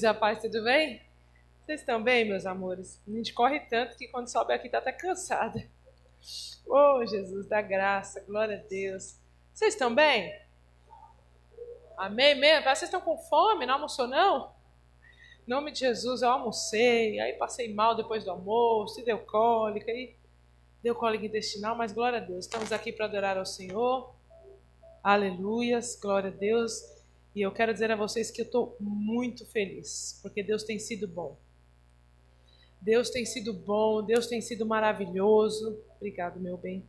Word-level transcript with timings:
queridos, 0.00 0.04
a 0.04 0.14
paz, 0.14 0.40
tudo 0.40 0.64
bem? 0.64 1.02
Vocês 1.64 1.80
estão 1.80 2.02
bem, 2.02 2.24
meus 2.24 2.46
amores? 2.46 3.02
A 3.06 3.10
gente 3.10 3.34
corre 3.34 3.60
tanto 3.60 3.96
que 3.96 4.08
quando 4.08 4.28
sobe 4.28 4.52
aqui 4.54 4.68
tá 4.68 4.78
até 4.78 4.92
cansada. 4.92 5.62
Oh, 6.66 7.04
Jesus, 7.06 7.46
da 7.46 7.60
graça, 7.60 8.20
glória 8.26 8.58
a 8.58 8.68
Deus. 8.68 9.18
Vocês 9.52 9.74
estão 9.74 9.94
bem? 9.94 10.32
Amém 11.98 12.34
mesmo? 12.34 12.64
Vocês 12.64 12.84
estão 12.84 13.00
com 13.00 13.18
fome? 13.18 13.66
Não 13.66 13.74
almoçou, 13.74 14.06
não? 14.06 14.54
Em 15.46 15.50
nome 15.50 15.70
de 15.70 15.80
Jesus, 15.80 16.22
eu 16.22 16.30
almocei, 16.30 17.20
aí 17.20 17.34
passei 17.34 17.72
mal 17.74 17.94
depois 17.94 18.24
do 18.24 18.30
almoço, 18.30 19.00
e 19.00 19.04
deu 19.04 19.18
cólica, 19.18 19.90
e 19.90 20.16
deu 20.82 20.94
cólica 20.94 21.26
intestinal, 21.26 21.76
mas 21.76 21.92
glória 21.92 22.18
a 22.18 22.22
Deus, 22.22 22.46
estamos 22.46 22.72
aqui 22.72 22.92
para 22.92 23.06
adorar 23.06 23.36
ao 23.36 23.46
Senhor. 23.46 24.14
Aleluias, 25.02 25.98
glória 26.00 26.30
a 26.30 26.34
Deus. 26.34 26.99
E 27.34 27.42
eu 27.42 27.52
quero 27.52 27.72
dizer 27.72 27.90
a 27.90 27.96
vocês 27.96 28.30
que 28.30 28.40
eu 28.40 28.46
estou 28.46 28.76
muito 28.80 29.46
feliz, 29.46 30.18
porque 30.22 30.42
Deus 30.42 30.64
tem 30.64 30.78
sido 30.78 31.06
bom. 31.06 31.38
Deus 32.80 33.10
tem 33.10 33.24
sido 33.26 33.52
bom, 33.52 34.02
Deus 34.02 34.26
tem 34.26 34.40
sido 34.40 34.66
maravilhoso. 34.66 35.78
Obrigado, 35.96 36.40
meu 36.40 36.56
bem. 36.56 36.84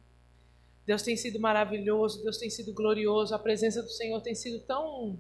Deus 0.86 1.02
tem 1.04 1.16
sido 1.16 1.40
maravilhoso, 1.40 2.24
Deus 2.24 2.38
tem 2.38 2.50
sido 2.50 2.74
glorioso. 2.74 3.36
A 3.36 3.40
presença 3.40 3.84
do 3.84 3.90
Senhor 3.90 4.20
tem 4.22 4.34
sido 4.34 4.60
tão 4.62 5.20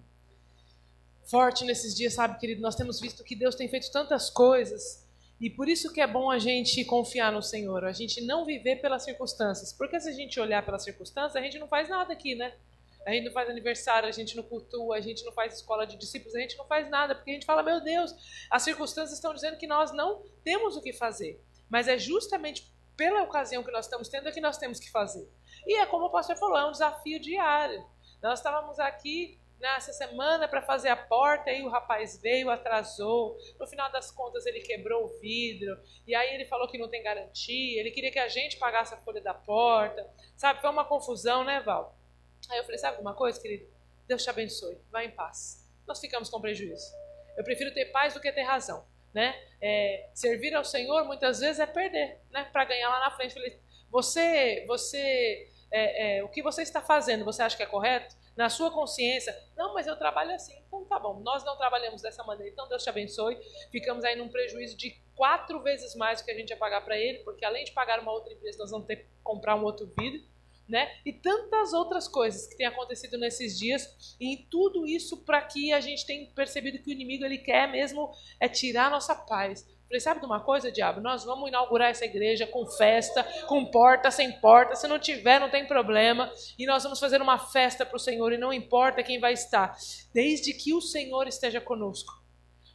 forte 1.25 1.65
nesses 1.65 1.95
dias, 1.95 2.13
sabe, 2.13 2.39
querido? 2.39 2.61
Nós 2.61 2.75
temos 2.75 2.99
visto 2.99 3.23
que 3.23 3.35
Deus 3.35 3.53
tem 3.55 3.67
feito 3.67 3.91
tantas 3.91 4.29
coisas. 4.29 5.07
E 5.39 5.49
por 5.49 5.67
isso 5.67 5.91
que 5.91 6.01
é 6.01 6.07
bom 6.07 6.29
a 6.31 6.39
gente 6.39 6.83
confiar 6.85 7.31
no 7.31 7.41
Senhor, 7.41 7.83
a 7.83 7.91
gente 7.91 8.21
não 8.21 8.45
viver 8.45 8.77
pelas 8.77 9.03
circunstâncias. 9.03 9.73
Porque 9.73 9.99
se 9.99 10.09
a 10.09 10.13
gente 10.13 10.39
olhar 10.39 10.63
pelas 10.63 10.83
circunstâncias, 10.83 11.35
a 11.35 11.41
gente 11.41 11.59
não 11.59 11.67
faz 11.67 11.89
nada 11.89 12.13
aqui, 12.13 12.35
né? 12.35 12.53
A 13.05 13.11
gente 13.11 13.25
não 13.25 13.31
faz 13.31 13.49
aniversário, 13.49 14.07
a 14.07 14.11
gente 14.11 14.35
não 14.35 14.43
cultua, 14.43 14.95
a 14.95 15.01
gente 15.01 15.23
não 15.25 15.31
faz 15.31 15.55
escola 15.55 15.87
de 15.87 15.97
discípulos, 15.97 16.35
a 16.35 16.39
gente 16.39 16.57
não 16.57 16.65
faz 16.65 16.89
nada, 16.89 17.15
porque 17.15 17.31
a 17.31 17.33
gente 17.33 17.45
fala, 17.45 17.63
meu 17.63 17.81
Deus, 17.81 18.13
as 18.49 18.63
circunstâncias 18.63 19.17
estão 19.17 19.33
dizendo 19.33 19.57
que 19.57 19.67
nós 19.67 19.91
não 19.91 20.23
temos 20.43 20.75
o 20.77 20.81
que 20.81 20.93
fazer. 20.93 21.43
Mas 21.69 21.87
é 21.87 21.97
justamente 21.97 22.71
pela 22.95 23.23
ocasião 23.23 23.63
que 23.63 23.71
nós 23.71 23.85
estamos 23.85 24.09
tendo 24.09 24.27
é 24.27 24.31
que 24.31 24.41
nós 24.41 24.57
temos 24.57 24.79
que 24.79 24.91
fazer. 24.91 25.27
E 25.65 25.79
é 25.79 25.85
como 25.85 26.05
o 26.05 26.11
pastor 26.11 26.37
falou, 26.37 26.57
é 26.57 26.65
um 26.65 26.71
desafio 26.71 27.19
diário. 27.19 27.83
Nós 28.21 28.39
estávamos 28.39 28.77
aqui 28.79 29.39
nessa 29.59 29.93
semana 29.93 30.47
para 30.47 30.61
fazer 30.61 30.89
a 30.89 30.95
porta, 30.95 31.51
e 31.51 31.63
o 31.63 31.69
rapaz 31.69 32.19
veio, 32.21 32.49
atrasou. 32.49 33.37
No 33.59 33.67
final 33.67 33.91
das 33.91 34.11
contas, 34.11 34.45
ele 34.45 34.59
quebrou 34.61 35.05
o 35.05 35.19
vidro, 35.19 35.79
e 36.05 36.15
aí 36.15 36.33
ele 36.33 36.45
falou 36.45 36.67
que 36.67 36.77
não 36.77 36.89
tem 36.89 37.03
garantia, 37.03 37.79
ele 37.79 37.91
queria 37.91 38.11
que 38.11 38.19
a 38.19 38.27
gente 38.27 38.57
pagasse 38.57 38.93
a 38.93 38.97
folha 38.97 39.21
da 39.21 39.33
porta. 39.33 40.07
Sabe, 40.35 40.59
foi 40.59 40.69
uma 40.69 40.83
confusão, 40.83 41.43
né, 41.43 41.61
Val? 41.61 41.95
Aí 42.49 42.57
eu 42.57 42.63
falei: 42.63 42.77
sabe 42.77 42.95
alguma 42.95 43.13
coisa, 43.13 43.39
querido? 43.39 43.67
Deus 44.07 44.23
te 44.23 44.29
abençoe, 44.29 44.77
vá 44.91 45.03
em 45.03 45.11
paz. 45.11 45.69
Nós 45.87 45.99
ficamos 45.99 46.29
com 46.29 46.41
prejuízo. 46.41 46.93
Eu 47.37 47.43
prefiro 47.43 47.73
ter 47.73 47.85
paz 47.85 48.13
do 48.13 48.19
que 48.19 48.31
ter 48.31 48.43
razão. 48.43 48.85
Né? 49.13 49.35
É, 49.61 50.09
servir 50.13 50.53
ao 50.55 50.63
Senhor 50.63 51.03
muitas 51.03 51.41
vezes 51.41 51.59
é 51.59 51.65
perder, 51.65 52.19
né? 52.29 52.45
Para 52.45 52.63
ganhar 52.63 52.89
lá 52.89 53.01
na 53.01 53.11
frente. 53.11 53.35
Você, 53.89 54.63
você, 54.65 55.49
é, 55.69 56.17
é, 56.17 56.23
o 56.23 56.29
que 56.29 56.41
você 56.41 56.61
está 56.61 56.81
fazendo? 56.81 57.25
Você 57.25 57.43
acha 57.43 57.57
que 57.57 57.63
é 57.63 57.65
correto? 57.65 58.15
Na 58.37 58.49
sua 58.49 58.71
consciência? 58.71 59.37
Não, 59.57 59.73
mas 59.73 59.85
eu 59.85 59.97
trabalho 59.97 60.31
assim. 60.31 60.57
Então 60.65 60.85
tá 60.85 60.97
bom. 60.97 61.19
Nós 61.19 61.43
não 61.43 61.57
trabalhamos 61.57 62.01
dessa 62.01 62.23
maneira. 62.23 62.51
Então 62.51 62.69
Deus 62.69 62.83
te 62.83 62.89
abençoe. 62.89 63.37
Ficamos 63.69 64.05
aí 64.05 64.15
num 64.15 64.29
prejuízo 64.29 64.77
de 64.77 64.97
quatro 65.15 65.61
vezes 65.61 65.93
mais 65.95 66.21
do 66.21 66.25
que 66.25 66.31
a 66.31 66.35
gente 66.35 66.49
ia 66.49 66.57
pagar 66.57 66.81
para 66.81 66.97
ele, 66.97 67.19
porque 67.19 67.43
além 67.43 67.65
de 67.65 67.71
pagar 67.73 67.99
uma 67.99 68.13
outra 68.13 68.33
empresa, 68.33 68.57
nós 68.59 68.71
vamos 68.71 68.87
ter 68.87 68.95
que 68.95 69.05
comprar 69.23 69.55
um 69.55 69.63
outro 69.63 69.91
vidro 69.97 70.21
né? 70.71 70.89
E 71.05 71.11
tantas 71.11 71.73
outras 71.73 72.07
coisas 72.07 72.47
que 72.47 72.55
têm 72.55 72.65
acontecido 72.65 73.17
nesses 73.17 73.59
dias, 73.59 74.15
e 74.19 74.47
tudo 74.49 74.87
isso 74.87 75.17
para 75.17 75.41
que 75.41 75.73
a 75.73 75.81
gente 75.81 76.05
tenha 76.05 76.25
percebido 76.33 76.79
que 76.79 76.89
o 76.89 76.93
inimigo 76.93 77.25
ele 77.25 77.37
quer 77.37 77.69
mesmo 77.69 78.09
é 78.39 78.47
tirar 78.47 78.87
a 78.87 78.89
nossa 78.89 79.13
paz. 79.13 79.67
Falei, 79.85 79.99
sabe 79.99 80.21
de 80.21 80.25
uma 80.25 80.39
coisa, 80.39 80.71
diabo? 80.71 81.01
Nós 81.01 81.25
vamos 81.25 81.49
inaugurar 81.49 81.89
essa 81.89 82.05
igreja 82.05 82.47
com 82.47 82.65
festa, 82.65 83.25
com 83.45 83.65
porta, 83.65 84.09
sem 84.09 84.31
porta. 84.39 84.73
Se 84.73 84.87
não 84.87 84.97
tiver, 84.97 85.37
não 85.37 85.49
tem 85.49 85.67
problema. 85.67 86.31
E 86.57 86.65
nós 86.65 86.83
vamos 86.83 86.97
fazer 86.97 87.21
uma 87.21 87.37
festa 87.37 87.85
para 87.85 87.97
o 87.97 87.99
Senhor, 87.99 88.31
e 88.31 88.37
não 88.37 88.53
importa 88.53 89.03
quem 89.03 89.19
vai 89.19 89.33
estar, 89.33 89.77
desde 90.13 90.53
que 90.53 90.73
o 90.73 90.79
Senhor 90.79 91.27
esteja 91.27 91.59
conosco. 91.59 92.23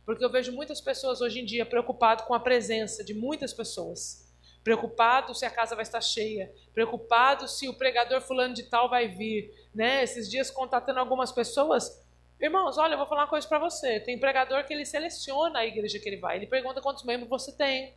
Porque 0.05 0.23
eu 0.23 0.31
vejo 0.31 0.53
muitas 0.53 0.79
pessoas 0.83 1.23
hoje 1.23 1.41
em 1.41 1.47
dia 1.47 1.65
preocupadas 1.65 2.27
com 2.27 2.35
a 2.35 2.41
presença 2.41 3.03
de 3.03 3.15
muitas 3.15 3.55
pessoas 3.55 4.26
preocupado 4.67 5.33
se 5.33 5.47
a 5.47 5.51
casa 5.51 5.77
vai 5.77 5.85
estar 5.85 6.01
cheia, 6.01 6.53
preocupado 6.75 7.47
se 7.47 7.69
o 7.69 7.75
pregador 7.75 8.21
fulano 8.21 8.53
de 8.53 8.65
tal 8.65 8.91
vai 8.91 9.07
vir, 9.07 9.49
né? 9.73 10.03
Esses 10.03 10.29
dias 10.29 10.51
contatando 10.51 10.99
algumas 10.99 11.31
pessoas, 11.31 12.05
irmãos, 12.41 12.77
olha, 12.77 12.95
eu 12.95 12.99
vou 12.99 13.07
falar 13.07 13.23
uma 13.23 13.29
coisa 13.29 13.47
para 13.47 13.61
você. 13.61 14.01
Tem 14.01 14.19
pregador 14.19 14.65
que 14.65 14.75
ele 14.75 14.85
seleciona 14.85 15.61
a 15.61 15.65
igreja 15.65 16.01
que 16.01 16.09
ele 16.09 16.17
vai. 16.17 16.35
Ele 16.35 16.49
pergunta 16.49 16.83
quantos 16.83 17.05
membros 17.05 17.31
você 17.31 17.57
tem. 17.57 17.95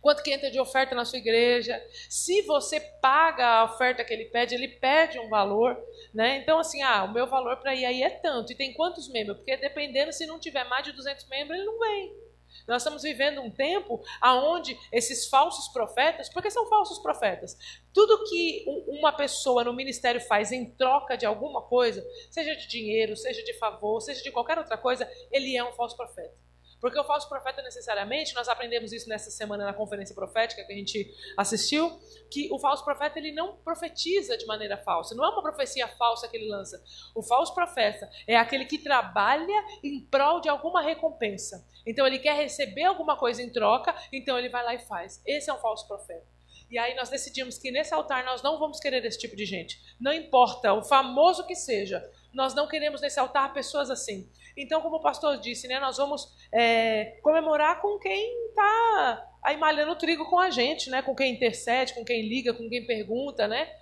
Quanto 0.00 0.22
que 0.22 0.32
entra 0.32 0.48
de 0.48 0.60
oferta 0.60 0.94
na 0.94 1.04
sua 1.04 1.18
igreja? 1.18 1.84
Se 2.08 2.42
você 2.42 2.78
paga 3.02 3.44
a 3.44 3.64
oferta 3.64 4.04
que 4.04 4.14
ele 4.14 4.26
pede, 4.26 4.54
ele 4.54 4.68
pede 4.68 5.18
um 5.18 5.28
valor, 5.28 5.76
né? 6.14 6.36
Então 6.36 6.60
assim, 6.60 6.80
ah, 6.82 7.02
o 7.02 7.12
meu 7.12 7.26
valor 7.26 7.56
para 7.56 7.74
ir 7.74 7.84
aí 7.84 8.04
é 8.04 8.10
tanto. 8.10 8.52
E 8.52 8.54
tem 8.54 8.72
quantos 8.74 9.08
membros? 9.08 9.38
Porque 9.38 9.56
dependendo 9.56 10.12
se 10.12 10.24
não 10.24 10.38
tiver 10.38 10.62
mais 10.68 10.84
de 10.84 10.92
200 10.92 11.26
membros, 11.26 11.58
ele 11.58 11.66
não 11.66 11.80
vem. 11.80 12.29
Nós 12.66 12.82
estamos 12.82 13.02
vivendo 13.02 13.40
um 13.40 13.50
tempo 13.50 14.02
aonde 14.20 14.78
esses 14.92 15.28
falsos 15.28 15.68
profetas, 15.68 16.28
porque 16.28 16.50
são 16.50 16.68
falsos 16.68 16.98
profetas, 16.98 17.56
tudo 17.92 18.24
que 18.24 18.64
uma 18.86 19.12
pessoa 19.12 19.64
no 19.64 19.72
ministério 19.72 20.20
faz 20.20 20.52
em 20.52 20.70
troca 20.72 21.16
de 21.16 21.26
alguma 21.26 21.62
coisa, 21.62 22.04
seja 22.30 22.54
de 22.54 22.68
dinheiro, 22.68 23.16
seja 23.16 23.42
de 23.42 23.54
favor, 23.54 24.00
seja 24.00 24.22
de 24.22 24.30
qualquer 24.30 24.58
outra 24.58 24.76
coisa, 24.78 25.10
ele 25.30 25.56
é 25.56 25.64
um 25.64 25.72
falso 25.72 25.96
profeta. 25.96 26.49
Porque 26.80 26.98
o 26.98 27.04
falso 27.04 27.28
profeta, 27.28 27.60
necessariamente, 27.62 28.34
nós 28.34 28.48
aprendemos 28.48 28.92
isso 28.92 29.08
nessa 29.08 29.30
semana 29.30 29.64
na 29.64 29.74
conferência 29.74 30.14
profética 30.14 30.64
que 30.64 30.72
a 30.72 30.76
gente 30.76 31.14
assistiu, 31.36 32.00
que 32.30 32.48
o 32.50 32.58
falso 32.58 32.84
profeta 32.84 33.18
ele 33.18 33.32
não 33.32 33.56
profetiza 33.56 34.36
de 34.38 34.46
maneira 34.46 34.78
falsa. 34.78 35.14
Não 35.14 35.24
é 35.24 35.28
uma 35.28 35.42
profecia 35.42 35.86
falsa 35.88 36.26
que 36.26 36.36
ele 36.36 36.48
lança. 36.48 36.82
O 37.14 37.22
falso 37.22 37.54
profeta 37.54 38.08
é 38.26 38.36
aquele 38.36 38.64
que 38.64 38.78
trabalha 38.78 39.64
em 39.84 40.00
prol 40.00 40.40
de 40.40 40.48
alguma 40.48 40.80
recompensa. 40.80 41.66
Então 41.86 42.06
ele 42.06 42.18
quer 42.18 42.36
receber 42.36 42.84
alguma 42.84 43.16
coisa 43.16 43.42
em 43.42 43.50
troca, 43.50 43.94
então 44.12 44.38
ele 44.38 44.48
vai 44.48 44.64
lá 44.64 44.74
e 44.74 44.78
faz. 44.78 45.22
Esse 45.26 45.50
é 45.50 45.52
um 45.52 45.58
falso 45.58 45.86
profeta. 45.86 46.26
E 46.70 46.78
aí 46.78 46.94
nós 46.94 47.08
decidimos 47.08 47.58
que 47.58 47.70
nesse 47.72 47.92
altar 47.92 48.24
nós 48.24 48.42
não 48.42 48.58
vamos 48.58 48.78
querer 48.78 49.04
esse 49.04 49.18
tipo 49.18 49.34
de 49.34 49.44
gente. 49.44 49.80
Não 50.00 50.12
importa 50.12 50.72
o 50.72 50.84
famoso 50.84 51.44
que 51.44 51.56
seja, 51.56 52.08
nós 52.32 52.54
não 52.54 52.68
queremos 52.68 53.00
nesse 53.00 53.18
altar 53.18 53.52
pessoas 53.52 53.90
assim. 53.90 54.30
Então, 54.62 54.82
como 54.82 54.96
o 54.96 55.02
pastor 55.02 55.38
disse, 55.38 55.66
né, 55.66 55.80
nós 55.80 55.96
vamos 55.96 56.28
é, 56.52 57.18
comemorar 57.22 57.80
com 57.80 57.98
quem 57.98 58.48
está 58.48 59.26
aí 59.42 59.56
malhando 59.56 59.96
trigo 59.96 60.28
com 60.28 60.38
a 60.38 60.50
gente, 60.50 60.90
né, 60.90 61.00
com 61.00 61.14
quem 61.14 61.32
intercede, 61.32 61.94
com 61.94 62.04
quem 62.04 62.28
liga, 62.28 62.52
com 62.52 62.68
quem 62.68 62.86
pergunta, 62.86 63.48
né? 63.48 63.72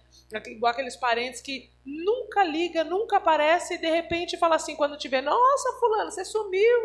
Igual 0.47 0.72
aqueles 0.72 0.94
parentes 0.94 1.41
que 1.41 1.71
nunca 1.84 2.44
liga, 2.44 2.84
nunca 2.84 3.17
aparece 3.17 3.75
e 3.75 3.78
de 3.78 3.91
repente 3.91 4.37
fala 4.37 4.56
assim 4.56 4.77
quando 4.77 4.97
tiver, 4.97 5.22
nossa, 5.22 5.72
fulano, 5.81 6.11
você 6.11 6.25
sumiu. 6.25 6.78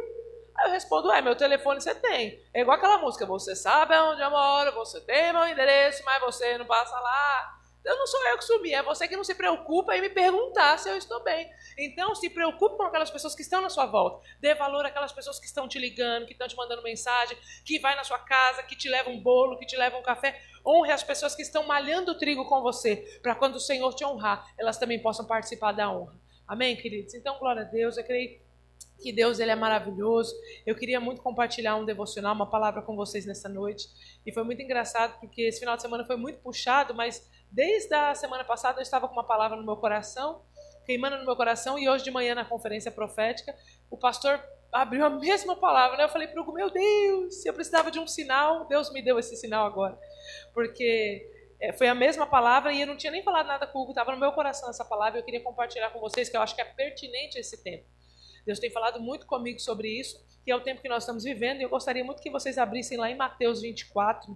Aí 0.56 0.68
eu 0.68 0.72
respondo, 0.72 1.12
é, 1.12 1.22
meu 1.22 1.36
telefone 1.36 1.82
você 1.82 1.94
tem. 1.94 2.40
É 2.54 2.62
igual 2.62 2.78
aquela 2.78 2.98
música, 2.98 3.26
você 3.26 3.56
sabe 3.56 3.96
onde 3.96 4.22
eu 4.22 4.32
moro, 4.32 4.74
você 4.74 5.02
tem 5.02 5.34
meu 5.34 5.48
endereço, 5.48 6.04
mas 6.06 6.22
você 6.22 6.58
não 6.58 6.66
passa 6.66 6.98
lá. 7.00 7.60
Eu 7.86 7.98
não 7.98 8.08
sou 8.08 8.28
eu 8.28 8.38
que 8.38 8.46
subi, 8.46 8.74
é 8.74 8.82
você 8.82 9.08
que 9.08 9.16
não 9.16 9.24
se 9.24 9.36
preocupa 9.36 9.96
em 9.96 10.02
me 10.02 10.10
perguntar 10.10 10.78
se 10.78 10.90
eu 10.90 10.96
estou 10.96 11.22
bem. 11.22 11.50
Então, 11.78 12.16
se 12.16 12.30
preocupe 12.30 12.78
com 12.78 12.84
aquelas 12.84 13.12
pessoas 13.12 13.36
que 13.36 13.42
estão 13.42 13.62
na 13.62 13.70
sua 13.70 13.86
volta. 13.86 14.26
Dê 14.40 14.56
valor 14.56 14.86
àquelas 14.86 15.12
pessoas 15.12 15.38
que 15.38 15.46
estão 15.46 15.68
te 15.68 15.78
ligando, 15.78 16.26
que 16.26 16.32
estão 16.32 16.48
te 16.48 16.56
mandando 16.56 16.82
mensagem, 16.82 17.38
que 17.66 17.80
vai 17.80 17.96
na 17.96 18.04
sua 18.04 18.20
casa, 18.20 18.64
que 18.64 18.76
te 18.76 18.88
levam 18.88 19.14
um 19.14 19.20
bolo, 19.20 19.58
que 19.58 19.66
te 19.66 19.76
levam 19.76 20.00
um 20.00 20.04
café. 20.04 20.42
Honre 20.66 20.92
as 20.92 21.04
pessoas 21.04 21.36
que 21.36 21.42
estão 21.42 21.64
malhando 21.64 22.14
o 22.14 22.18
trigo 22.18 22.46
com 22.46 22.62
você, 22.62 23.20
para 23.22 23.36
quando 23.36 23.56
o 23.56 23.60
Senhor 23.60 23.94
te 23.94 24.06
honrar, 24.06 24.54
elas 24.58 24.78
também 24.78 25.00
possam 25.00 25.26
participar 25.26 25.74
da 25.74 25.92
honra. 25.92 26.14
Amém, 26.48 26.76
queridos? 26.78 27.14
Então, 27.14 27.38
glória 27.38 27.64
a 27.64 27.66
Deus. 27.66 27.98
Eu 27.98 28.04
creio 28.04 28.42
que 29.02 29.12
Deus 29.12 29.40
ele 29.40 29.52
é 29.52 29.56
maravilhoso. 29.56 30.34
Eu 30.66 30.76
queria 30.76 31.00
muito 31.00 31.22
compartilhar 31.22 31.76
um 31.76 31.86
devocional, 31.86 32.34
uma 32.34 32.50
palavra 32.50 32.82
com 32.82 32.96
vocês 32.96 33.26
nessa 33.26 33.50
noite. 33.50 33.88
E 34.26 34.32
foi 34.32 34.44
muito 34.44 34.62
engraçado 34.62 35.20
porque 35.20 35.42
esse 35.42 35.60
final 35.60 35.76
de 35.76 35.82
semana 35.82 36.06
foi 36.06 36.16
muito 36.16 36.40
puxado, 36.40 36.94
mas 36.94 37.30
Desde 37.54 37.94
a 37.94 38.16
semana 38.16 38.44
passada 38.44 38.80
eu 38.80 38.82
estava 38.82 39.08
com 39.08 39.14
uma 39.14 39.24
palavra 39.24 39.56
no 39.56 39.64
meu 39.64 39.78
coração, 39.78 40.42
queimando 40.88 41.20
no 41.20 41.26
meu 41.26 41.36
coração, 41.36 41.78
e 41.78 41.88
hoje 41.88 42.04
de 42.04 42.10
manhã 42.10 42.34
na 42.34 42.44
conferência 42.44 42.92
profética, 42.92 43.56
o 43.92 43.96
pastor 43.96 44.44
abriu 44.72 45.06
a 45.06 45.10
mesma 45.12 45.56
palavra. 45.56 45.96
Né? 45.96 46.04
Eu 46.04 46.10
falei 46.10 46.28
para 46.28 46.42
o 46.42 46.52
meu 46.52 46.72
Deus, 46.72 47.46
eu 47.46 47.54
precisava 47.54 47.92
de 47.92 48.00
um 48.00 48.08
sinal, 48.08 48.66
Deus 48.66 48.92
me 48.92 49.04
deu 49.04 49.20
esse 49.20 49.36
sinal 49.36 49.68
agora. 49.68 49.96
Porque 50.52 51.30
é, 51.62 51.72
foi 51.72 51.88
a 51.88 51.94
mesma 51.94 52.26
palavra 52.26 52.74
e 52.74 52.82
eu 52.82 52.88
não 52.88 52.98
tinha 52.98 53.12
nem 53.12 53.22
falado 53.22 53.46
nada 53.46 53.68
com 53.68 53.78
o 53.78 53.84
Hugo, 53.84 53.92
estava 53.92 54.12
no 54.14 54.20
meu 54.20 54.32
coração 54.32 54.68
essa 54.68 54.84
palavra 54.84 55.20
e 55.20 55.22
eu 55.22 55.24
queria 55.24 55.44
compartilhar 55.44 55.92
com 55.92 56.00
vocês, 56.00 56.30
que 56.30 56.36
eu 56.36 56.42
acho 56.42 56.56
que 56.56 56.62
é 56.62 56.66
pertinente 56.66 57.38
esse 57.38 57.64
tempo. 57.64 57.86
Deus 58.48 58.58
tem 58.58 58.72
falado 58.72 59.00
muito 59.00 59.28
comigo 59.28 59.60
sobre 59.60 59.90
isso, 59.90 60.26
que 60.44 60.50
é 60.50 60.56
o 60.56 60.62
tempo 60.62 60.82
que 60.82 60.90
nós 60.90 61.04
estamos 61.04 61.24
vivendo, 61.24 61.60
e 61.60 61.64
eu 61.64 61.70
gostaria 61.70 62.04
muito 62.04 62.20
que 62.20 62.32
vocês 62.32 62.58
abrissem 62.58 62.98
lá 62.98 63.12
em 63.12 63.16
Mateus 63.16 63.62
24, 63.62 64.36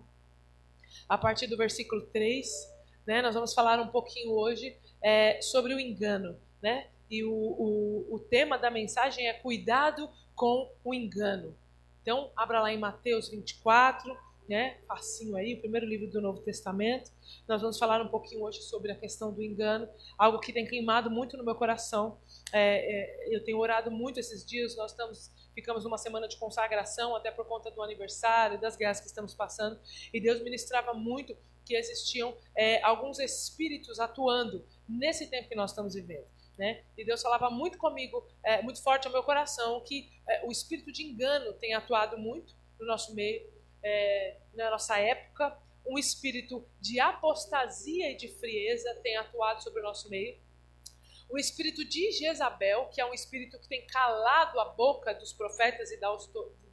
a 1.10 1.18
partir 1.18 1.48
do 1.48 1.58
versículo 1.58 2.04
3 2.12 2.77
né? 3.08 3.22
Nós 3.22 3.34
vamos 3.34 3.54
falar 3.54 3.80
um 3.80 3.88
pouquinho 3.88 4.34
hoje 4.34 4.76
é, 5.02 5.42
sobre 5.42 5.74
o 5.74 5.80
engano. 5.80 6.38
Né? 6.62 6.88
E 7.10 7.24
o, 7.24 7.32
o, 7.32 8.16
o 8.16 8.20
tema 8.20 8.58
da 8.58 8.70
mensagem 8.70 9.28
é 9.28 9.34
cuidado 9.34 10.10
com 10.36 10.70
o 10.84 10.94
engano. 10.94 11.56
Então, 12.02 12.30
abra 12.36 12.62
lá 12.62 12.72
em 12.72 12.78
Mateus 12.78 13.30
24, 13.30 14.16
né? 14.48 14.78
Facinho 14.88 15.36
aí, 15.36 15.56
o 15.56 15.60
primeiro 15.60 15.86
livro 15.86 16.10
do 16.10 16.22
Novo 16.22 16.42
Testamento. 16.42 17.12
Nós 17.48 17.62
vamos 17.62 17.78
falar 17.78 18.02
um 18.02 18.08
pouquinho 18.08 18.44
hoje 18.44 18.62
sobre 18.62 18.92
a 18.92 18.96
questão 18.96 19.34
do 19.34 19.44
engano, 19.44 19.90
algo 20.18 20.40
que 20.40 20.54
tem 20.54 20.66
queimado 20.66 21.10
muito 21.10 21.36
no 21.36 21.44
meu 21.44 21.56
coração. 21.56 22.18
É, 22.54 23.30
é, 23.30 23.36
eu 23.36 23.44
tenho 23.44 23.58
orado 23.58 23.92
muito 23.92 24.20
esses 24.20 24.46
dias, 24.46 24.76
nós 24.76 24.92
estamos 24.92 25.32
ficamos 25.54 25.84
numa 25.84 25.98
semana 25.98 26.28
de 26.28 26.38
consagração, 26.38 27.16
até 27.16 27.32
por 27.32 27.44
conta 27.46 27.72
do 27.72 27.82
aniversário, 27.82 28.62
das 28.62 28.78
guerras 28.78 29.00
que 29.00 29.08
estamos 29.08 29.34
passando, 29.34 29.80
e 30.14 30.22
Deus 30.22 30.40
ministrava 30.44 30.94
muito 30.94 31.36
que 31.68 31.76
existiam 31.76 32.36
é, 32.56 32.82
alguns 32.82 33.20
espíritos 33.20 34.00
atuando 34.00 34.66
nesse 34.88 35.28
tempo 35.28 35.50
que 35.50 35.56
nós 35.56 35.72
estamos 35.72 35.94
vivendo. 35.94 36.26
Né? 36.58 36.84
E 36.98 37.06
Deus 37.06 37.22
falava 37.22 37.50
muito 37.50 37.78
comigo, 37.78 38.26
é, 38.44 38.62
muito 38.62 38.82
forte 38.82 39.06
ao 39.06 39.14
meu 39.14 39.22
coração, 39.22 39.82
que 39.82 40.12
é, 40.28 40.46
o 40.46 40.52
espírito 40.52 40.92
de 40.92 41.04
engano 41.04 41.54
tem 41.54 41.76
atuado 41.76 42.18
muito 42.18 42.56
no 42.80 42.86
nosso 42.86 43.14
meio, 43.14 43.48
é, 43.84 44.38
na 44.56 44.72
nossa 44.72 44.98
época. 44.98 45.56
Um 45.86 45.98
espírito 45.98 46.68
de 46.82 47.00
apostasia 47.00 48.12
e 48.12 48.18
de 48.18 48.28
frieza 48.28 48.96
tem 49.04 49.16
atuado 49.18 49.62
sobre 49.62 49.80
o 49.82 49.84
nosso 49.84 50.10
meio 50.10 50.38
o 51.30 51.38
espírito 51.38 51.84
de 51.84 52.12
Jezabel, 52.12 52.86
que 52.86 53.02
é 53.02 53.06
um 53.06 53.14
espírito 53.14 53.60
que 53.60 53.68
tem 53.68 53.86
calado 53.88 54.60
a 54.60 54.66
boca 54.66 55.14
dos 55.14 55.34
profetas 55.34 55.92
e 55.92 56.00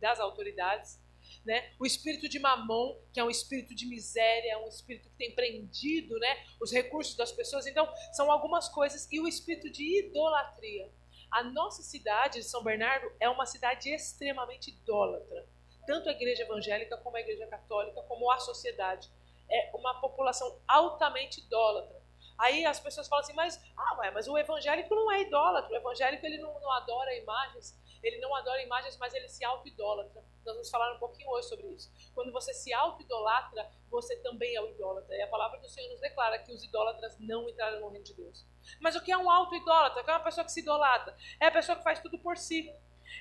das 0.00 0.20
autoridades, 0.20 1.00
né? 1.44 1.73
O 1.79 1.87
espírito 1.87 2.29
de 2.29 2.38
Mamon, 2.38 2.97
que 3.12 3.21
é 3.21 3.25
um 3.25 3.31
espírito 3.31 3.75
de 3.75 3.87
miséria, 3.87 4.59
um 4.59 4.69
espírito 4.69 5.09
que 5.09 5.17
tem 5.17 5.35
prendido, 5.35 6.19
né, 6.19 6.44
os 6.61 6.73
recursos 6.73 7.15
das 7.17 7.32
pessoas. 7.32 7.67
Então, 7.67 7.88
são 8.12 8.31
algumas 8.31 8.69
coisas 8.69 9.09
e 9.11 9.21
o 9.21 9.29
espírito 9.29 9.71
de 9.71 10.06
idolatria. 10.06 10.91
A 11.31 11.43
nossa 11.43 11.82
cidade 11.82 12.38
de 12.38 12.44
São 12.44 12.62
Bernardo 12.62 13.11
é 13.19 13.29
uma 13.29 13.47
cidade 13.47 13.93
extremamente 13.93 14.71
idólatra. 14.71 15.47
Tanto 15.87 16.09
a 16.09 16.12
igreja 16.12 16.44
evangélica 16.44 16.97
como 16.99 17.17
a 17.17 17.21
igreja 17.21 17.47
católica, 17.47 18.03
como 18.03 18.31
a 18.31 18.38
sociedade. 18.38 19.11
É 19.50 19.70
uma 19.75 20.00
população 20.00 20.61
altamente 20.67 21.41
idólatra. 21.41 22.03
Aí 22.38 22.65
as 22.65 22.81
pessoas 22.81 23.06
falam 23.06 23.25
assim, 23.25 23.32
mas, 23.32 23.61
ah, 23.77 24.11
mas 24.12 24.27
o 24.27 24.37
evangélico 24.37 24.94
não 24.94 25.11
é 25.11 25.23
idólatra, 25.23 25.73
o 25.73 25.77
evangélico 25.77 26.27
ele 26.27 26.38
não, 26.38 26.59
não 26.61 26.73
adora 26.73 27.15
imagens, 27.17 27.79
ele 28.03 28.19
não 28.19 28.35
adora 28.35 28.62
imagens, 28.62 28.97
mas 28.97 29.15
ele 29.15 29.29
se 29.29 29.44
auto-idólatra. 29.44 30.23
Nós 30.44 30.55
vamos 30.55 30.70
falar 30.70 30.94
um 30.94 30.99
pouquinho 30.99 31.29
hoje 31.31 31.49
sobre 31.49 31.67
isso. 31.69 31.91
Quando 32.14 32.31
você 32.31 32.52
se 32.52 32.73
auto-idolatra, 32.73 33.67
você 33.91 34.17
também 34.17 34.55
é 34.55 34.61
o 34.61 34.69
idólatra. 34.69 35.17
E 35.17 35.23
a 35.23 35.29
palavra 35.29 35.58
do 35.58 35.69
Senhor 35.69 35.91
nos 35.91 36.00
declara 36.00 36.38
que 36.38 36.52
os 36.52 36.62
idólatras 36.62 37.17
não 37.19 37.49
entrarão 37.49 37.81
no 37.81 37.88
reino 37.88 38.05
de 38.05 38.14
Deus. 38.14 38.46
Mas 38.81 38.94
o 38.94 39.00
que 39.00 39.11
é 39.11 39.17
um 39.17 39.31
auto-idólatra? 39.31 40.02
É 40.06 40.11
uma 40.11 40.20
pessoa 40.20 40.44
que 40.44 40.52
se 40.52 40.61
idolatra? 40.61 41.17
É 41.41 41.46
a 41.46 41.50
pessoa 41.50 41.76
que 41.76 41.82
faz 41.82 42.00
tudo 42.00 42.19
por 42.19 42.37
si. 42.37 42.70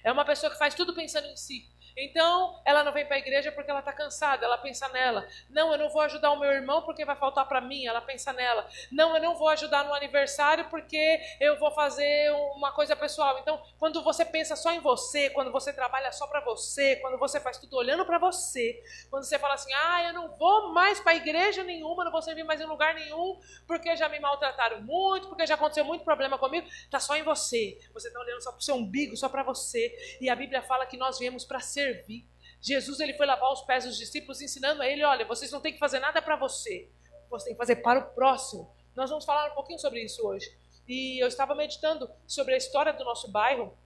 É 0.04 0.12
uma 0.12 0.26
pessoa 0.26 0.52
que 0.52 0.58
faz 0.58 0.76
tudo 0.76 0.94
pensando 0.94 1.28
em 1.28 1.38
si. 1.38 1.73
Então, 1.96 2.62
ela 2.66 2.84
não 2.84 2.92
vem 2.92 3.06
para 3.06 3.16
a 3.16 3.20
igreja 3.20 3.52
porque 3.52 3.70
ela 3.70 3.80
está 3.80 3.94
cansada, 3.94 4.46
ela 4.46 4.58
pensa 4.58 4.88
nela. 4.90 5.28
Não, 5.50 5.72
eu 5.72 5.78
não 5.78 5.90
vou 5.90 6.02
ajudar 6.02 6.32
o 6.32 6.40
meu 6.40 6.52
irmão 6.52 6.82
porque 6.82 7.06
vai 7.06 7.16
faltar 7.16 7.48
para 7.48 7.62
mim, 7.62 7.86
ela 7.86 8.02
pensa 8.02 8.34
nela. 8.34 8.68
Não, 8.92 9.16
eu 9.16 9.22
não 9.22 9.36
vou 9.36 9.50
ajudar 9.50 9.84
no 9.86 9.94
aniversário 9.94 10.66
porque 10.70 11.20
eu 11.40 11.58
vou 11.60 11.72
fazer 11.72 12.32
uma 12.56 12.72
coisa 12.72 12.96
pessoal. 12.96 13.38
Então, 13.40 13.62
quando 13.78 14.04
você 14.04 14.26
pensa 14.26 14.56
só 14.56 14.72
em 14.72 14.80
você, 14.80 15.30
quando 15.30 15.52
você 15.52 15.72
trabalha 15.72 16.12
só 16.12 16.26
para 16.28 16.42
você, 16.42 16.96
quando 16.98 17.18
você 17.18 17.40
faz 17.40 17.58
tudo 17.58 17.78
olhando 17.78 18.06
para 18.06 18.18
você, 18.18 18.82
quando 19.10 19.24
você 19.24 19.38
fala 19.38 19.54
assim: 19.54 19.72
"Ah, 19.74 20.04
eu 20.06 20.14
não 20.14 20.36
vou 20.38 20.74
mais 20.74 21.00
para 21.00 21.16
igreja 21.16 21.64
nenhuma, 21.64 22.04
não 22.04 22.12
vou 22.12 22.22
servir 22.22 22.44
mais 22.44 22.60
em 22.60 22.66
lugar 22.66 22.96
nenhum, 22.96 23.40
porque 23.68 23.96
já 23.96 24.10
me 24.10 24.20
maltrataram 24.20 24.82
muito, 24.82 25.28
porque 25.28 25.46
já 25.46 25.56
aconteceu 25.56 25.86
muito 25.86 26.04
problema 26.04 26.38
comigo", 26.38 26.68
tá 26.90 27.00
só 27.00 27.16
em 27.16 27.24
você. 27.24 27.78
Você 27.94 28.08
está 28.08 28.20
olhando 28.20 28.42
só 28.42 28.52
para 28.52 28.60
o 28.60 28.64
seu 28.64 28.76
umbigo, 28.76 29.16
só 29.16 29.30
para 29.30 29.44
você. 29.44 29.94
E 30.20 30.30
a 30.30 30.36
Bíblia 30.36 30.62
fala 30.64 30.86
que 30.86 30.98
nós 30.98 31.20
viemos 31.20 31.46
para 31.46 31.60
ser 31.60 31.83
servir. 31.84 32.28
Jesus 32.62 33.00
ele 33.00 33.14
foi 33.14 33.26
lavar 33.26 33.52
os 33.52 33.62
pés 33.62 33.84
dos 33.84 33.98
discípulos, 33.98 34.42
ensinando 34.42 34.82
a 34.82 34.88
ele: 34.88 35.04
olha, 35.04 35.26
vocês 35.26 35.52
não 35.52 35.60
têm 35.60 35.74
que 35.74 35.80
fazer 35.80 36.00
nada 36.00 36.22
para 36.22 36.36
você, 36.36 36.90
você 37.30 37.46
tem 37.46 37.54
que 37.54 37.58
fazer 37.58 37.78
para 37.78 38.00
o 38.00 38.14
próximo. 38.14 38.74
Nós 38.96 39.10
vamos 39.10 39.26
falar 39.26 39.52
um 39.52 39.56
pouquinho 39.56 39.80
sobre 39.80 40.04
isso 40.04 40.26
hoje. 40.26 40.50
E 40.88 41.22
eu 41.22 41.28
estava 41.28 41.56
meditando 41.56 42.10
sobre 42.28 42.54
a 42.54 42.58
história 42.58 42.94
do 42.94 43.04
nosso 43.04 43.32
bairro. 43.32 43.78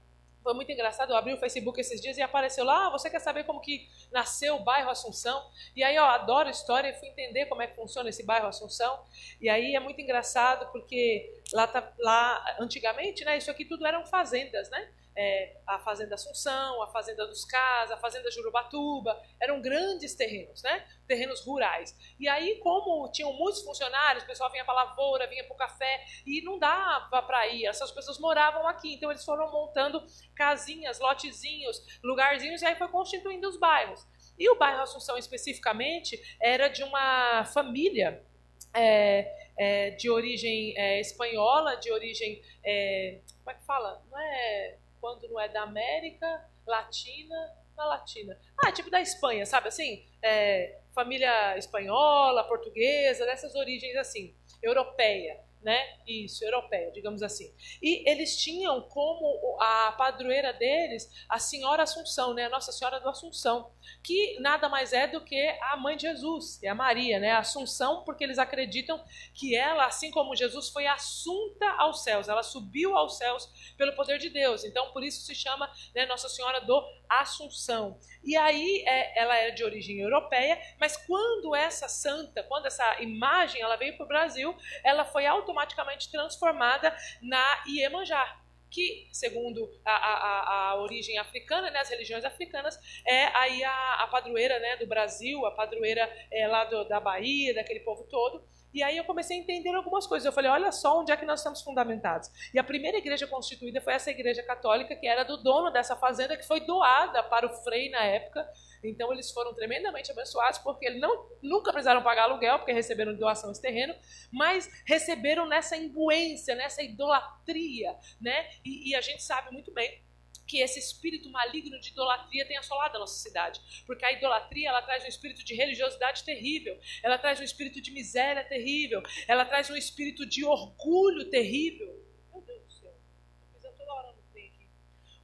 Foi 0.44 0.54
muito 0.54 0.72
engraçado, 0.72 1.12
eu 1.12 1.18
abri 1.18 1.34
o 1.34 1.38
Facebook 1.38 1.80
esses 1.80 2.00
dias 2.00 2.18
e 2.18 2.22
apareceu 2.22 2.64
lá, 2.64 2.88
ah, 2.88 2.90
você 2.90 3.10
quer 3.10 3.20
saber 3.20 3.44
como 3.44 3.60
que 3.60 3.90
nasceu 4.12 4.56
o 4.56 4.64
bairro 4.64 4.90
Assunção? 4.90 5.46
E 5.76 5.84
aí 5.84 5.96
eu 5.96 6.06
adoro 6.06 6.50
história 6.50 6.90
e 6.90 6.94
fui 6.94 7.10
entender 7.10 7.48
como 7.48 7.62
é 7.62 7.68
que 7.68 7.76
funciona 7.76 8.10
esse 8.10 8.26
bairro 8.26 8.48
Assunção. 8.48 9.04
E 9.42 9.50
aí 9.50 9.76
é 9.76 9.80
muito 9.80 10.00
engraçado 10.00 10.72
porque 10.72 11.30
lá, 11.52 11.68
tá, 11.68 11.92
lá 12.00 12.58
antigamente, 12.62 13.26
né, 13.26 13.38
isso 13.38 13.52
aqui 13.52 13.66
tudo 13.66 13.86
eram 13.86 14.06
fazendas, 14.06 14.70
né? 14.70 14.90
É, 15.18 15.58
a 15.66 15.80
Fazenda 15.80 16.14
Assunção, 16.14 16.84
a 16.84 16.88
Fazenda 16.88 17.26
dos 17.26 17.44
Cas, 17.44 17.90
a 17.90 17.98
Fazenda 17.98 18.30
Jurubatuba, 18.30 19.20
eram 19.42 19.60
grandes 19.60 20.14
terrenos, 20.14 20.62
né? 20.62 20.86
terrenos 21.08 21.44
rurais. 21.44 21.98
E 22.20 22.28
aí, 22.30 22.60
como 22.60 23.12
tinham 23.12 23.34
muitos 23.34 23.64
funcionários, 23.64 24.24
o 24.24 24.28
pessoal 24.28 24.52
vinha 24.52 24.64
para 24.64 24.80
a 24.80 24.86
lavoura, 24.86 25.26
vinha 25.26 25.44
para 25.44 25.56
o 25.56 25.58
café, 25.58 26.06
e 26.24 26.44
não 26.44 26.60
dava 26.60 27.24
para 27.24 27.48
ir, 27.48 27.66
essas 27.66 27.92
pessoas 27.92 28.20
moravam 28.20 28.68
aqui, 28.68 28.94
então 28.94 29.10
eles 29.10 29.26
foram 29.26 29.52
montando 29.52 30.06
casinhas, 30.36 31.00
lotezinhos, 31.00 32.00
lugarzinhos, 32.04 32.62
e 32.62 32.66
aí 32.68 32.76
foi 32.76 32.88
constituindo 32.88 33.50
os 33.50 33.58
bairros. 33.58 34.06
E 34.38 34.48
o 34.52 34.56
bairro 34.56 34.84
Assunção, 34.84 35.18
especificamente, 35.18 36.22
era 36.40 36.68
de 36.68 36.84
uma 36.84 37.44
família 37.46 38.24
é, 38.72 39.50
é, 39.58 39.90
de 39.92 40.12
origem 40.12 40.78
é, 40.78 41.00
espanhola, 41.00 41.76
de 41.78 41.92
origem. 41.92 42.40
É, 42.64 43.20
como 43.40 43.50
é 43.50 43.54
que 43.56 43.66
fala? 43.66 44.04
Não 44.12 44.20
é 44.20 44.78
quando 45.00 45.28
não 45.30 45.40
é 45.40 45.48
da 45.48 45.64
América 45.64 46.46
Latina, 46.66 47.36
na 47.76 47.86
Latina. 47.86 48.38
Ah, 48.58 48.72
tipo 48.72 48.90
da 48.90 49.02
Espanha, 49.02 49.46
sabe 49.46 49.68
assim? 49.68 50.06
É, 50.22 50.80
família 50.94 51.58
espanhola, 51.58 52.44
portuguesa, 52.44 53.26
dessas 53.26 53.56
origens 53.56 53.96
assim, 53.96 54.36
europeia 54.62 55.47
né? 55.62 55.98
Isso, 56.08 56.44
europeia, 56.46 56.92
digamos 56.92 57.22
assim. 57.22 57.54
E 57.82 58.10
eles 58.10 58.38
tinham 58.38 58.82
como 58.82 59.58
a 59.60 59.92
padroeira 59.92 60.54
deles 60.54 61.12
a 61.28 61.40
Senhora 61.40 61.84
Assunção, 61.84 62.34
né? 62.34 62.46
A 62.46 62.50
Nossa 62.50 62.72
Senhora 62.72 63.00
do 63.00 63.10
Assunção, 63.10 63.72
que 64.04 64.40
nada 64.40 64.70
mais 64.70 64.94
é 64.94 65.08
do 65.08 65.22
que 65.22 65.58
a 65.62 65.76
mãe 65.78 65.98
de 65.98 66.04
Jesus, 66.04 66.62
é 66.64 66.70
a 66.70 66.76
Maria, 66.76 67.20
né? 67.20 67.32
A 67.32 67.40
Assunção, 67.40 68.04
porque 68.04 68.24
eles 68.24 68.40
acreditam 68.40 69.04
que 69.34 69.56
ela, 69.56 69.86
assim 69.86 70.12
como 70.12 70.36
Jesus, 70.36 70.70
foi 70.70 70.88
assunta 70.88 71.70
aos 71.78 72.04
céus, 72.04 72.30
ela 72.30 72.44
subiu 72.44 72.96
aos 72.96 73.18
céus 73.18 73.74
pelo 73.78 73.94
poder 73.94 74.20
de 74.20 74.30
Deus. 74.30 74.64
Então, 74.64 74.92
por 74.92 75.04
isso 75.04 75.22
se 75.22 75.36
chama 75.36 75.70
né, 75.94 76.06
Nossa 76.06 76.30
Senhora 76.30 76.62
do 76.62 76.82
Assunção. 77.10 78.00
E 78.24 78.36
aí 78.36 78.84
é, 78.86 79.20
ela 79.20 79.36
é 79.38 79.52
de 79.52 79.64
origem 79.64 80.00
europeia, 80.00 80.60
mas 80.80 80.98
quando 80.98 81.56
essa 81.56 81.88
santa, 81.88 82.44
quando 82.44 82.66
essa 82.66 83.02
imagem 83.02 83.62
ela 83.62 83.76
veio 83.76 83.96
para 83.96 84.06
o 84.06 84.08
Brasil, 84.08 84.56
ela 84.84 85.06
foi 85.06 85.26
automaticamente 85.48 86.12
transformada 86.12 86.96
na 87.22 87.64
Iemanjá 87.68 88.42
que, 88.70 89.08
segundo 89.14 89.72
a, 89.86 89.92
a, 89.92 90.72
a, 90.72 90.82
origem 90.82 91.18
africana, 91.18 91.72
né, 91.72 91.80
as 91.80 91.90
religiões 91.90 92.26
africanas, 92.26 92.78
é 93.08 93.26
aí 93.38 93.64
a, 93.64 94.04
a 94.04 94.08
padroeira 94.08 94.60
né, 94.60 94.76
do 94.76 94.86
Brasil, 94.86 95.46
a 95.46 95.52
padroeira 95.52 96.10
é, 96.30 96.46
lá 96.48 96.66
do, 96.66 96.84
da 96.84 97.00
Bahia, 97.00 97.56
daquele 97.56 97.80
povo 97.80 98.04
todo. 98.04 98.44
E 98.74 98.84
aí 98.84 98.98
eu 98.98 99.06
comecei 99.06 99.38
a 99.38 99.40
entender 99.40 99.74
algumas 99.74 100.06
coisas. 100.06 100.26
Eu 100.26 100.32
falei, 100.32 100.52
olha 100.52 100.72
só 100.72 101.00
onde 101.00 101.12
é 101.12 101.18
que 101.18 101.26
nós 101.26 101.40
estamos 101.40 101.62
fundamentados. 101.62 102.30
E 102.54 102.60
a 102.60 102.64
primeira 102.64 102.98
igreja 102.98 103.26
constituída 103.26 103.82
foi 103.82 103.94
essa 103.94 104.12
igreja 104.12 104.44
católica, 104.44 104.96
que 104.96 105.08
era 105.08 105.24
do 105.24 105.38
dono 105.38 105.72
dessa 105.72 105.96
fazenda, 105.96 106.38
que 106.38 106.46
foi 106.46 106.60
doada 106.60 107.24
para 107.24 107.48
o 107.48 107.64
Frei 107.64 107.90
na 107.90 108.04
época. 108.04 108.48
Então 108.88 109.12
eles 109.14 109.32
foram 109.32 109.54
tremendamente 109.54 110.12
abençoados, 110.12 110.60
porque 110.60 110.86
eles 110.86 111.00
não, 111.00 111.30
nunca 111.42 111.72
precisaram 111.72 112.04
pagar 112.04 112.24
aluguel, 112.24 112.60
porque 112.60 112.72
receberam 112.72 113.16
doação 113.16 113.52
esse 113.52 113.62
terreno, 113.62 113.96
mas 114.32 114.70
receberam 114.86 115.48
nessa 115.48 115.76
imbuência, 115.78 116.56
nessa 116.56 116.82
idolatria. 116.82 117.96
Né? 118.22 118.50
E, 118.66 118.92
e 118.92 118.96
a 118.96 119.02
gente 119.02 119.24
sabe 119.24 119.52
muito 119.52 119.72
bem 119.72 120.06
que 120.48 120.62
esse 120.62 120.80
espírito 120.80 121.30
maligno 121.30 121.80
de 121.80 121.90
idolatria 121.90 122.48
tem 122.48 122.58
assolado 122.58 122.96
a 122.96 123.00
nossa 123.02 123.20
cidade. 123.22 123.60
Porque 123.86 124.06
a 124.06 124.12
idolatria 124.14 124.70
ela 124.70 124.82
traz 124.82 125.04
um 125.04 125.08
espírito 125.08 125.44
de 125.44 125.54
religiosidade 125.54 126.24
terrível, 126.24 126.80
ela 127.04 127.18
traz 127.18 127.40
um 127.40 127.44
espírito 127.44 127.82
de 127.82 127.92
miséria 127.92 128.44
terrível, 128.46 129.04
ela 129.28 129.46
traz 129.46 129.70
um 129.70 129.76
espírito 129.76 130.26
de 130.26 130.46
orgulho 130.46 131.30
terrível. 131.30 132.07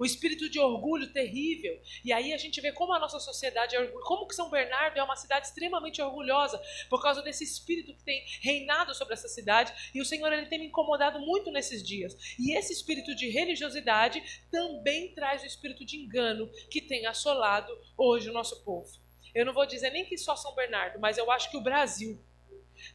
O 0.03 0.05
espírito 0.05 0.49
de 0.49 0.59
orgulho 0.59 1.13
terrível. 1.13 1.81
E 2.03 2.11
aí 2.11 2.33
a 2.33 2.37
gente 2.37 2.59
vê 2.59 2.73
como 2.73 2.93
a 2.93 2.99
nossa 2.99 3.21
sociedade 3.21 3.73
é 3.73 3.79
orgulho, 3.79 4.03
como 4.03 4.27
que 4.27 4.35
São 4.35 4.49
Bernardo 4.49 4.97
é 4.97 5.03
uma 5.03 5.15
cidade 5.15 5.47
extremamente 5.47 6.01
orgulhosa 6.01 6.61
por 6.89 7.01
causa 7.01 7.21
desse 7.21 7.45
espírito 7.45 7.95
que 7.95 8.03
tem 8.03 8.21
reinado 8.41 8.93
sobre 8.93 9.13
essa 9.13 9.29
cidade. 9.29 9.73
E 9.95 10.01
o 10.01 10.05
Senhor 10.05 10.31
ele 10.33 10.47
tem 10.47 10.59
me 10.59 10.67
incomodado 10.67 11.21
muito 11.21 11.49
nesses 11.51 11.81
dias. 11.81 12.35
E 12.37 12.51
esse 12.51 12.73
espírito 12.73 13.15
de 13.15 13.29
religiosidade 13.29 14.21
também 14.51 15.13
traz 15.15 15.41
o 15.41 15.45
espírito 15.45 15.85
de 15.85 15.95
engano 15.95 16.51
que 16.69 16.81
tem 16.81 17.05
assolado 17.05 17.71
hoje 17.97 18.29
o 18.29 18.33
nosso 18.33 18.61
povo. 18.65 18.91
Eu 19.33 19.45
não 19.45 19.53
vou 19.53 19.65
dizer 19.65 19.89
nem 19.91 20.03
que 20.03 20.17
só 20.17 20.35
São 20.35 20.53
Bernardo, 20.53 20.99
mas 20.99 21.17
eu 21.17 21.31
acho 21.31 21.49
que 21.49 21.57
o 21.57 21.61
Brasil 21.61 22.21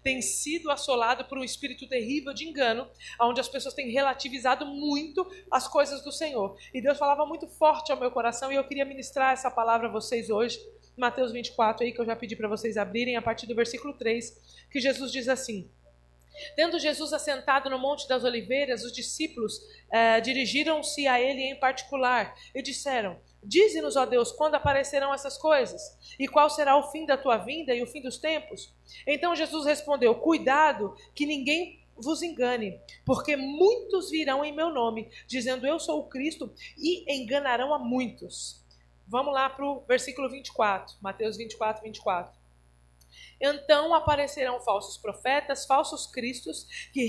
tem 0.02 0.20
sido 0.22 0.70
assolado 0.70 1.24
por 1.24 1.38
um 1.38 1.44
espírito 1.44 1.88
terrível 1.88 2.32
de 2.32 2.46
engano, 2.46 2.88
onde 3.20 3.40
as 3.40 3.48
pessoas 3.48 3.74
têm 3.74 3.90
relativizado 3.90 4.66
muito 4.66 5.26
as 5.50 5.68
coisas 5.68 6.02
do 6.02 6.12
Senhor. 6.12 6.56
E 6.72 6.80
Deus 6.80 6.98
falava 6.98 7.26
muito 7.26 7.46
forte 7.46 7.92
ao 7.92 7.98
meu 7.98 8.10
coração 8.10 8.52
e 8.52 8.56
eu 8.56 8.64
queria 8.64 8.84
ministrar 8.84 9.32
essa 9.32 9.50
palavra 9.50 9.88
a 9.88 9.92
vocês 9.92 10.30
hoje. 10.30 10.58
Mateus 10.96 11.30
24 11.32 11.84
aí 11.84 11.92
que 11.92 12.00
eu 12.00 12.06
já 12.06 12.16
pedi 12.16 12.34
para 12.34 12.48
vocês 12.48 12.76
abrirem 12.76 13.16
a 13.16 13.22
partir 13.22 13.46
do 13.46 13.54
versículo 13.54 13.94
3, 13.94 14.66
que 14.70 14.80
Jesus 14.80 15.12
diz 15.12 15.28
assim: 15.28 15.70
Tendo 16.56 16.78
Jesus 16.78 17.12
assentado 17.12 17.70
no 17.70 17.78
Monte 17.78 18.08
das 18.08 18.24
Oliveiras, 18.24 18.84
os 18.84 18.92
discípulos 18.92 19.60
eh, 19.92 20.20
dirigiram-se 20.20 21.06
a 21.06 21.20
ele 21.20 21.42
em 21.42 21.58
particular 21.58 22.34
e 22.54 22.62
disseram: 22.62 23.18
Dize-nos, 23.42 23.96
ó 23.96 24.04
Deus, 24.04 24.32
quando 24.32 24.56
aparecerão 24.56 25.14
essas 25.14 25.38
coisas? 25.38 25.80
E 26.18 26.26
qual 26.26 26.50
será 26.50 26.76
o 26.76 26.90
fim 26.90 27.06
da 27.06 27.16
tua 27.16 27.36
vinda 27.36 27.74
e 27.74 27.82
o 27.82 27.86
fim 27.86 28.02
dos 28.02 28.18
tempos? 28.18 28.74
Então 29.06 29.36
Jesus 29.36 29.64
respondeu: 29.64 30.14
Cuidado, 30.16 30.94
que 31.14 31.24
ninguém 31.24 31.78
vos 31.96 32.22
engane, 32.22 32.80
porque 33.04 33.36
muitos 33.36 34.10
virão 34.10 34.44
em 34.44 34.54
meu 34.54 34.70
nome, 34.70 35.10
dizendo 35.26 35.66
eu 35.66 35.78
sou 35.78 36.00
o 36.00 36.08
Cristo, 36.08 36.52
e 36.76 37.04
enganarão 37.12 37.74
a 37.74 37.78
muitos. 37.78 38.64
Vamos 39.06 39.32
lá 39.32 39.48
para 39.48 39.64
o 39.64 39.80
versículo 39.80 40.28
24, 40.28 40.96
Mateus 41.00 41.36
24, 41.36 41.82
24. 41.82 42.37
Então 43.40 43.94
aparecerão 43.94 44.60
falsos 44.60 44.96
profetas, 44.96 45.66
falsos 45.66 46.06
cristos, 46.06 46.66
que 46.92 47.04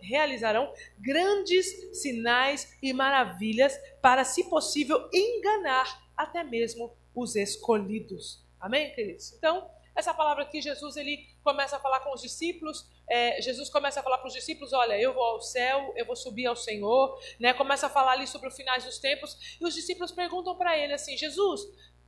realizarão 0.00 0.72
grandes 0.98 2.00
sinais 2.00 2.76
e 2.82 2.92
maravilhas 2.92 3.78
para, 4.00 4.24
se 4.24 4.44
possível, 4.44 5.08
enganar 5.12 6.02
até 6.16 6.44
mesmo 6.44 6.94
os 7.14 7.36
escolhidos. 7.36 8.44
Amém, 8.60 8.94
queridos? 8.94 9.32
Então, 9.32 9.68
essa 9.94 10.14
palavra 10.14 10.44
aqui, 10.44 10.62
Jesus 10.62 10.96
ele 10.96 11.26
começa 11.44 11.76
a 11.76 11.80
falar 11.80 12.00
com 12.00 12.14
os 12.14 12.22
discípulos. 12.22 12.88
É, 13.08 13.42
Jesus 13.42 13.68
começa 13.68 14.00
a 14.00 14.02
falar 14.02 14.18
para 14.18 14.28
os 14.28 14.32
discípulos: 14.32 14.72
Olha, 14.72 14.98
eu 14.98 15.12
vou 15.12 15.22
ao 15.22 15.40
céu, 15.40 15.92
eu 15.96 16.06
vou 16.06 16.16
subir 16.16 16.46
ao 16.46 16.56
Senhor. 16.56 17.20
Né? 17.38 17.52
Começa 17.52 17.86
a 17.86 17.90
falar 17.90 18.12
ali 18.12 18.26
sobre 18.26 18.48
os 18.48 18.56
finais 18.56 18.84
dos 18.84 18.98
tempos. 18.98 19.58
E 19.60 19.66
os 19.66 19.74
discípulos 19.74 20.10
perguntam 20.10 20.56
para 20.56 20.78
ele 20.78 20.94
assim: 20.94 21.16
Jesus, 21.16 21.60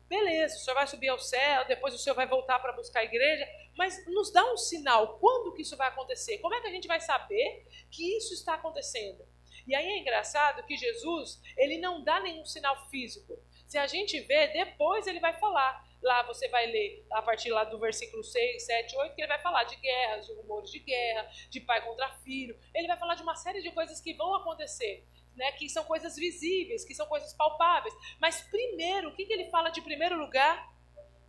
beleza, 0.09 0.57
o 0.57 0.59
senhor 0.59 0.75
vai 0.75 0.87
subir 0.87 1.09
ao 1.09 1.19
céu, 1.19 1.65
depois 1.67 1.95
o 1.95 1.99
senhor 1.99 2.15
vai 2.15 2.27
voltar 2.27 2.59
para 2.59 2.73
buscar 2.73 3.01
a 3.01 3.05
igreja, 3.05 3.47
mas 3.77 4.07
nos 4.07 4.33
dá 4.33 4.45
um 4.53 4.57
sinal, 4.57 5.19
quando 5.19 5.53
que 5.55 5.63
isso 5.63 5.77
vai 5.77 5.89
acontecer? 5.89 6.39
Como 6.39 6.55
é 6.55 6.61
que 6.61 6.67
a 6.67 6.71
gente 6.71 6.89
vai 6.89 7.01
saber 7.01 7.67
que 7.91 8.17
isso 8.17 8.35
está 8.35 8.55
acontecendo? 8.55 9.27
E 9.67 9.75
aí 9.75 9.87
é 9.87 9.99
engraçado 9.99 10.65
que 10.65 10.77
Jesus, 10.77 11.41
ele 11.57 11.79
não 11.79 12.03
dá 12.03 12.21
nenhum 12.21 12.45
sinal 12.45 12.89
físico. 12.91 13.39
Se 13.67 13.79
a 13.79 13.87
gente 13.87 14.21
vê, 14.21 14.49
depois 14.49 15.07
ele 15.07 15.21
vai 15.21 15.39
falar. 15.39 15.83
Lá 16.03 16.23
você 16.23 16.49
vai 16.49 16.67
ler 16.67 17.07
a 17.11 17.23
partir 17.23 17.51
lá 17.51 17.65
do 17.65 17.79
versículo 17.79 18.23
6, 18.23 18.63
7, 18.63 18.95
8, 18.95 19.15
que 19.15 19.23
ele 19.23 19.29
vai 19.29 19.41
falar 19.41 19.65
de 19.65 19.75
guerras, 19.77 20.27
de 20.27 20.35
rumores 20.35 20.71
de 20.71 20.81
guerra, 20.81 21.31
de 21.49 21.61
pai 21.61 21.83
contra 21.83 22.13
filho. 22.17 22.59
Ele 22.75 22.87
vai 22.87 22.99
falar 22.99 23.15
de 23.15 23.23
uma 23.23 23.35
série 23.35 23.63
de 23.63 23.71
coisas 23.71 24.03
que 24.03 24.13
vão 24.13 24.35
acontecer 24.35 25.07
né, 25.37 25.53
que 25.53 25.69
são 25.69 25.85
coisas 25.85 26.17
visíveis, 26.17 26.85
que 26.85 26.95
são 26.95 27.07
coisas 27.07 27.33
palpáveis. 27.35 27.95
Mas 28.21 28.41
primeiro, 28.43 29.09
o 29.09 29.15
que, 29.15 29.27
que 29.27 29.33
ele 29.33 29.51
fala 29.51 29.71
de 29.71 29.83
primeiro 29.83 30.19
lugar? 30.19 30.73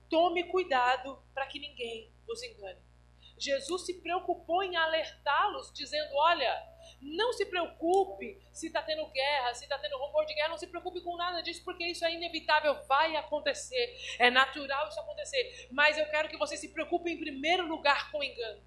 Tome 0.09 0.43
cuidado 0.45 1.21
para 1.33 1.47
que 1.47 1.59
ninguém 1.59 2.11
os 2.27 2.41
engane. 2.43 2.79
Jesus 3.37 3.85
se 3.85 4.01
preocupou 4.01 4.63
em 4.63 4.75
alertá-los, 4.75 5.71
dizendo: 5.73 6.15
Olha, 6.15 6.63
não 7.01 7.33
se 7.33 7.45
preocupe 7.45 8.39
se 8.53 8.67
está 8.67 8.81
tendo 8.81 9.05
guerra, 9.07 9.53
se 9.53 9.65
está 9.65 9.77
tendo 9.77 9.97
rumor 9.97 10.25
de 10.25 10.33
guerra, 10.33 10.49
não 10.49 10.57
se 10.57 10.67
preocupe 10.67 11.01
com 11.01 11.17
nada 11.17 11.41
disso, 11.41 11.63
porque 11.65 11.85
isso 11.85 12.05
é 12.05 12.13
inevitável, 12.13 12.81
vai 12.87 13.15
acontecer, 13.15 13.97
é 14.19 14.29
natural 14.29 14.87
isso 14.87 14.99
acontecer. 14.99 15.67
Mas 15.71 15.97
eu 15.97 16.05
quero 16.05 16.29
que 16.29 16.37
você 16.37 16.55
se 16.55 16.69
preocupe 16.69 17.11
em 17.11 17.19
primeiro 17.19 17.67
lugar 17.67 18.09
com 18.11 18.23
engano. 18.23 18.61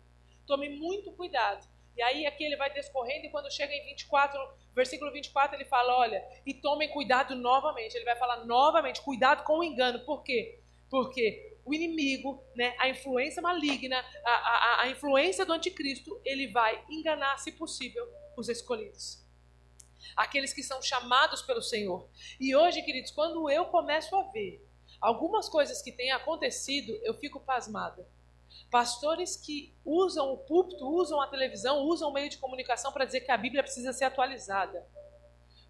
Tome 0.47 0.69
muito 0.69 1.13
cuidado 1.13 1.67
e 1.99 2.03
aí 2.03 2.27
aqui 2.27 2.45
ele 2.45 2.55
vai 2.55 2.73
descorrendo 2.73 3.27
e 3.27 3.29
quando 3.29 3.53
chega 3.53 3.75
em 3.75 3.85
24, 3.87 4.39
versículo 4.73 5.11
24, 5.11 5.57
ele 5.57 5.65
fala, 5.65 5.99
olha, 5.99 6.25
e 6.47 6.55
tomem 6.55 6.89
cuidado 6.91 7.35
novamente. 7.35 7.97
Ele 7.97 8.05
vai 8.05 8.15
falar 8.15 8.45
novamente, 8.45 9.03
cuidado 9.03 9.43
com 9.43 9.59
o 9.59 9.65
engano. 9.65 9.99
Por 10.05 10.23
quê? 10.23 10.61
Porque 10.89 11.59
o 11.65 11.75
inimigo, 11.75 12.41
né, 12.55 12.73
a 12.79 12.89
influência 12.89 13.43
maligna, 13.43 13.99
a, 14.25 14.31
a, 14.31 14.83
a 14.83 14.89
influência 14.91 15.45
do 15.45 15.53
anticristo, 15.53 16.21
ele 16.25 16.53
vai 16.53 16.81
enganar, 16.89 17.37
se 17.39 17.51
possível, 17.51 18.09
os 18.37 18.49
escolhidos. 18.49 19.27
Aqueles 20.15 20.53
que 20.53 20.63
são 20.63 20.81
chamados 20.81 21.43
pelo 21.43 21.61
Senhor. 21.61 22.09
E 22.39 22.55
hoje, 22.55 22.81
queridos, 22.83 23.11
quando 23.11 23.51
eu 23.51 23.65
começo 23.65 24.15
a 24.15 24.23
ver 24.31 24.65
algumas 25.01 25.49
coisas 25.49 25.83
que 25.83 25.91
têm 25.91 26.13
acontecido, 26.13 26.97
eu 27.03 27.15
fico 27.15 27.41
pasmada. 27.41 28.09
Pastores 28.71 29.37
que 29.37 29.75
usam 29.85 30.33
o 30.33 30.39
púlpito, 30.39 30.87
usam 30.87 31.21
a 31.21 31.27
televisão, 31.27 31.85
usam 31.85 32.11
o 32.11 32.13
meio 32.13 32.29
de 32.29 32.39
comunicação 32.39 32.93
para 32.93 33.05
dizer 33.05 33.21
que 33.21 33.31
a 33.31 33.37
Bíblia 33.37 33.63
precisa 33.63 33.93
ser 33.93 34.05
atualizada. 34.05 34.87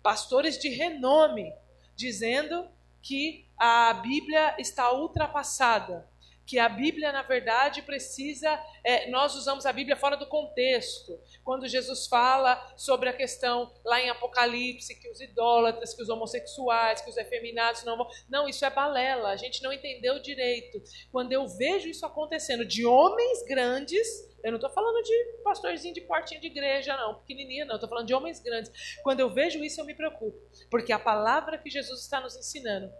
Pastores 0.02 0.58
de 0.58 0.68
renome 0.68 1.52
dizendo 1.94 2.68
que 3.02 3.46
a 3.56 3.92
Bíblia 3.94 4.54
está 4.58 4.92
ultrapassada, 4.92 6.08
que 6.48 6.58
a 6.58 6.66
Bíblia, 6.66 7.12
na 7.12 7.20
verdade, 7.20 7.82
precisa. 7.82 8.58
É, 8.82 9.10
nós 9.10 9.34
usamos 9.34 9.66
a 9.66 9.72
Bíblia 9.72 9.94
fora 9.96 10.16
do 10.16 10.26
contexto. 10.26 11.20
Quando 11.44 11.68
Jesus 11.68 12.06
fala 12.06 12.58
sobre 12.74 13.10
a 13.10 13.12
questão 13.12 13.70
lá 13.84 14.00
em 14.00 14.08
Apocalipse, 14.08 14.98
que 14.98 15.10
os 15.10 15.20
idólatras, 15.20 15.92
que 15.92 16.02
os 16.02 16.08
homossexuais, 16.08 17.02
que 17.02 17.10
os 17.10 17.18
efeminados 17.18 17.84
não 17.84 17.98
vão. 17.98 18.08
Não, 18.30 18.48
isso 18.48 18.64
é 18.64 18.70
balela. 18.70 19.28
A 19.28 19.36
gente 19.36 19.62
não 19.62 19.70
entendeu 19.70 20.22
direito. 20.22 20.82
Quando 21.12 21.32
eu 21.32 21.46
vejo 21.46 21.86
isso 21.86 22.06
acontecendo 22.06 22.64
de 22.64 22.86
homens 22.86 23.44
grandes. 23.44 24.26
Eu 24.42 24.52
não 24.52 24.56
estou 24.56 24.70
falando 24.70 25.02
de 25.02 25.24
pastorzinho 25.44 25.92
de 25.92 26.00
portinha 26.00 26.40
de 26.40 26.46
igreja, 26.46 26.96
não, 26.96 27.16
pequenininha, 27.16 27.66
não. 27.66 27.74
Estou 27.74 27.90
falando 27.90 28.06
de 28.06 28.14
homens 28.14 28.40
grandes. 28.40 28.72
Quando 29.02 29.20
eu 29.20 29.28
vejo 29.28 29.62
isso, 29.62 29.82
eu 29.82 29.84
me 29.84 29.94
preocupo. 29.94 30.38
Porque 30.70 30.92
a 30.92 30.98
palavra 30.98 31.58
que 31.58 31.68
Jesus 31.68 32.00
está 32.00 32.20
nos 32.22 32.34
ensinando, 32.36 32.90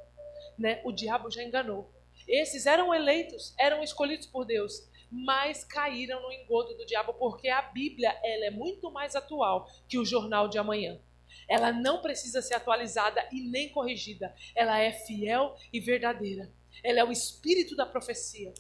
né, 0.58 0.82
o 0.84 0.92
diabo 0.92 1.30
já 1.30 1.42
enganou. 1.42 1.88
Esses 2.28 2.66
eram 2.66 2.94
eleitos, 2.94 3.54
eram 3.58 3.82
escolhidos 3.82 4.26
por 4.26 4.44
Deus, 4.44 4.86
mas 5.10 5.64
caíram 5.64 6.20
no 6.20 6.30
engodo 6.30 6.76
do 6.76 6.84
diabo 6.84 7.14
porque 7.14 7.48
a 7.48 7.62
Bíblia 7.62 8.10
ela 8.22 8.44
é 8.46 8.50
muito 8.50 8.90
mais 8.90 9.16
atual 9.16 9.66
que 9.88 9.98
o 9.98 10.04
jornal 10.04 10.48
de 10.48 10.58
amanhã. 10.58 11.00
Ela 11.48 11.72
não 11.72 12.02
precisa 12.02 12.42
ser 12.42 12.54
atualizada 12.54 13.26
e 13.32 13.40
nem 13.40 13.70
corrigida. 13.70 14.34
Ela 14.54 14.78
é 14.78 14.92
fiel 14.92 15.56
e 15.72 15.80
verdadeira. 15.80 16.52
Ela 16.84 17.00
é 17.00 17.04
o 17.04 17.10
espírito 17.10 17.74
da 17.74 17.86
profecia. 17.86 18.52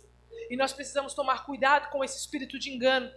E 0.48 0.56
nós 0.56 0.72
precisamos 0.72 1.12
tomar 1.12 1.44
cuidado 1.44 1.90
com 1.90 2.02
esse 2.02 2.18
espírito 2.18 2.58
de 2.58 2.70
engano. 2.70 3.10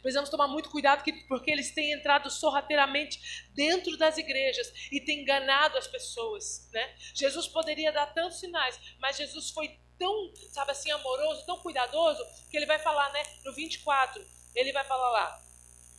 Precisamos 0.00 0.30
tomar 0.30 0.48
muito 0.48 0.70
cuidado 0.70 1.02
porque 1.28 1.50
eles 1.50 1.72
têm 1.72 1.92
entrado 1.92 2.30
sorrateiramente 2.30 3.20
dentro 3.54 3.96
das 3.96 4.18
igrejas 4.18 4.72
e 4.90 5.00
têm 5.00 5.22
enganado 5.22 5.78
as 5.78 5.86
pessoas. 5.86 6.68
Né? 6.72 6.94
Jesus 7.14 7.48
poderia 7.48 7.92
dar 7.92 8.06
tantos 8.06 8.40
sinais, 8.40 8.78
mas 8.98 9.16
Jesus 9.16 9.50
foi 9.50 9.78
tão, 9.98 10.32
sabe 10.50 10.72
assim, 10.72 10.90
amoroso, 10.90 11.46
tão 11.46 11.58
cuidadoso, 11.58 12.22
que 12.50 12.56
ele 12.56 12.66
vai 12.66 12.78
falar, 12.78 13.12
né, 13.12 13.22
no 13.44 13.52
24, 13.52 14.24
ele 14.54 14.72
vai 14.72 14.84
falar 14.84 15.08
lá, 15.10 15.42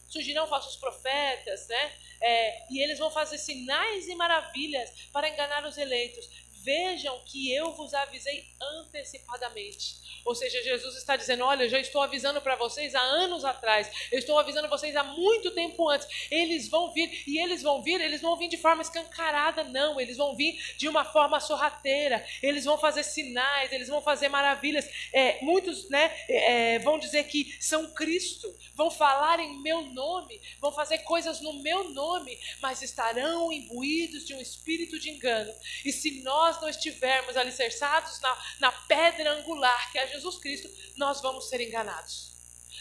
surgirão 0.10 0.48
falsos 0.48 0.76
profetas, 0.76 1.68
né, 1.68 1.94
é, 2.22 2.74
e 2.74 2.82
eles 2.82 3.00
vão 3.00 3.12
fazer 3.12 3.38
sinais 3.38 4.08
e 4.08 4.16
maravilhas 4.16 4.90
para 5.12 5.30
enganar 5.30 5.66
os 5.66 5.78
eleitos. 5.78 6.45
Vejam 6.66 7.22
que 7.28 7.54
eu 7.54 7.72
vos 7.74 7.94
avisei 7.94 8.44
antecipadamente. 8.60 10.04
Ou 10.26 10.34
seja, 10.34 10.64
Jesus 10.64 10.96
está 10.98 11.16
dizendo: 11.16 11.44
Olha, 11.44 11.66
eu 11.66 11.70
já 11.70 11.80
estou 11.80 12.02
avisando 12.02 12.42
para 12.42 12.56
vocês 12.56 12.96
há 12.96 13.02
anos 13.02 13.46
atrás, 13.46 13.88
eu 14.12 14.18
estou 14.18 14.40
avisando 14.40 14.68
vocês 14.68 14.96
há 14.96 15.04
muito 15.04 15.52
tempo 15.52 15.88
antes. 15.88 16.08
Eles 16.32 16.68
vão 16.68 16.92
vir, 16.92 17.24
e 17.28 17.38
eles 17.38 17.62
vão 17.62 17.84
vir, 17.84 18.02
eles 18.02 18.22
vão 18.22 18.36
vir 18.36 18.48
de 18.48 18.58
forma 18.58 18.82
escancarada, 18.82 19.64
não, 19.66 20.02
eles 20.02 20.18
vão 20.18 20.36
vir 20.36 20.60
de 20.78 20.90
uma 20.90 21.06
forma 21.06 21.40
sorrateira, 21.40 22.26
eles 22.42 22.66
vão 22.66 22.80
fazer 22.80 23.04
sinais, 23.04 23.72
eles 23.72 23.88
vão 23.88 24.02
fazer 24.02 24.28
maravilhas. 24.28 24.90
É, 25.14 25.38
muitos 25.44 25.88
né, 25.90 26.12
é, 26.28 26.80
vão 26.80 26.98
dizer 26.98 27.26
que 27.26 27.56
são 27.62 27.94
Cristo, 27.94 28.52
vão 28.74 28.90
falar 28.90 29.40
em 29.40 29.62
meu 29.62 29.84
nome, 29.84 30.42
vão 30.60 30.72
fazer 30.72 31.00
coisas 31.00 31.40
no 31.42 31.62
meu 31.62 31.90
nome, 31.92 32.36
mas 32.60 32.82
estarão 32.82 33.52
imbuídos 33.52 34.26
de 34.26 34.34
um 34.34 34.42
espírito 34.42 35.00
de 35.00 35.12
engano. 35.12 35.54
E 35.84 35.92
se 35.92 36.24
nós 36.24 36.55
não 36.62 36.70
estivermos 36.70 37.38
alicerçados 37.38 38.20
na, 38.22 38.44
na 38.60 38.72
pedra 38.72 39.32
angular, 39.34 39.92
que 39.92 40.00
é 40.00 40.08
Jesus 40.08 40.38
Cristo, 40.38 40.70
nós 40.98 41.22
vamos 41.22 41.50
ser 41.50 41.62
enganados. 41.62 42.34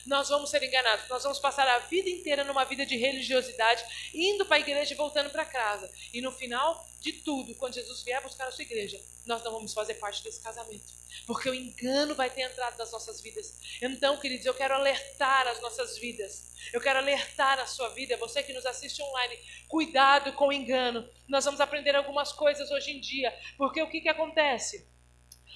Nós 0.06 0.28
vamos 0.28 0.50
ser 0.50 0.62
enganados. 0.62 1.08
Nós 1.08 1.22
vamos 1.22 1.38
passar 1.38 1.66
a 1.66 1.78
vida 1.78 2.10
inteira 2.10 2.44
numa 2.44 2.64
vida 2.64 2.84
de 2.84 2.96
religiosidade, 2.96 3.84
indo 4.12 4.44
para 4.44 4.56
a 4.56 4.60
igreja 4.60 4.92
e 4.92 4.96
voltando 4.96 5.30
para 5.30 5.44
casa. 5.44 5.90
E 6.12 6.20
no 6.20 6.30
final 6.30 6.86
de 7.04 7.12
tudo, 7.12 7.54
quando 7.56 7.74
Jesus 7.74 8.02
vier 8.02 8.22
buscar 8.22 8.48
a 8.48 8.50
sua 8.50 8.62
igreja, 8.62 8.98
nós 9.26 9.44
não 9.44 9.52
vamos 9.52 9.74
fazer 9.74 9.94
parte 9.94 10.24
desse 10.24 10.42
casamento. 10.42 10.84
Porque 11.26 11.50
o 11.50 11.54
engano 11.54 12.14
vai 12.14 12.30
ter 12.30 12.40
entrado 12.40 12.78
nas 12.78 12.90
nossas 12.90 13.20
vidas. 13.20 13.78
Então, 13.82 14.16
queridos, 14.16 14.46
eu 14.46 14.54
quero 14.54 14.72
alertar 14.72 15.46
as 15.46 15.60
nossas 15.60 15.98
vidas. 15.98 16.54
Eu 16.72 16.80
quero 16.80 16.98
alertar 16.98 17.60
a 17.60 17.66
sua 17.66 17.90
vida, 17.90 18.16
você 18.16 18.42
que 18.42 18.54
nos 18.54 18.64
assiste 18.64 19.02
online. 19.02 19.38
Cuidado 19.68 20.32
com 20.32 20.48
o 20.48 20.52
engano. 20.52 21.06
Nós 21.28 21.44
vamos 21.44 21.60
aprender 21.60 21.94
algumas 21.94 22.32
coisas 22.32 22.70
hoje 22.70 22.92
em 22.92 23.00
dia. 23.00 23.30
Porque 23.58 23.82
o 23.82 23.90
que, 23.90 24.00
que 24.00 24.08
acontece? 24.08 24.88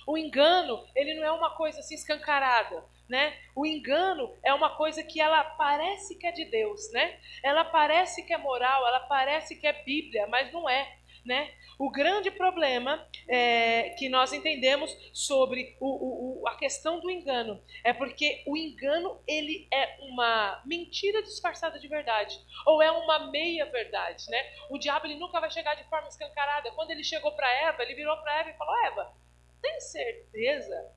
O 0.07 0.19
engano, 0.19 0.87
ele 0.95 1.15
não 1.15 1.25
é 1.25 1.33
uma 1.33 1.57
coisa 1.57 1.81
assim 1.81 1.95
escancarada. 1.95 2.85
né? 3.09 3.39
O 3.57 3.65
engano 3.65 4.37
é 4.45 4.53
uma 4.53 4.77
coisa 4.77 5.03
que 5.03 5.19
ela 5.19 5.43
parece 5.43 6.15
que 6.17 6.27
é 6.27 6.33
de 6.33 6.45
Deus, 6.45 6.91
né? 6.93 7.19
Ela 7.43 7.65
parece 7.65 8.23
que 8.23 8.35
é 8.35 8.39
moral, 8.39 8.87
ela 8.87 9.01
parece 9.01 9.57
que 9.57 9.67
é 9.67 9.73
Bíblia, 9.83 10.27
mas 10.27 10.53
não 10.53 10.69
é. 10.69 10.98
Né? 11.29 11.53
O 11.79 11.91
grande 11.91 12.31
problema 12.31 13.07
é, 13.29 13.91
que 13.91 14.09
nós 14.09 14.33
entendemos 14.33 14.91
sobre 15.13 15.77
o, 15.79 16.41
o, 16.41 16.49
a 16.49 16.57
questão 16.57 16.99
do 17.01 17.11
engano 17.11 17.63
é 17.85 17.93
porque 17.93 18.43
o 18.47 18.57
engano 18.57 19.23
ele 19.29 19.69
é 19.71 19.99
uma 20.01 20.63
mentira 20.65 21.23
disfarçada 21.23 21.79
de 21.79 21.87
verdade 21.87 22.35
ou 22.65 22.81
é 22.81 22.91
uma 22.91 23.31
meia 23.31 23.67
verdade, 23.67 24.25
né? 24.31 24.43
O 24.71 24.79
diabo 24.79 25.07
ele 25.07 25.19
nunca 25.19 25.39
vai 25.39 25.51
chegar 25.51 25.75
de 25.75 25.85
forma 25.85 26.09
escancarada. 26.09 26.71
Quando 26.71 26.93
ele 26.93 27.05
chegou 27.05 27.33
para 27.33 27.53
Eva, 27.69 27.83
ele 27.83 27.95
virou 27.95 28.17
para 28.17 28.41
Eva 28.41 28.49
e 28.49 28.57
falou: 28.57 28.87
Eva, 28.87 29.13
tem 29.61 29.79
certeza? 29.83 30.93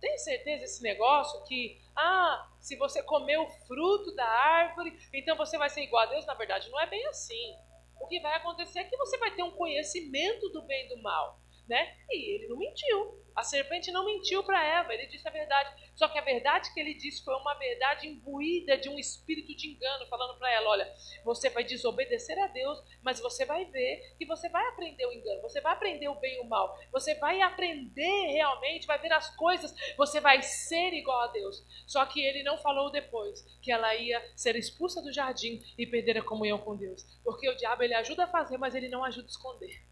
Tem 0.00 0.18
certeza 0.18 0.64
esse 0.64 0.82
negócio 0.82 1.44
que 1.44 1.80
ah, 1.94 2.50
se 2.58 2.74
você 2.74 3.04
comer 3.04 3.38
o 3.38 3.48
fruto 3.68 4.12
da 4.16 4.26
árvore, 4.26 4.98
então 5.14 5.36
você 5.36 5.56
vai 5.56 5.70
ser 5.70 5.82
igual 5.82 6.02
a 6.02 6.06
Deus? 6.06 6.26
Na 6.26 6.34
verdade, 6.34 6.68
não 6.70 6.80
é 6.80 6.86
bem 6.86 7.06
assim 7.06 7.56
o 8.00 8.06
que 8.06 8.18
vai 8.20 8.34
acontecer 8.34 8.80
é 8.80 8.84
que 8.84 8.96
você 8.96 9.18
vai 9.18 9.34
ter 9.34 9.42
um 9.42 9.52
conhecimento 9.52 10.48
do 10.48 10.62
bem 10.62 10.86
e 10.86 10.88
do 10.88 11.02
mal, 11.02 11.38
né? 11.70 11.96
E 12.10 12.34
ele 12.34 12.48
não 12.48 12.58
mentiu. 12.58 13.20
A 13.36 13.44
serpente 13.44 13.92
não 13.92 14.04
mentiu 14.04 14.42
para 14.42 14.62
Eva, 14.62 14.92
ele 14.92 15.06
disse 15.06 15.26
a 15.26 15.30
verdade. 15.30 15.72
Só 15.94 16.08
que 16.08 16.18
a 16.18 16.22
verdade 16.22 16.74
que 16.74 16.80
ele 16.80 16.94
disse 16.94 17.24
foi 17.24 17.34
uma 17.36 17.54
verdade 17.54 18.08
imbuída 18.08 18.76
de 18.76 18.88
um 18.88 18.98
espírito 18.98 19.56
de 19.56 19.68
engano, 19.68 20.06
falando 20.08 20.36
para 20.36 20.52
ela: 20.52 20.68
olha, 20.68 20.92
você 21.24 21.48
vai 21.48 21.62
desobedecer 21.62 22.36
a 22.38 22.48
Deus, 22.48 22.82
mas 23.02 23.20
você 23.20 23.46
vai 23.46 23.64
ver 23.66 24.16
que 24.18 24.26
você 24.26 24.48
vai 24.48 24.66
aprender 24.68 25.06
o 25.06 25.12
engano, 25.12 25.40
você 25.42 25.60
vai 25.60 25.72
aprender 25.72 26.08
o 26.08 26.18
bem 26.18 26.36
e 26.36 26.40
o 26.40 26.48
mal, 26.48 26.76
você 26.90 27.14
vai 27.14 27.40
aprender 27.40 28.26
realmente, 28.32 28.86
vai 28.86 28.98
ver 28.98 29.12
as 29.12 29.34
coisas, 29.36 29.72
você 29.96 30.20
vai 30.20 30.42
ser 30.42 30.92
igual 30.92 31.20
a 31.20 31.28
Deus. 31.28 31.64
Só 31.86 32.04
que 32.04 32.20
ele 32.20 32.42
não 32.42 32.58
falou 32.58 32.90
depois 32.90 33.42
que 33.62 33.70
ela 33.70 33.94
ia 33.94 34.20
ser 34.36 34.56
expulsa 34.56 35.00
do 35.00 35.12
jardim 35.12 35.62
e 35.78 35.86
perder 35.86 36.18
a 36.18 36.24
comunhão 36.24 36.58
com 36.58 36.76
Deus, 36.76 37.04
porque 37.22 37.48
o 37.48 37.56
diabo 37.56 37.84
ele 37.84 37.94
ajuda 37.94 38.24
a 38.24 38.28
fazer, 38.28 38.58
mas 38.58 38.74
ele 38.74 38.88
não 38.88 39.04
ajuda 39.04 39.28
a 39.28 39.30
esconder. 39.30 39.89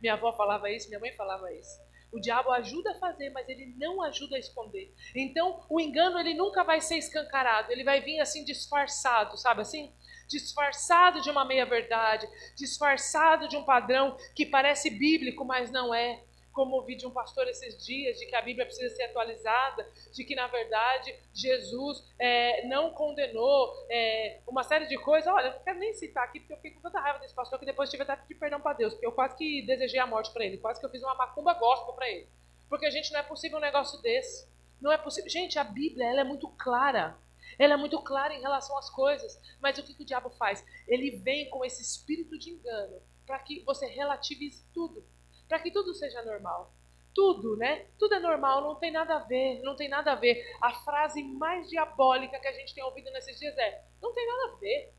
Minha 0.00 0.14
avó 0.14 0.32
falava 0.32 0.70
isso, 0.70 0.88
minha 0.88 1.00
mãe 1.00 1.12
falava 1.12 1.52
isso. 1.52 1.86
O 2.12 2.20
diabo 2.20 2.50
ajuda 2.52 2.92
a 2.92 2.98
fazer, 2.98 3.30
mas 3.30 3.48
ele 3.48 3.74
não 3.76 4.02
ajuda 4.02 4.36
a 4.36 4.38
esconder. 4.38 4.94
Então, 5.14 5.64
o 5.68 5.80
engano 5.80 6.18
ele 6.18 6.34
nunca 6.34 6.64
vai 6.64 6.80
ser 6.80 6.96
escancarado, 6.96 7.72
ele 7.72 7.84
vai 7.84 8.00
vir 8.00 8.20
assim 8.20 8.44
disfarçado, 8.44 9.36
sabe 9.36 9.60
assim? 9.60 9.92
Disfarçado 10.28 11.20
de 11.20 11.30
uma 11.30 11.44
meia-verdade, 11.44 12.28
disfarçado 12.56 13.48
de 13.48 13.56
um 13.56 13.64
padrão 13.64 14.16
que 14.34 14.46
parece 14.46 14.88
bíblico, 14.90 15.44
mas 15.44 15.70
não 15.70 15.94
é 15.94 16.24
como 16.56 16.76
ouvi 16.76 16.96
de 16.96 17.06
um 17.06 17.10
pastor 17.10 17.46
esses 17.46 17.76
dias, 17.84 18.18
de 18.18 18.24
que 18.24 18.34
a 18.34 18.40
Bíblia 18.40 18.64
precisa 18.64 18.88
ser 18.96 19.02
atualizada, 19.02 19.86
de 20.10 20.24
que, 20.24 20.34
na 20.34 20.46
verdade, 20.46 21.14
Jesus 21.34 22.02
é, 22.18 22.66
não 22.66 22.94
condenou 22.94 23.74
é, 23.90 24.40
uma 24.46 24.64
série 24.64 24.86
de 24.86 24.96
coisas. 24.96 25.30
Olha, 25.30 25.48
eu 25.48 25.52
não 25.52 25.62
quero 25.62 25.78
nem 25.78 25.92
citar 25.92 26.24
aqui, 26.24 26.40
porque 26.40 26.54
eu 26.54 26.56
fiquei 26.56 26.70
com 26.70 26.80
tanta 26.80 26.98
raiva 26.98 27.18
desse 27.18 27.34
pastor 27.34 27.58
que 27.58 27.66
depois 27.66 27.90
tive 27.90 28.04
até 28.04 28.16
pedir 28.16 28.36
perdão 28.36 28.58
para 28.58 28.72
Deus, 28.72 28.94
porque 28.94 29.06
eu 29.06 29.12
quase 29.12 29.36
que 29.36 29.66
desejei 29.66 30.00
a 30.00 30.06
morte 30.06 30.32
para 30.32 30.46
ele, 30.46 30.56
quase 30.56 30.80
que 30.80 30.86
eu 30.86 30.90
fiz 30.90 31.02
uma 31.02 31.14
macumba 31.14 31.52
gospel 31.52 31.92
para 31.92 32.08
ele. 32.08 32.26
Porque, 32.70 32.86
a 32.86 32.90
gente, 32.90 33.12
não 33.12 33.20
é 33.20 33.22
possível 33.22 33.58
um 33.58 33.60
negócio 33.60 34.00
desse. 34.00 34.48
Não 34.80 34.90
é 34.90 34.96
possível. 34.96 35.28
Gente, 35.28 35.58
a 35.58 35.64
Bíblia 35.64 36.06
ela 36.06 36.22
é 36.22 36.24
muito 36.24 36.48
clara. 36.48 37.18
Ela 37.58 37.74
é 37.74 37.76
muito 37.76 38.00
clara 38.00 38.34
em 38.34 38.40
relação 38.40 38.78
às 38.78 38.88
coisas. 38.88 39.38
Mas 39.60 39.76
o 39.76 39.82
que, 39.82 39.92
que 39.92 40.02
o 40.02 40.06
diabo 40.06 40.30
faz? 40.30 40.64
Ele 40.88 41.18
vem 41.18 41.50
com 41.50 41.62
esse 41.66 41.82
espírito 41.82 42.38
de 42.38 42.48
engano 42.48 42.98
para 43.26 43.38
que 43.40 43.62
você 43.64 43.86
relativize 43.86 44.64
tudo 44.72 45.04
para 45.48 45.58
que 45.58 45.70
tudo 45.70 45.94
seja 45.94 46.22
normal. 46.22 46.72
Tudo, 47.14 47.56
né? 47.56 47.86
Tudo 47.98 48.14
é 48.14 48.20
normal, 48.20 48.60
não 48.60 48.74
tem 48.74 48.90
nada 48.90 49.16
a 49.16 49.20
ver, 49.20 49.62
não 49.62 49.74
tem 49.74 49.88
nada 49.88 50.12
a 50.12 50.14
ver. 50.14 50.44
A 50.60 50.74
frase 50.74 51.22
mais 51.22 51.68
diabólica 51.68 52.38
que 52.38 52.48
a 52.48 52.52
gente 52.52 52.74
tem 52.74 52.84
ouvido 52.84 53.10
nesses 53.10 53.38
dias 53.38 53.56
é: 53.56 53.84
não 54.02 54.12
tem 54.12 54.26
nada 54.26 54.52
a 54.52 54.56
ver. 54.56 54.92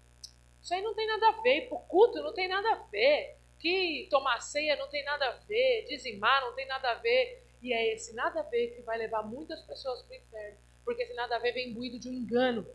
Isso 0.61 0.73
aí 0.73 0.81
não 0.81 0.95
tem 0.95 1.07
nada 1.07 1.29
a 1.29 1.41
ver. 1.41 1.69
Pro 1.69 1.79
culto 1.79 2.21
não 2.21 2.33
tem 2.33 2.47
nada 2.47 2.69
a 2.71 2.75
ver. 2.89 3.37
Que 3.59 4.07
tomar 4.09 4.41
ceia 4.41 4.75
não 4.75 4.87
tem 4.87 5.03
nada 5.03 5.27
a 5.27 5.31
ver. 5.31 5.85
Dizimar 5.87 6.41
não 6.41 6.53
tem 6.53 6.67
nada 6.67 6.91
a 6.91 6.95
ver. 6.95 7.43
E 7.61 7.71
é 7.71 7.93
esse 7.93 8.13
nada 8.13 8.39
a 8.39 8.43
ver 8.43 8.75
que 8.75 8.81
vai 8.81 8.97
levar 8.97 9.23
muitas 9.23 9.61
pessoas 9.61 10.01
para 10.01 10.15
o 10.15 10.19
inferno. 10.19 10.57
Porque 10.83 11.03
esse 11.03 11.13
nada 11.13 11.35
a 11.35 11.39
ver 11.39 11.53
vem 11.53 11.69
imbuído 11.69 11.99
de 11.99 12.09
um 12.09 12.13
engano. 12.13 12.65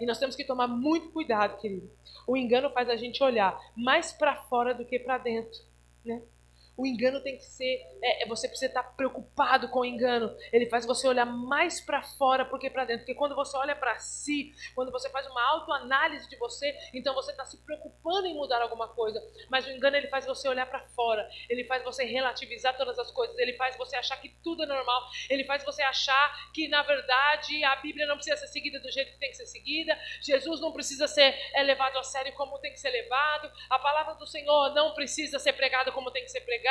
E 0.00 0.06
nós 0.06 0.18
temos 0.18 0.36
que 0.36 0.44
tomar 0.44 0.66
muito 0.68 1.10
cuidado, 1.10 1.58
querido. 1.58 1.90
O 2.26 2.36
engano 2.36 2.70
faz 2.70 2.88
a 2.88 2.96
gente 2.96 3.22
olhar 3.22 3.58
mais 3.74 4.12
para 4.12 4.36
fora 4.44 4.74
do 4.74 4.84
que 4.84 4.98
para 4.98 5.18
dentro, 5.18 5.60
né? 6.04 6.22
O 6.80 6.86
engano 6.86 7.20
tem 7.20 7.36
que 7.36 7.44
ser. 7.44 7.78
É, 8.02 8.22
é, 8.22 8.26
você 8.26 8.48
precisa 8.48 8.70
estar 8.70 8.82
preocupado 8.82 9.68
com 9.68 9.80
o 9.80 9.84
engano. 9.84 10.34
Ele 10.50 10.64
faz 10.70 10.86
você 10.86 11.06
olhar 11.06 11.26
mais 11.26 11.78
para 11.78 12.00
fora 12.02 12.42
do 12.42 12.58
que 12.58 12.70
para 12.70 12.86
dentro. 12.86 13.04
Porque 13.04 13.18
quando 13.18 13.34
você 13.34 13.54
olha 13.54 13.76
para 13.76 13.98
si, 13.98 14.54
quando 14.74 14.90
você 14.90 15.10
faz 15.10 15.26
uma 15.26 15.42
autoanálise 15.50 16.26
de 16.30 16.38
você, 16.38 16.74
então 16.94 17.12
você 17.14 17.32
está 17.32 17.44
se 17.44 17.62
preocupando 17.66 18.26
em 18.26 18.34
mudar 18.34 18.62
alguma 18.62 18.88
coisa. 18.88 19.22
Mas 19.50 19.66
o 19.66 19.70
engano 19.70 19.94
ele 19.94 20.08
faz 20.08 20.24
você 20.24 20.48
olhar 20.48 20.64
para 20.70 20.80
fora. 20.96 21.28
Ele 21.50 21.64
faz 21.64 21.84
você 21.84 22.02
relativizar 22.04 22.74
todas 22.78 22.98
as 22.98 23.10
coisas. 23.10 23.36
Ele 23.36 23.52
faz 23.58 23.76
você 23.76 23.96
achar 23.96 24.16
que 24.16 24.30
tudo 24.42 24.62
é 24.62 24.66
normal. 24.66 25.02
Ele 25.28 25.44
faz 25.44 25.62
você 25.62 25.82
achar 25.82 26.50
que, 26.54 26.66
na 26.68 26.82
verdade, 26.82 27.62
a 27.62 27.76
Bíblia 27.76 28.06
não 28.06 28.14
precisa 28.14 28.38
ser 28.38 28.48
seguida 28.48 28.80
do 28.80 28.90
jeito 28.90 29.12
que 29.12 29.18
tem 29.18 29.28
que 29.28 29.36
ser 29.36 29.46
seguida. 29.46 29.98
Jesus 30.22 30.62
não 30.62 30.72
precisa 30.72 31.06
ser 31.06 31.38
é, 31.52 31.62
levado 31.62 31.98
a 31.98 32.02
sério 32.02 32.32
como 32.32 32.58
tem 32.58 32.72
que 32.72 32.80
ser 32.80 32.88
levado. 32.88 33.52
A 33.68 33.78
palavra 33.78 34.14
do 34.14 34.26
Senhor 34.26 34.72
não 34.72 34.94
precisa 34.94 35.38
ser 35.38 35.52
pregada 35.52 35.92
como 35.92 36.10
tem 36.10 36.24
que 36.24 36.30
ser 36.30 36.40
pregada 36.40 36.69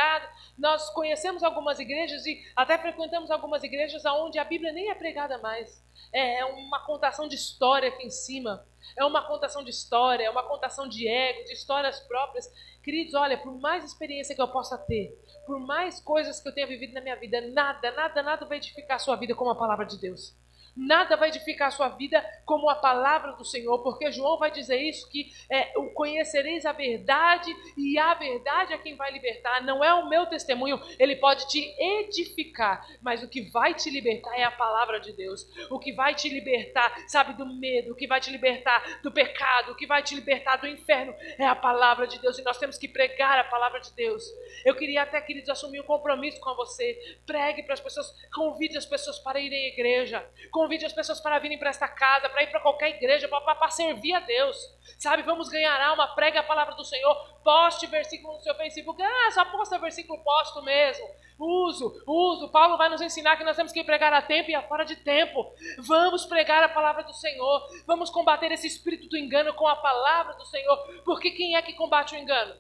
Nós 0.58 0.90
conhecemos 0.90 1.42
algumas 1.42 1.80
igrejas 1.80 2.26
e 2.26 2.42
até 2.56 2.78
frequentamos 2.78 3.32
algumas 3.32 3.64
igrejas 3.64 4.04
onde 4.06 4.38
a 4.38 4.44
Bíblia 4.44 4.74
nem 4.74 4.90
é 4.90 4.96
pregada 4.96 5.38
mais. 5.38 5.82
É, 6.14 6.40
é 6.40 6.46
uma 6.46 6.86
contação 6.86 7.28
de 7.28 7.36
história 7.36 7.90
aqui 7.90 8.06
em 8.06 8.10
cima. 8.10 8.66
É 8.98 9.06
uma 9.06 9.26
contação 9.26 9.64
de 9.64 9.70
história, 9.70 10.24
é 10.24 10.30
uma 10.30 10.44
contação 10.44 10.88
de 10.88 11.08
ego, 11.08 11.46
de 11.46 11.54
histórias 11.54 12.00
próprias. 12.02 12.52
Queridos, 12.84 13.14
olha, 13.14 13.38
por 13.38 13.54
mais 13.60 13.84
experiência 13.84 14.36
que 14.36 14.42
eu 14.42 14.48
possa 14.48 14.78
ter, 14.78 15.18
por 15.46 15.60
mais 15.60 16.02
coisas 16.02 16.42
que 16.42 16.48
eu 16.48 16.54
tenha 16.54 16.68
vivido 16.68 16.94
na 16.94 17.02
minha 17.02 17.16
vida, 17.16 17.42
nada, 17.52 17.92
nada, 17.92 18.24
nada 18.24 18.46
vai 18.46 18.58
edificar 18.58 18.96
a 18.96 19.00
sua 19.00 19.16
vida 19.16 19.36
como 19.36 19.52
a 19.52 19.56
palavra 19.56 19.86
de 19.86 20.00
Deus. 20.00 20.36
Nada 20.76 21.16
vai 21.18 21.30
edificar 21.30 21.68
a 21.68 21.72
sua 21.72 21.90
vida 21.90 22.24
como 22.46 22.70
a 22.70 22.76
palavra 22.76 23.34
do 23.34 23.46
Senhor, 23.46 23.80
porque 23.84 24.12
João 24.12 24.38
vai 24.38 24.52
dizer 24.52 24.78
isso: 24.78 25.10
que 25.10 25.32
é, 25.50 25.66
conhecereis 25.94 26.66
a 26.66 26.72
verdade 26.72 27.56
e 27.78 27.98
a 27.98 28.14
verdade 28.14 28.74
é 28.74 28.78
quem 28.78 28.96
vai 28.96 29.12
libertar. 29.12 29.62
Não 29.64 29.84
é 29.84 29.94
o 29.94 30.10
meu 30.10 30.26
testemunho, 30.26 30.80
ele 30.98 31.16
pode 31.16 31.48
te 31.48 31.60
edificar, 31.80 32.86
mas 33.02 33.24
o 33.24 33.28
que 33.28 33.42
vai 33.50 33.74
te 33.74 33.90
libertar 33.90 34.38
é 34.38 34.44
a 34.44 34.52
palavra 34.52 35.00
de 35.00 35.14
Deus. 35.14 35.48
O 35.70 35.80
que 35.80 35.94
vai 35.94 36.16
te 36.16 36.30
libertar, 36.30 36.94
sabe, 37.08 37.34
do 37.34 37.46
medo, 37.46 37.92
o 37.92 37.96
que 37.96 38.08
vai 38.08 38.20
te 38.20 38.32
libertar 38.32 39.02
do 39.02 39.12
pecado, 39.12 39.72
o 39.72 39.76
que 39.76 39.88
vai 39.88 40.02
te 40.02 40.16
libertar 40.16 40.58
do 40.58 40.68
inferno 40.68 41.14
é 41.38 41.46
a 41.46 41.56
palavra 41.56 42.08
de 42.08 42.20
Deus 42.20 42.38
e 42.38 42.44
nós 42.44 42.58
temos 42.58 42.78
que 42.78 42.88
pregar 42.88 43.40
a 43.40 43.44
palavra 43.44 43.80
de 43.80 43.94
Deus. 43.94 44.24
Eu 44.66 44.76
queria 44.76 45.04
até, 45.04 45.20
queridos, 45.22 45.50
assumir 45.50 45.82
um 45.82 45.86
compromisso 45.86 46.40
com 46.40 46.56
você. 46.56 47.18
Pregue 47.26 47.64
para 47.64 47.74
as 47.74 47.80
pessoas, 47.80 48.08
convide 48.34 48.78
as 48.78 48.86
pessoas 48.86 49.20
para 49.20 49.40
irem 49.40 49.66
à 49.66 49.68
igreja 49.68 50.30
Convide 50.60 50.86
as 50.86 50.92
pessoas 50.92 51.22
para 51.22 51.40
virem 51.40 51.58
para 51.58 51.70
esta 51.70 51.88
casa, 51.88 52.28
para 52.28 52.44
ir 52.44 52.48
para 52.48 52.60
qualquer 52.60 52.90
igreja, 52.90 53.30
para 53.30 53.70
servir 53.70 54.14
a 54.14 54.20
Deus. 54.20 54.58
Sabe, 54.98 55.24
vamos 55.24 55.48
ganhar 55.48 55.80
alma, 55.80 56.14
pregue 56.16 56.38
a 56.38 56.44
palavra 56.44 56.76
do 56.76 56.84
Senhor, 56.84 57.16
poste 57.42 57.88
versículo 57.88 58.34
no 58.34 58.42
seu 58.42 58.54
Facebook. 58.56 59.02
Ah, 59.02 59.32
só 59.32 59.46
posta 59.46 59.80
versículo 59.80 60.22
posto 60.22 60.62
mesmo. 60.62 61.08
Uso, 61.40 62.04
uso. 62.06 62.50
Paulo 62.50 62.76
vai 62.78 62.90
nos 62.90 63.00
ensinar 63.00 63.38
que 63.38 63.44
nós 63.46 63.56
temos 63.56 63.72
que 63.72 63.86
pregar 63.86 64.12
a 64.12 64.22
tempo 64.22 64.52
e 64.52 64.56
a 64.56 64.62
fora 64.62 64.84
de 64.84 64.98
tempo. 64.98 65.50
Vamos 65.78 66.26
pregar 66.26 66.62
a 66.62 66.68
palavra 66.68 67.04
do 67.04 67.14
Senhor. 67.14 67.66
Vamos 67.88 68.10
combater 68.10 68.52
esse 68.52 68.68
espírito 68.68 69.08
do 69.08 69.16
engano 69.16 69.54
com 69.54 69.66
a 69.66 69.78
palavra 69.78 70.34
do 70.34 70.46
Senhor. 70.46 70.78
Porque 71.06 71.32
quem 71.32 71.56
é 71.56 71.62
que 71.62 71.72
combate 71.72 72.16
o 72.16 72.18
engano? 72.18 72.54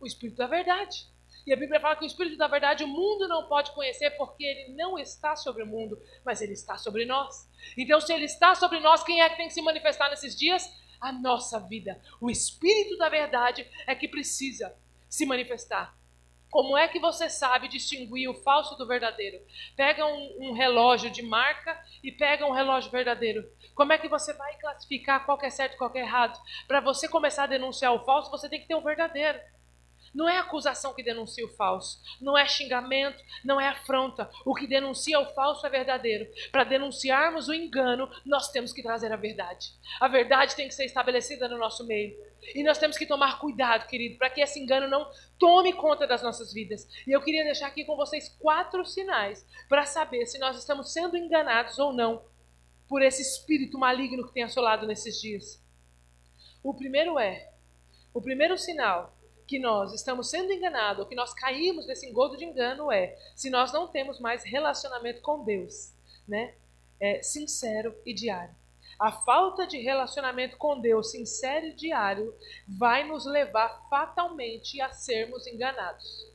O 0.00 0.06
espírito 0.08 0.38
da 0.38 0.48
verdade. 0.48 1.06
E 1.48 1.52
a 1.54 1.56
Bíblia 1.56 1.80
fala 1.80 1.96
que 1.96 2.04
o 2.04 2.06
Espírito 2.06 2.36
da 2.36 2.46
Verdade 2.46 2.84
o 2.84 2.86
mundo 2.86 3.26
não 3.26 3.48
pode 3.48 3.72
conhecer 3.72 4.10
porque 4.18 4.44
ele 4.44 4.74
não 4.74 4.98
está 4.98 5.34
sobre 5.34 5.62
o 5.62 5.66
mundo, 5.66 5.98
mas 6.22 6.42
ele 6.42 6.52
está 6.52 6.76
sobre 6.76 7.06
nós. 7.06 7.48
Então, 7.74 7.98
se 8.02 8.12
ele 8.12 8.26
está 8.26 8.54
sobre 8.54 8.80
nós, 8.80 9.02
quem 9.02 9.22
é 9.22 9.30
que 9.30 9.38
tem 9.38 9.48
que 9.48 9.54
se 9.54 9.62
manifestar 9.62 10.10
nesses 10.10 10.38
dias? 10.38 10.70
A 11.00 11.10
nossa 11.10 11.58
vida. 11.58 11.98
O 12.20 12.28
Espírito 12.30 12.98
da 12.98 13.08
Verdade 13.08 13.66
é 13.86 13.94
que 13.94 14.06
precisa 14.06 14.76
se 15.08 15.24
manifestar. 15.24 15.96
Como 16.50 16.76
é 16.76 16.86
que 16.86 16.98
você 16.98 17.30
sabe 17.30 17.66
distinguir 17.66 18.28
o 18.28 18.34
falso 18.34 18.76
do 18.76 18.86
verdadeiro? 18.86 19.40
Pega 19.74 20.04
um, 20.04 20.36
um, 20.40 20.52
relógio 20.52 21.10
de 21.10 21.22
marca 21.22 21.82
e 22.04 22.12
pega 22.12 22.44
um 22.44 22.52
relógio 22.52 22.90
verdadeiro. 22.90 23.50
Como 23.74 23.94
é 23.94 23.96
que 23.96 24.08
você 24.08 24.34
vai 24.34 24.54
classificar 24.58 25.24
qual 25.24 25.38
é 25.42 25.48
certo 25.48 25.74
e 25.74 25.78
qual 25.78 25.90
é 25.94 26.00
errado? 26.00 26.38
Para 26.66 26.80
você 26.80 27.08
começar 27.08 27.44
a 27.44 27.46
denunciar 27.46 27.94
o 27.94 28.04
falso, 28.04 28.30
você 28.30 28.50
tem 28.50 28.60
que 28.60 28.68
ter 28.68 28.74
um 28.74 28.82
verdadeiro. 28.82 29.38
Não 30.14 30.28
é 30.28 30.38
acusação 30.38 30.94
que 30.94 31.02
denuncia 31.02 31.44
o 31.44 31.50
falso, 31.50 32.00
não 32.20 32.36
é 32.36 32.46
xingamento, 32.46 33.22
não 33.44 33.60
é 33.60 33.68
afronta. 33.68 34.30
O 34.44 34.54
que 34.54 34.66
denuncia 34.66 35.18
o 35.20 35.26
falso 35.34 35.66
é 35.66 35.70
verdadeiro. 35.70 36.26
Para 36.50 36.64
denunciarmos 36.64 37.48
o 37.48 37.54
engano, 37.54 38.10
nós 38.24 38.50
temos 38.50 38.72
que 38.72 38.82
trazer 38.82 39.12
a 39.12 39.16
verdade. 39.16 39.72
A 40.00 40.08
verdade 40.08 40.56
tem 40.56 40.68
que 40.68 40.74
ser 40.74 40.84
estabelecida 40.84 41.48
no 41.48 41.58
nosso 41.58 41.86
meio. 41.86 42.16
E 42.54 42.62
nós 42.62 42.78
temos 42.78 42.96
que 42.96 43.06
tomar 43.06 43.38
cuidado, 43.38 43.86
querido, 43.86 44.16
para 44.16 44.30
que 44.30 44.40
esse 44.40 44.58
engano 44.58 44.88
não 44.88 45.10
tome 45.38 45.72
conta 45.72 46.06
das 46.06 46.22
nossas 46.22 46.52
vidas. 46.52 46.88
E 47.06 47.12
eu 47.12 47.20
queria 47.20 47.44
deixar 47.44 47.66
aqui 47.66 47.84
com 47.84 47.96
vocês 47.96 48.28
quatro 48.38 48.84
sinais 48.84 49.44
para 49.68 49.84
saber 49.84 50.26
se 50.26 50.38
nós 50.38 50.56
estamos 50.56 50.92
sendo 50.92 51.16
enganados 51.16 51.78
ou 51.78 51.92
não 51.92 52.22
por 52.88 53.02
esse 53.02 53.20
espírito 53.20 53.78
maligno 53.78 54.26
que 54.26 54.32
tem 54.32 54.42
assolado 54.42 54.86
nesses 54.86 55.20
dias. 55.20 55.62
O 56.62 56.72
primeiro 56.74 57.18
é, 57.18 57.50
o 58.14 58.20
primeiro 58.20 58.56
sinal 58.56 59.17
que 59.48 59.58
nós 59.58 59.94
estamos 59.94 60.28
sendo 60.28 60.52
enganados, 60.52 61.00
ou 61.00 61.08
que 61.08 61.14
nós 61.14 61.32
caímos 61.32 61.86
nesse 61.86 62.06
engodo 62.06 62.36
de 62.36 62.44
engano 62.44 62.92
é 62.92 63.16
se 63.34 63.48
nós 63.48 63.72
não 63.72 63.88
temos 63.88 64.20
mais 64.20 64.44
relacionamento 64.44 65.22
com 65.22 65.42
Deus, 65.42 65.94
né? 66.28 66.54
É, 67.00 67.22
sincero 67.22 67.96
e 68.04 68.12
diário. 68.12 68.54
A 68.98 69.10
falta 69.10 69.66
de 69.66 69.78
relacionamento 69.78 70.58
com 70.58 70.78
Deus 70.80 71.12
sincero 71.12 71.66
e 71.66 71.72
diário 71.72 72.34
vai 72.66 73.04
nos 73.04 73.24
levar 73.24 73.88
fatalmente 73.88 74.80
a 74.80 74.90
sermos 74.90 75.46
enganados. 75.46 76.27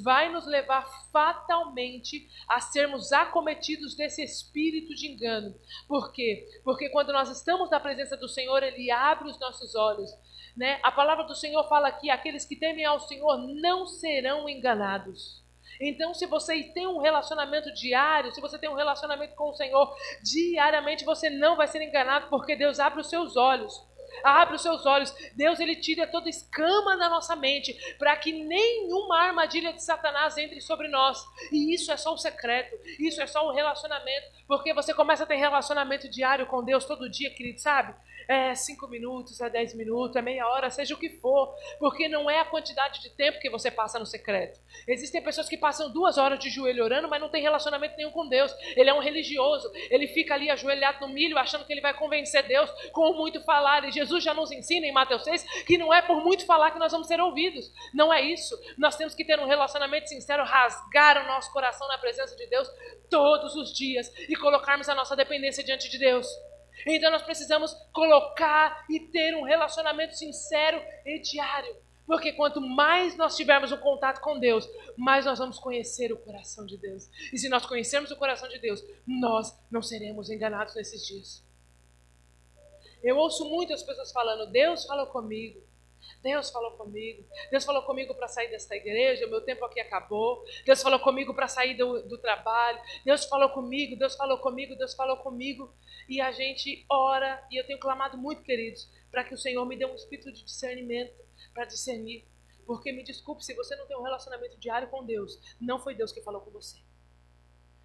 Vai 0.00 0.30
nos 0.30 0.46
levar 0.46 0.84
fatalmente 1.10 2.28
a 2.48 2.60
sermos 2.60 3.12
acometidos 3.12 3.94
desse 3.96 4.22
espírito 4.22 4.94
de 4.94 5.08
engano. 5.08 5.54
Por 5.88 6.12
quê? 6.12 6.46
Porque 6.64 6.88
quando 6.90 7.12
nós 7.12 7.30
estamos 7.30 7.70
na 7.70 7.80
presença 7.80 8.16
do 8.16 8.28
Senhor, 8.28 8.62
Ele 8.62 8.90
abre 8.90 9.28
os 9.28 9.38
nossos 9.38 9.74
olhos. 9.74 10.10
Né? 10.56 10.80
A 10.82 10.90
palavra 10.90 11.24
do 11.24 11.34
Senhor 11.34 11.68
fala 11.68 11.92
que 11.92 12.10
aqueles 12.10 12.44
que 12.44 12.56
temem 12.56 12.84
ao 12.84 13.00
Senhor 13.00 13.36
não 13.60 13.86
serão 13.86 14.48
enganados. 14.48 15.44
Então, 15.80 16.14
se 16.14 16.26
você 16.26 16.62
tem 16.62 16.86
um 16.86 16.98
relacionamento 16.98 17.72
diário, 17.74 18.32
se 18.32 18.40
você 18.40 18.58
tem 18.58 18.70
um 18.70 18.74
relacionamento 18.74 19.34
com 19.34 19.50
o 19.50 19.54
Senhor 19.54 19.94
diariamente, 20.22 21.04
você 21.04 21.28
não 21.28 21.56
vai 21.56 21.68
ser 21.68 21.82
enganado, 21.82 22.28
porque 22.28 22.56
Deus 22.56 22.80
abre 22.80 23.00
os 23.00 23.10
seus 23.10 23.36
olhos. 23.36 23.74
Abre 24.24 24.56
os 24.56 24.62
seus 24.62 24.84
olhos. 24.86 25.14
Deus 25.34 25.60
ele 25.60 25.76
tira 25.76 26.06
toda 26.06 26.28
escama 26.28 26.96
da 26.96 27.08
nossa 27.08 27.34
mente 27.36 27.76
para 27.98 28.16
que 28.16 28.32
nenhuma 28.32 29.18
armadilha 29.18 29.72
de 29.72 29.82
Satanás 29.82 30.36
entre 30.36 30.60
sobre 30.60 30.88
nós. 30.88 31.24
E 31.52 31.74
isso 31.74 31.90
é 31.92 31.96
só 31.96 32.14
um 32.14 32.18
secreto. 32.18 32.76
Isso 32.98 33.20
é 33.20 33.26
só 33.26 33.48
um 33.48 33.54
relacionamento, 33.54 34.26
porque 34.46 34.72
você 34.72 34.92
começa 34.94 35.24
a 35.24 35.26
ter 35.26 35.36
relacionamento 35.36 36.08
diário 36.08 36.46
com 36.46 36.64
Deus 36.64 36.84
todo 36.84 37.10
dia, 37.10 37.30
querido, 37.30 37.60
sabe? 37.60 37.94
É 38.28 38.54
cinco 38.54 38.88
minutos, 38.88 39.40
é 39.40 39.48
dez 39.48 39.74
minutos, 39.74 40.16
é 40.16 40.22
meia 40.22 40.46
hora, 40.48 40.70
seja 40.70 40.94
o 40.94 40.98
que 40.98 41.10
for, 41.10 41.54
porque 41.78 42.08
não 42.08 42.28
é 42.30 42.40
a 42.40 42.44
quantidade 42.44 43.00
de 43.00 43.10
tempo 43.10 43.38
que 43.40 43.50
você 43.50 43.70
passa 43.70 43.98
no 43.98 44.06
secreto. 44.06 44.60
Existem 44.86 45.22
pessoas 45.22 45.48
que 45.48 45.56
passam 45.56 45.90
duas 45.92 46.18
horas 46.18 46.38
de 46.38 46.50
joelho 46.50 46.84
orando, 46.84 47.08
mas 47.08 47.20
não 47.20 47.28
tem 47.28 47.42
relacionamento 47.42 47.96
nenhum 47.96 48.10
com 48.10 48.28
Deus. 48.28 48.54
Ele 48.76 48.90
é 48.90 48.94
um 48.94 49.00
religioso, 49.00 49.70
ele 49.90 50.06
fica 50.08 50.34
ali 50.34 50.50
ajoelhado 50.50 51.06
no 51.06 51.12
milho, 51.12 51.38
achando 51.38 51.64
que 51.64 51.72
ele 51.72 51.80
vai 51.80 51.94
convencer 51.94 52.46
Deus 52.46 52.70
com 52.92 53.12
muito 53.14 53.42
falar. 53.44 53.84
E 53.88 53.92
Jesus 53.92 54.22
já 54.22 54.34
nos 54.34 54.50
ensina 54.50 54.86
em 54.86 54.92
Mateus 54.92 55.24
6 55.24 55.64
que 55.64 55.78
não 55.78 55.92
é 55.92 56.02
por 56.02 56.22
muito 56.22 56.46
falar 56.46 56.70
que 56.70 56.78
nós 56.78 56.92
vamos 56.92 57.06
ser 57.06 57.20
ouvidos. 57.20 57.70
Não 57.94 58.12
é 58.12 58.20
isso. 58.20 58.58
Nós 58.76 58.96
temos 58.96 59.14
que 59.14 59.24
ter 59.24 59.38
um 59.38 59.46
relacionamento 59.46 60.08
sincero, 60.08 60.44
rasgar 60.44 61.22
o 61.24 61.26
nosso 61.26 61.52
coração 61.52 61.86
na 61.88 61.98
presença 61.98 62.36
de 62.36 62.46
Deus 62.46 62.68
todos 63.10 63.54
os 63.54 63.72
dias 63.72 64.12
e 64.28 64.36
colocarmos 64.36 64.88
a 64.88 64.94
nossa 64.94 65.16
dependência 65.16 65.62
diante 65.62 65.88
de 65.88 65.98
Deus. 65.98 66.26
Então 66.84 67.10
nós 67.10 67.22
precisamos 67.22 67.72
colocar 67.92 68.84
e 68.90 69.00
ter 69.00 69.34
um 69.36 69.42
relacionamento 69.42 70.16
sincero 70.16 70.82
e 71.04 71.18
diário. 71.20 71.76
Porque 72.06 72.32
quanto 72.32 72.60
mais 72.60 73.16
nós 73.16 73.36
tivermos 73.36 73.72
um 73.72 73.78
contato 73.78 74.20
com 74.20 74.38
Deus, 74.38 74.68
mais 74.96 75.24
nós 75.24 75.38
vamos 75.38 75.58
conhecer 75.58 76.12
o 76.12 76.16
coração 76.16 76.64
de 76.64 76.76
Deus. 76.76 77.08
E 77.32 77.38
se 77.38 77.48
nós 77.48 77.66
conhecermos 77.66 78.10
o 78.12 78.16
coração 78.16 78.48
de 78.48 78.58
Deus, 78.60 78.84
nós 79.06 79.58
não 79.70 79.82
seremos 79.82 80.30
enganados 80.30 80.74
nesses 80.76 81.04
dias. 81.04 81.44
Eu 83.02 83.16
ouço 83.16 83.44
muitas 83.48 83.82
pessoas 83.82 84.12
falando: 84.12 84.50
Deus 84.50 84.84
falou 84.84 85.06
comigo. 85.08 85.65
Deus 86.22 86.50
falou 86.50 86.72
comigo. 86.72 87.24
Deus 87.50 87.64
falou 87.64 87.82
comigo 87.82 88.14
para 88.14 88.28
sair 88.28 88.50
desta 88.50 88.74
igreja. 88.74 89.26
Meu 89.26 89.40
tempo 89.40 89.64
aqui 89.64 89.80
acabou. 89.80 90.44
Deus 90.64 90.82
falou 90.82 90.98
comigo 91.00 91.34
para 91.34 91.48
sair 91.48 91.74
do, 91.76 92.02
do 92.02 92.18
trabalho. 92.18 92.78
Deus 93.04 93.24
falou 93.24 93.50
comigo. 93.50 93.96
Deus 93.96 94.16
falou 94.16 94.38
comigo. 94.38 94.76
Deus 94.76 94.94
falou 94.94 95.16
comigo. 95.18 95.72
E 96.08 96.20
a 96.20 96.32
gente 96.32 96.84
ora. 96.90 97.44
E 97.50 97.60
eu 97.60 97.66
tenho 97.66 97.78
clamado 97.78 98.16
muito, 98.18 98.42
queridos, 98.42 98.90
para 99.10 99.24
que 99.24 99.34
o 99.34 99.38
Senhor 99.38 99.64
me 99.66 99.76
dê 99.76 99.84
um 99.84 99.94
espírito 99.94 100.32
de 100.32 100.44
discernimento 100.44 101.24
para 101.54 101.64
discernir. 101.64 102.24
Porque 102.66 102.90
me 102.90 103.04
desculpe, 103.04 103.44
se 103.44 103.54
você 103.54 103.76
não 103.76 103.86
tem 103.86 103.96
um 103.96 104.02
relacionamento 104.02 104.58
diário 104.58 104.88
com 104.88 105.04
Deus, 105.04 105.38
não 105.60 105.78
foi 105.78 105.94
Deus 105.94 106.10
que 106.10 106.20
falou 106.22 106.40
com 106.40 106.50
você. 106.50 106.78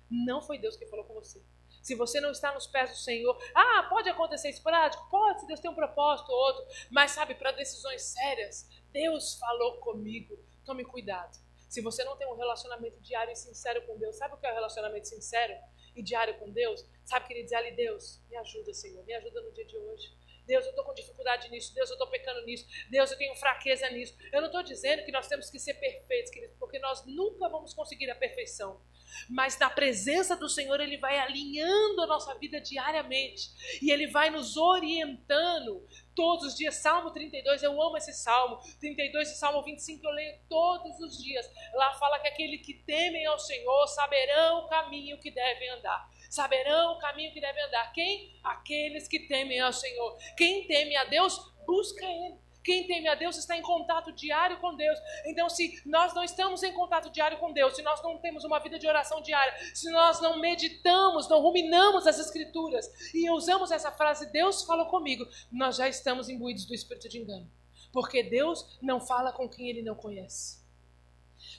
Não 0.10 0.42
foi 0.42 0.58
Deus 0.58 0.76
que 0.76 0.88
falou 0.88 1.06
com 1.06 1.14
você 1.14 1.42
se 1.82 1.96
você 1.96 2.22
não 2.22 2.32
está 2.32 2.54
nos 2.54 2.68
pés 2.68 2.92
do 2.92 2.98
Senhor, 2.98 3.38
ah, 3.56 3.88
pode 3.90 4.10
acontecer 4.10 4.50
esporádico? 4.50 5.10
Pode, 5.10 5.42
se 5.42 5.48
Deus 5.48 5.60
tem 5.60 5.72
um 5.72 5.76
propósito 5.76 6.32
ou 6.32 6.38
outro, 6.38 6.66
mas 6.90 7.12
sabe, 7.12 7.36
para 7.36 7.52
decisões 7.52 8.02
sérias, 8.04 8.70
Deus 8.92 9.36
falou 9.36 9.78
comigo. 9.80 10.38
Tome 10.66 10.84
cuidado. 10.84 11.38
Se 11.68 11.82
você 11.82 12.04
não 12.04 12.18
tem 12.18 12.28
um 12.28 12.36
relacionamento 12.36 13.00
diário 13.00 13.32
e 13.32 13.36
sincero 13.36 13.82
com 13.84 13.98
Deus, 13.98 14.18
sabe 14.18 14.36
o 14.36 14.38
que 14.38 14.46
é 14.46 14.52
um 14.52 14.56
relacionamento 14.56 15.08
sincero 15.08 15.54
e 15.96 16.04
diário 16.04 16.38
com 16.38 16.50
Deus? 16.52 16.86
Sabe 17.06 17.28
que 17.28 17.34
ele 17.34 17.44
diz 17.44 17.54
ali, 17.54 17.72
Deus, 17.72 18.22
me 18.30 18.36
ajuda, 18.38 18.74
Senhor, 18.74 19.04
me 19.06 19.14
ajuda 19.14 19.42
no 19.42 19.52
dia 19.54 19.66
de 19.66 19.78
hoje. 19.78 20.14
Deus, 20.52 20.66
eu 20.66 20.72
estou 20.72 20.84
com 20.84 20.94
dificuldade 20.94 21.50
nisso. 21.50 21.74
Deus, 21.74 21.90
eu 21.90 21.94
estou 21.94 22.10
pecando 22.10 22.44
nisso. 22.46 22.68
Deus, 22.90 23.10
eu 23.10 23.18
tenho 23.18 23.34
fraqueza 23.36 23.90
nisso. 23.90 24.14
Eu 24.34 24.42
não 24.42 24.48
estou 24.48 24.62
dizendo 24.62 25.06
que 25.06 25.12
nós 25.12 25.26
temos 25.26 25.50
que 25.50 25.58
ser 25.58 25.76
perfeitos, 25.76 26.30
queridos, 26.30 26.58
porque 26.60 26.78
nós 26.78 27.06
nunca 27.06 27.48
vamos 27.48 27.74
conseguir 27.74 28.12
a 28.12 28.16
perfeição 28.16 28.82
mas 29.30 29.58
na 29.58 29.70
presença 29.70 30.36
do 30.36 30.50
Senhor 30.50 30.80
Ele 30.80 30.98
vai 30.98 31.20
alinhando 31.20 32.02
a 32.02 32.08
nossa 32.08 32.34
vida 32.36 32.60
diariamente 32.60 33.50
e 33.82 33.92
Ele 33.92 34.08
vai 34.08 34.30
nos 34.30 34.58
orientando 34.58 35.86
todos 36.16 36.48
os 36.48 36.56
dias. 36.56 36.76
Salmo 36.76 37.12
32, 37.12 37.64
eu 37.64 37.82
amo 37.82 37.98
esse 37.98 38.14
salmo. 38.14 38.60
32 38.80 39.32
e 39.32 39.36
Salmo 39.36 39.64
25 39.64 40.06
eu 40.06 40.12
leio 40.12 40.40
todos 40.50 41.00
os 41.00 41.22
dias. 41.22 41.50
Lá 41.74 41.94
fala 41.94 42.20
que 42.20 42.28
aquele 42.28 42.58
que 42.58 42.74
temem 42.74 43.26
ao 43.26 43.40
Senhor 43.40 43.88
saberão 43.88 44.60
o 44.60 44.68
caminho 44.68 45.20
que 45.20 45.32
devem 45.32 45.70
andar. 45.70 46.10
Saberão 46.32 46.94
o 46.94 46.98
caminho 46.98 47.34
que 47.34 47.42
devem 47.42 47.62
andar. 47.66 47.92
Quem? 47.92 48.40
Aqueles 48.42 49.06
que 49.06 49.20
temem 49.28 49.60
ao 49.60 49.74
Senhor. 49.74 50.18
Quem 50.38 50.66
teme 50.66 50.96
a 50.96 51.04
Deus, 51.04 51.38
busca 51.68 52.06
Ele. 52.06 52.38
Quem 52.64 52.88
teme 52.88 53.10
a 53.10 53.16
Deus 53.16 53.36
está 53.38 53.58
em 53.58 53.62
contato 53.62 54.14
diário 54.14 54.58
com 54.62 54.74
Deus. 54.74 54.98
Então, 55.26 55.50
se 55.50 55.82
nós 55.86 56.14
não 56.14 56.24
estamos 56.24 56.64
em 56.64 56.72
contato 56.72 57.10
diário 57.10 57.38
com 57.38 57.52
Deus, 57.52 57.76
se 57.76 57.82
nós 57.82 58.02
não 58.02 58.18
temos 58.18 58.46
uma 58.46 58.60
vida 58.60 58.80
de 58.80 58.88
oração 58.88 59.22
diária, 59.22 59.54
se 59.76 59.92
nós 59.92 60.22
não 60.22 60.40
meditamos, 60.40 61.28
não 61.28 61.42
ruminamos 61.42 62.08
as 62.08 62.18
Escrituras 62.18 63.14
e 63.14 63.30
usamos 63.30 63.70
essa 63.70 63.92
frase, 63.92 64.32
Deus 64.32 64.64
falou 64.64 64.86
comigo, 64.86 65.28
nós 65.52 65.76
já 65.76 65.90
estamos 65.90 66.30
imbuídos 66.30 66.64
do 66.64 66.74
espírito 66.74 67.10
de 67.10 67.18
engano. 67.18 67.52
Porque 67.92 68.24
Deus 68.24 68.80
não 68.82 69.02
fala 69.02 69.34
com 69.34 69.50
quem 69.50 69.68
ele 69.68 69.82
não 69.82 69.96
conhece. 69.96 70.62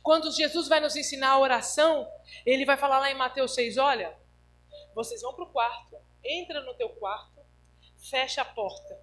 Quando 0.02 0.32
Jesus 0.32 0.66
vai 0.66 0.80
nos 0.80 0.96
ensinar 0.96 1.32
a 1.32 1.38
oração, 1.38 2.08
ele 2.46 2.64
vai 2.64 2.78
falar 2.78 3.00
lá 3.00 3.10
em 3.10 3.14
Mateus 3.14 3.54
6: 3.54 3.76
olha, 3.76 4.21
vocês 4.94 5.22
vão 5.22 5.34
para 5.34 5.44
o 5.44 5.50
quarto, 5.50 5.96
entra 6.24 6.60
no 6.62 6.74
teu 6.74 6.88
quarto, 6.90 7.40
fecha 7.98 8.42
a 8.42 8.44
porta 8.44 9.00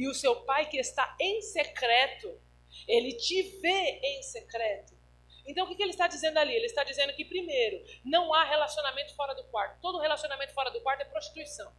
e 0.00 0.08
o 0.08 0.14
seu 0.14 0.36
pai 0.44 0.66
que 0.66 0.78
está 0.78 1.14
em 1.20 1.42
secreto, 1.42 2.40
ele 2.88 3.12
te 3.12 3.42
vê 3.60 4.00
em 4.02 4.22
secreto. 4.22 4.98
Então 5.46 5.66
o 5.66 5.68
que, 5.68 5.74
que 5.74 5.82
ele 5.82 5.90
está 5.90 6.06
dizendo 6.06 6.38
ali? 6.38 6.54
Ele 6.54 6.64
está 6.64 6.84
dizendo 6.84 7.12
que, 7.12 7.22
primeiro, 7.22 7.84
não 8.02 8.32
há 8.32 8.44
relacionamento 8.44 9.14
fora 9.14 9.34
do 9.34 9.44
quarto. 9.44 9.78
Todo 9.80 10.00
relacionamento 10.00 10.54
fora 10.54 10.70
do 10.70 10.80
quarto 10.80 11.02
é 11.02 11.04
prostituição. 11.04 11.70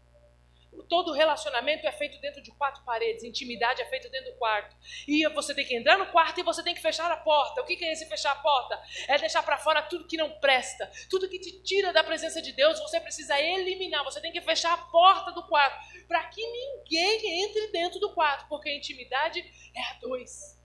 Todo 0.87 1.11
relacionamento 1.11 1.85
é 1.85 1.91
feito 1.91 2.19
dentro 2.21 2.41
de 2.41 2.51
quatro 2.51 2.83
paredes, 2.83 3.23
intimidade 3.23 3.81
é 3.81 3.85
feita 3.85 4.09
dentro 4.09 4.31
do 4.31 4.37
quarto. 4.37 4.75
E 5.07 5.27
você 5.29 5.53
tem 5.53 5.65
que 5.65 5.75
entrar 5.75 5.97
no 5.97 6.05
quarto 6.07 6.39
e 6.39 6.43
você 6.43 6.63
tem 6.63 6.73
que 6.73 6.81
fechar 6.81 7.11
a 7.11 7.17
porta. 7.17 7.61
O 7.61 7.65
que 7.65 7.83
é 7.83 7.91
esse 7.91 8.05
fechar 8.07 8.31
a 8.31 8.35
porta? 8.35 8.81
É 9.07 9.17
deixar 9.17 9.43
para 9.43 9.57
fora 9.57 9.81
tudo 9.81 10.07
que 10.07 10.17
não 10.17 10.29
presta, 10.39 10.89
tudo 11.09 11.29
que 11.29 11.39
te 11.39 11.61
tira 11.63 11.91
da 11.91 12.03
presença 12.03 12.41
de 12.41 12.53
Deus. 12.53 12.79
Você 12.79 12.99
precisa 12.99 13.39
eliminar. 13.39 14.03
Você 14.05 14.21
tem 14.21 14.31
que 14.31 14.41
fechar 14.41 14.73
a 14.73 14.77
porta 14.77 15.31
do 15.31 15.43
quarto 15.47 15.77
para 16.07 16.23
que 16.25 16.41
ninguém 16.41 17.43
entre 17.43 17.67
dentro 17.67 17.99
do 17.99 18.13
quarto, 18.13 18.47
porque 18.47 18.69
a 18.69 18.75
intimidade 18.75 19.39
é 19.75 19.81
a 19.81 19.93
dois. 19.99 20.59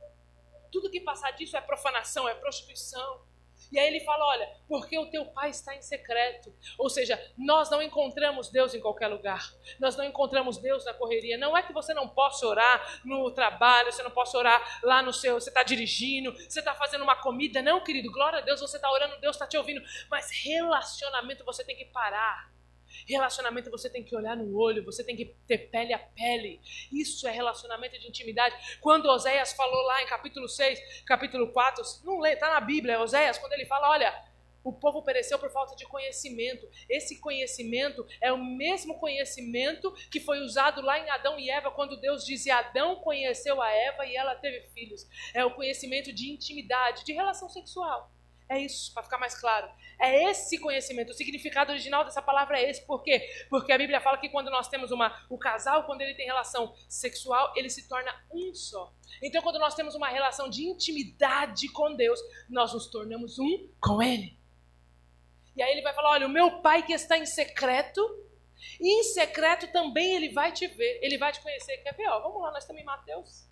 Tudo 0.70 0.90
que 0.90 1.00
passar 1.00 1.32
disso 1.32 1.56
é 1.56 1.60
profanação, 1.60 2.28
é 2.28 2.34
prostituição. 2.34 3.26
E 3.72 3.78
aí 3.78 3.88
ele 3.88 4.00
fala: 4.00 4.24
olha, 4.26 4.48
porque 4.68 4.98
o 4.98 5.10
teu 5.10 5.26
pai 5.26 5.50
está 5.50 5.74
em 5.74 5.82
secreto. 5.82 6.54
Ou 6.78 6.88
seja, 6.88 7.20
nós 7.36 7.70
não 7.70 7.82
encontramos 7.82 8.50
Deus 8.50 8.74
em 8.74 8.80
qualquer 8.80 9.08
lugar. 9.08 9.52
Nós 9.78 9.96
não 9.96 10.04
encontramos 10.04 10.58
Deus 10.58 10.84
na 10.84 10.94
correria. 10.94 11.38
Não 11.38 11.56
é 11.56 11.62
que 11.62 11.72
você 11.72 11.92
não 11.94 12.08
possa 12.08 12.46
orar 12.46 13.00
no 13.04 13.30
trabalho, 13.32 13.92
você 13.92 14.02
não 14.02 14.10
possa 14.10 14.36
orar 14.38 14.80
lá 14.82 15.02
no 15.02 15.12
seu. 15.12 15.40
Você 15.40 15.50
está 15.50 15.62
dirigindo, 15.62 16.32
você 16.32 16.60
está 16.60 16.74
fazendo 16.74 17.02
uma 17.02 17.16
comida. 17.16 17.62
Não, 17.62 17.82
querido, 17.82 18.10
glória 18.10 18.38
a 18.38 18.42
Deus, 18.42 18.60
você 18.60 18.76
está 18.76 18.90
orando, 18.90 19.20
Deus 19.20 19.36
está 19.36 19.46
te 19.46 19.56
ouvindo. 19.56 19.82
Mas 20.10 20.30
relacionamento 20.44 21.44
você 21.44 21.64
tem 21.64 21.76
que 21.76 21.86
parar. 21.86 22.55
Relacionamento 23.06 23.70
você 23.70 23.90
tem 23.90 24.02
que 24.02 24.16
olhar 24.16 24.36
no 24.36 24.56
olho, 24.56 24.84
você 24.84 25.04
tem 25.04 25.16
que 25.16 25.34
ter 25.46 25.70
pele 25.70 25.92
a 25.92 25.98
pele. 25.98 26.60
Isso 26.92 27.26
é 27.26 27.30
relacionamento 27.30 27.98
de 27.98 28.08
intimidade. 28.08 28.78
Quando 28.80 29.06
Oséias 29.06 29.52
falou 29.52 29.82
lá 29.82 30.02
em 30.02 30.06
capítulo 30.06 30.48
6, 30.48 31.04
capítulo 31.04 31.52
4, 31.52 31.84
não 32.04 32.18
lê, 32.18 32.32
está 32.32 32.50
na 32.50 32.60
Bíblia, 32.60 33.00
Oséias, 33.00 33.38
quando 33.38 33.52
ele 33.52 33.66
fala, 33.66 33.90
olha, 33.90 34.26
o 34.66 34.72
povo 34.72 35.00
pereceu 35.00 35.38
por 35.38 35.48
falta 35.48 35.76
de 35.76 35.86
conhecimento. 35.86 36.68
Esse 36.88 37.20
conhecimento 37.20 38.04
é 38.20 38.32
o 38.32 38.44
mesmo 38.44 38.98
conhecimento 38.98 39.94
que 40.10 40.18
foi 40.18 40.40
usado 40.40 40.82
lá 40.82 40.98
em 40.98 41.08
Adão 41.08 41.38
e 41.38 41.48
Eva, 41.48 41.70
quando 41.70 42.00
Deus 42.00 42.26
dizia: 42.26 42.56
Adão 42.56 42.96
conheceu 42.96 43.62
a 43.62 43.70
Eva 43.70 44.04
e 44.04 44.16
ela 44.16 44.34
teve 44.34 44.66
filhos. 44.70 45.06
É 45.32 45.44
o 45.44 45.54
conhecimento 45.54 46.12
de 46.12 46.32
intimidade, 46.32 47.04
de 47.04 47.12
relação 47.12 47.48
sexual. 47.48 48.10
É 48.48 48.60
isso, 48.60 48.94
para 48.94 49.02
ficar 49.02 49.18
mais 49.18 49.38
claro. 49.38 49.68
É 50.00 50.30
esse 50.30 50.58
conhecimento. 50.58 51.10
O 51.10 51.14
significado 51.14 51.72
original 51.72 52.04
dessa 52.04 52.22
palavra 52.22 52.60
é 52.60 52.70
esse. 52.70 52.86
Por 52.86 53.02
quê? 53.02 53.28
Porque 53.50 53.72
a 53.72 53.78
Bíblia 53.78 54.00
fala 54.00 54.18
que 54.18 54.28
quando 54.28 54.50
nós 54.50 54.68
temos 54.68 54.92
uma, 54.92 55.26
o 55.28 55.36
casal, 55.36 55.84
quando 55.84 56.02
ele 56.02 56.14
tem 56.14 56.26
relação 56.26 56.72
sexual, 56.88 57.52
ele 57.56 57.68
se 57.68 57.88
torna 57.88 58.14
um 58.32 58.54
só. 58.54 58.92
Então, 59.20 59.42
quando 59.42 59.58
nós 59.58 59.74
temos 59.74 59.96
uma 59.96 60.08
relação 60.08 60.48
de 60.48 60.64
intimidade 60.64 61.68
com 61.72 61.94
Deus, 61.96 62.20
nós 62.48 62.72
nos 62.72 62.86
tornamos 62.86 63.38
um 63.38 63.68
com 63.80 64.00
Ele. 64.00 64.38
E 65.56 65.62
aí 65.62 65.72
ele 65.72 65.82
vai 65.82 65.94
falar: 65.94 66.10
olha, 66.10 66.26
o 66.26 66.30
meu 66.30 66.60
pai 66.60 66.84
que 66.84 66.92
está 66.92 67.18
em 67.18 67.26
secreto, 67.26 68.00
e 68.80 69.00
em 69.00 69.02
secreto 69.02 69.72
também 69.72 70.14
ele 70.14 70.28
vai 70.28 70.52
te 70.52 70.68
ver, 70.68 71.00
ele 71.02 71.18
vai 71.18 71.32
te 71.32 71.40
conhecer. 71.40 71.78
Quer 71.78 71.94
ver? 71.94 72.08
Ó, 72.08 72.20
vamos 72.20 72.42
lá, 72.42 72.52
nós 72.52 72.62
estamos 72.62 72.80
em 72.80 72.84
Mateus. 72.84 73.46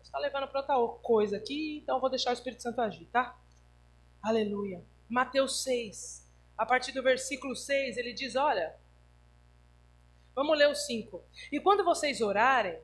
Está 0.00 0.18
levando 0.18 0.46
para 0.48 0.60
outra 0.78 1.02
coisa 1.02 1.38
aqui, 1.38 1.80
então 1.82 1.96
eu 1.96 2.00
vou 2.00 2.10
deixar 2.10 2.30
o 2.30 2.34
Espírito 2.34 2.62
Santo 2.62 2.80
agir, 2.80 3.06
tá? 3.06 3.34
Aleluia. 4.22 4.84
Mateus 5.08 5.64
6, 5.64 6.24
a 6.56 6.64
partir 6.64 6.92
do 6.92 7.02
versículo 7.02 7.56
6, 7.56 7.96
ele 7.96 8.12
diz: 8.12 8.36
Olha, 8.36 8.72
vamos 10.32 10.56
ler 10.56 10.68
o 10.68 10.76
5. 10.76 11.20
E 11.50 11.58
quando 11.58 11.84
vocês 11.84 12.20
orarem, 12.20 12.78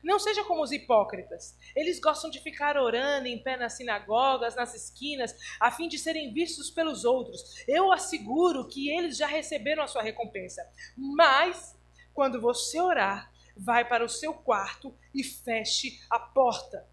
não 0.00 0.20
seja 0.20 0.44
como 0.44 0.62
os 0.62 0.70
hipócritas. 0.70 1.58
Eles 1.74 1.98
gostam 1.98 2.30
de 2.30 2.40
ficar 2.40 2.76
orando 2.76 3.26
em 3.26 3.42
pé 3.42 3.56
nas 3.56 3.72
sinagogas, 3.72 4.54
nas 4.54 4.74
esquinas, 4.74 5.34
a 5.58 5.72
fim 5.72 5.88
de 5.88 5.98
serem 5.98 6.32
vistos 6.32 6.70
pelos 6.70 7.04
outros. 7.04 7.64
Eu 7.66 7.90
asseguro 7.90 8.68
que 8.68 8.88
eles 8.88 9.16
já 9.16 9.26
receberam 9.26 9.82
a 9.82 9.88
sua 9.88 10.02
recompensa. 10.02 10.64
Mas, 10.96 11.76
quando 12.14 12.40
você 12.40 12.80
orar, 12.80 13.32
vai 13.56 13.84
para 13.88 14.04
o 14.04 14.08
seu 14.08 14.32
quarto 14.32 14.94
e 15.12 15.24
feche 15.24 16.00
a 16.08 16.20
porta. 16.20 16.86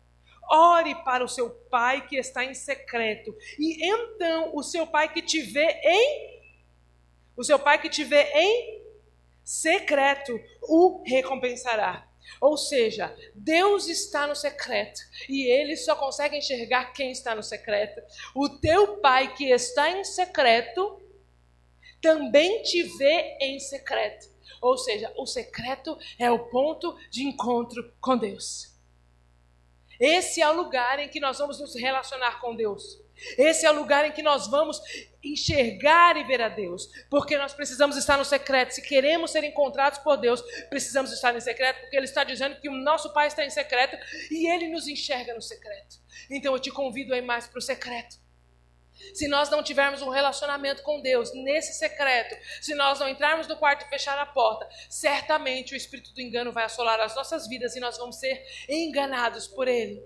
Ore 0.51 0.95
para 1.03 1.23
o 1.23 1.27
seu 1.27 1.49
pai 1.49 2.05
que 2.07 2.17
está 2.17 2.43
em 2.43 2.53
secreto. 2.53 3.35
E 3.57 3.85
então 3.87 4.51
o 4.55 4.63
seu 4.63 4.85
pai 4.85 5.11
que 5.11 5.21
te 5.21 5.41
vê 5.41 5.79
em. 5.83 6.43
O 7.35 7.43
seu 7.43 7.57
pai 7.57 7.81
que 7.81 7.89
te 7.89 8.03
vê 8.03 8.23
em 8.33 8.83
secreto 9.43 10.39
o 10.61 11.03
recompensará. 11.05 12.07
Ou 12.39 12.57
seja, 12.57 13.15
Deus 13.35 13.87
está 13.87 14.27
no 14.27 14.35
secreto 14.35 15.01
e 15.27 15.45
ele 15.45 15.75
só 15.75 15.95
consegue 15.95 16.37
enxergar 16.37 16.93
quem 16.93 17.11
está 17.11 17.35
no 17.35 17.43
secreto. 17.43 18.01
O 18.33 18.49
teu 18.49 18.97
pai 18.97 19.33
que 19.33 19.49
está 19.51 19.89
em 19.89 20.03
secreto 20.03 21.01
também 22.01 22.61
te 22.63 22.83
vê 22.97 23.37
em 23.39 23.59
secreto. 23.59 24.27
Ou 24.61 24.77
seja, 24.77 25.11
o 25.17 25.25
secreto 25.25 25.97
é 26.17 26.29
o 26.31 26.39
ponto 26.39 26.97
de 27.09 27.23
encontro 27.23 27.93
com 27.99 28.17
Deus. 28.17 28.72
Esse 29.99 30.41
é 30.41 30.49
o 30.49 30.53
lugar 30.53 30.99
em 30.99 31.07
que 31.07 31.19
nós 31.19 31.37
vamos 31.37 31.59
nos 31.59 31.75
relacionar 31.75 32.39
com 32.39 32.55
Deus. 32.55 33.01
Esse 33.37 33.65
é 33.65 33.71
o 33.71 33.75
lugar 33.75 34.05
em 34.05 34.11
que 34.11 34.23
nós 34.23 34.47
vamos 34.47 34.81
enxergar 35.23 36.17
e 36.17 36.23
ver 36.23 36.41
a 36.41 36.49
Deus. 36.49 36.89
Porque 37.09 37.37
nós 37.37 37.53
precisamos 37.53 37.95
estar 37.95 38.17
no 38.17 38.25
secreto. 38.25 38.71
Se 38.71 38.81
queremos 38.81 39.31
ser 39.31 39.43
encontrados 39.43 39.99
por 39.99 40.17
Deus, 40.17 40.41
precisamos 40.69 41.11
estar 41.11 41.35
em 41.35 41.39
secreto, 41.39 41.81
porque 41.81 41.95
Ele 41.95 42.05
está 42.05 42.23
dizendo 42.23 42.59
que 42.59 42.69
o 42.69 42.73
nosso 42.73 43.13
Pai 43.13 43.27
está 43.27 43.45
em 43.45 43.49
secreto 43.49 43.97
e 44.31 44.49
Ele 44.49 44.69
nos 44.69 44.87
enxerga 44.87 45.33
no 45.33 45.41
secreto. 45.41 45.97
Então 46.29 46.53
eu 46.53 46.59
te 46.59 46.71
convido 46.71 47.13
a 47.13 47.17
ir 47.17 47.21
mais 47.21 47.47
para 47.47 47.59
o 47.59 47.61
secreto. 47.61 48.22
Se 49.13 49.27
nós 49.27 49.49
não 49.49 49.63
tivermos 49.63 50.01
um 50.01 50.09
relacionamento 50.09 50.83
com 50.83 51.01
Deus 51.01 51.33
nesse 51.33 51.73
secreto, 51.73 52.35
se 52.61 52.73
nós 52.75 52.99
não 52.99 53.09
entrarmos 53.09 53.47
no 53.47 53.57
quarto 53.57 53.85
e 53.85 53.89
fechar 53.89 54.17
a 54.17 54.25
porta, 54.25 54.67
certamente 54.89 55.73
o 55.73 55.77
espírito 55.77 56.13
do 56.13 56.21
engano 56.21 56.51
vai 56.51 56.65
assolar 56.65 56.99
as 56.99 57.15
nossas 57.15 57.47
vidas 57.47 57.75
e 57.75 57.79
nós 57.79 57.97
vamos 57.97 58.17
ser 58.17 58.43
enganados 58.69 59.47
por 59.47 59.67
ele. 59.67 60.03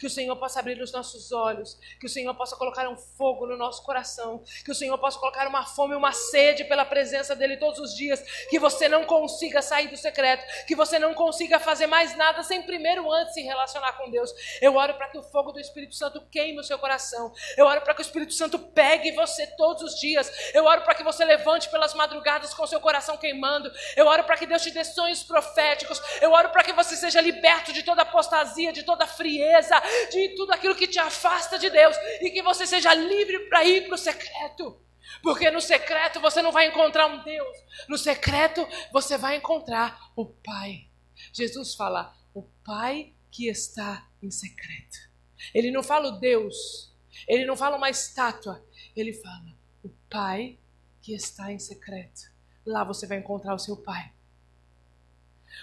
Que 0.00 0.06
o 0.06 0.10
Senhor 0.10 0.34
possa 0.36 0.60
abrir 0.60 0.80
os 0.80 0.92
nossos 0.92 1.30
olhos, 1.30 1.78
que 2.00 2.06
o 2.06 2.08
Senhor 2.08 2.34
possa 2.34 2.56
colocar 2.56 2.88
um 2.88 2.96
fogo 2.96 3.46
no 3.46 3.56
nosso 3.56 3.84
coração, 3.84 4.42
que 4.64 4.70
o 4.70 4.74
Senhor 4.74 4.96
possa 4.96 5.18
colocar 5.18 5.46
uma 5.46 5.66
fome, 5.66 5.94
uma 5.94 6.12
sede 6.12 6.64
pela 6.64 6.86
presença 6.86 7.36
dEle 7.36 7.58
todos 7.58 7.78
os 7.78 7.94
dias, 7.94 8.22
que 8.48 8.58
você 8.58 8.88
não 8.88 9.04
consiga 9.04 9.60
sair 9.60 9.88
do 9.88 9.96
secreto, 9.98 10.42
que 10.66 10.74
você 10.74 10.98
não 10.98 11.12
consiga 11.12 11.60
fazer 11.60 11.86
mais 11.86 12.16
nada 12.16 12.42
sem 12.42 12.62
primeiro 12.62 13.12
antes 13.12 13.34
se 13.34 13.42
relacionar 13.42 13.92
com 13.92 14.10
Deus. 14.10 14.32
Eu 14.62 14.74
oro 14.74 14.94
para 14.94 15.08
que 15.08 15.18
o 15.18 15.22
fogo 15.22 15.52
do 15.52 15.60
Espírito 15.60 15.94
Santo 15.94 16.20
queime 16.30 16.58
o 16.58 16.64
seu 16.64 16.78
coração. 16.78 17.32
Eu 17.56 17.66
oro 17.66 17.82
para 17.82 17.94
que 17.94 18.00
o 18.00 18.02
Espírito 18.02 18.32
Santo 18.32 18.58
pegue 18.58 19.12
você 19.12 19.46
todos 19.56 19.82
os 19.82 20.00
dias. 20.00 20.32
Eu 20.54 20.64
oro 20.64 20.80
para 20.82 20.94
que 20.94 21.04
você 21.04 21.24
levante 21.24 21.68
pelas 21.68 21.92
madrugadas 21.92 22.54
com 22.54 22.66
seu 22.66 22.80
coração 22.80 23.18
queimando. 23.18 23.70
Eu 23.96 24.06
oro 24.06 24.24
para 24.24 24.36
que 24.36 24.46
Deus 24.46 24.62
te 24.62 24.70
dê 24.70 24.82
sonhos 24.82 25.22
proféticos. 25.22 26.00
Eu 26.20 26.32
oro 26.32 26.48
para 26.50 26.64
que 26.64 26.72
você 26.72 26.96
seja 26.96 27.20
liberto 27.20 27.72
de 27.72 27.82
toda 27.82 28.02
apostasia, 28.02 28.72
de 28.72 28.82
toda 28.82 29.06
frieza, 29.06 29.80
de 30.10 30.34
tudo 30.36 30.52
aquilo 30.52 30.74
que 30.74 30.86
te 30.86 30.98
afasta 30.98 31.58
de 31.58 31.70
Deus 31.70 31.96
e 32.20 32.30
que 32.30 32.42
você 32.42 32.66
seja 32.66 32.94
livre 32.94 33.40
para 33.48 33.64
ir 33.64 33.86
para 33.86 33.94
o 33.94 33.98
secreto. 33.98 34.80
Porque 35.22 35.50
no 35.50 35.60
secreto 35.60 36.20
você 36.20 36.40
não 36.40 36.52
vai 36.52 36.66
encontrar 36.66 37.06
um 37.06 37.22
Deus, 37.22 37.56
no 37.88 37.98
secreto 37.98 38.66
você 38.92 39.18
vai 39.18 39.36
encontrar 39.36 40.12
o 40.16 40.26
Pai. 40.26 40.88
Jesus 41.32 41.74
fala, 41.74 42.14
o 42.32 42.42
Pai 42.64 43.12
que 43.30 43.48
está 43.48 44.08
em 44.22 44.30
secreto. 44.30 45.10
Ele 45.54 45.70
não 45.70 45.82
fala 45.82 46.08
o 46.08 46.20
Deus, 46.20 46.92
ele 47.26 47.44
não 47.44 47.56
fala 47.56 47.76
uma 47.76 47.90
estátua, 47.90 48.64
ele 48.96 49.12
fala 49.12 49.56
o 49.82 49.88
Pai 50.10 50.58
que 51.02 51.14
está 51.14 51.50
em 51.50 51.58
secreto. 51.58 52.30
Lá 52.64 52.84
você 52.84 53.06
vai 53.06 53.18
encontrar 53.18 53.54
o 53.54 53.58
seu 53.58 53.76
Pai. 53.76 54.12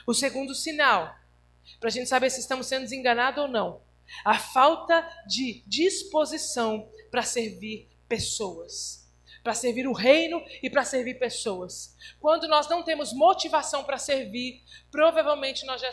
O 0.06 0.14
segundo 0.14 0.54
sinal, 0.54 1.16
para 1.80 1.90
a 1.90 1.92
gente 1.92 2.10
saber 2.10 2.30
se 2.30 2.40
estamos 2.40 2.68
sendo 2.68 2.92
enganados 2.94 3.42
ou 3.42 3.48
não, 3.48 3.82
a 4.24 4.38
falta 4.38 5.08
de 5.26 5.64
disposição 5.68 6.90
para 7.12 7.24
servir 7.24 7.90
pessoas. 8.08 9.06
Para 9.44 9.54
servir 9.54 9.88
o 9.88 9.94
reino 9.94 10.44
e 10.62 10.70
para 10.70 10.84
servir 10.84 11.20
pessoas. 11.20 11.96
Quando 12.20 12.50
nós 12.50 12.68
não 12.68 12.84
temos 12.84 13.14
motivação 13.14 13.84
para 13.84 13.98
servir, 13.98 14.62
provavelmente 14.92 15.66
nós 15.66 15.80
já, 15.80 15.92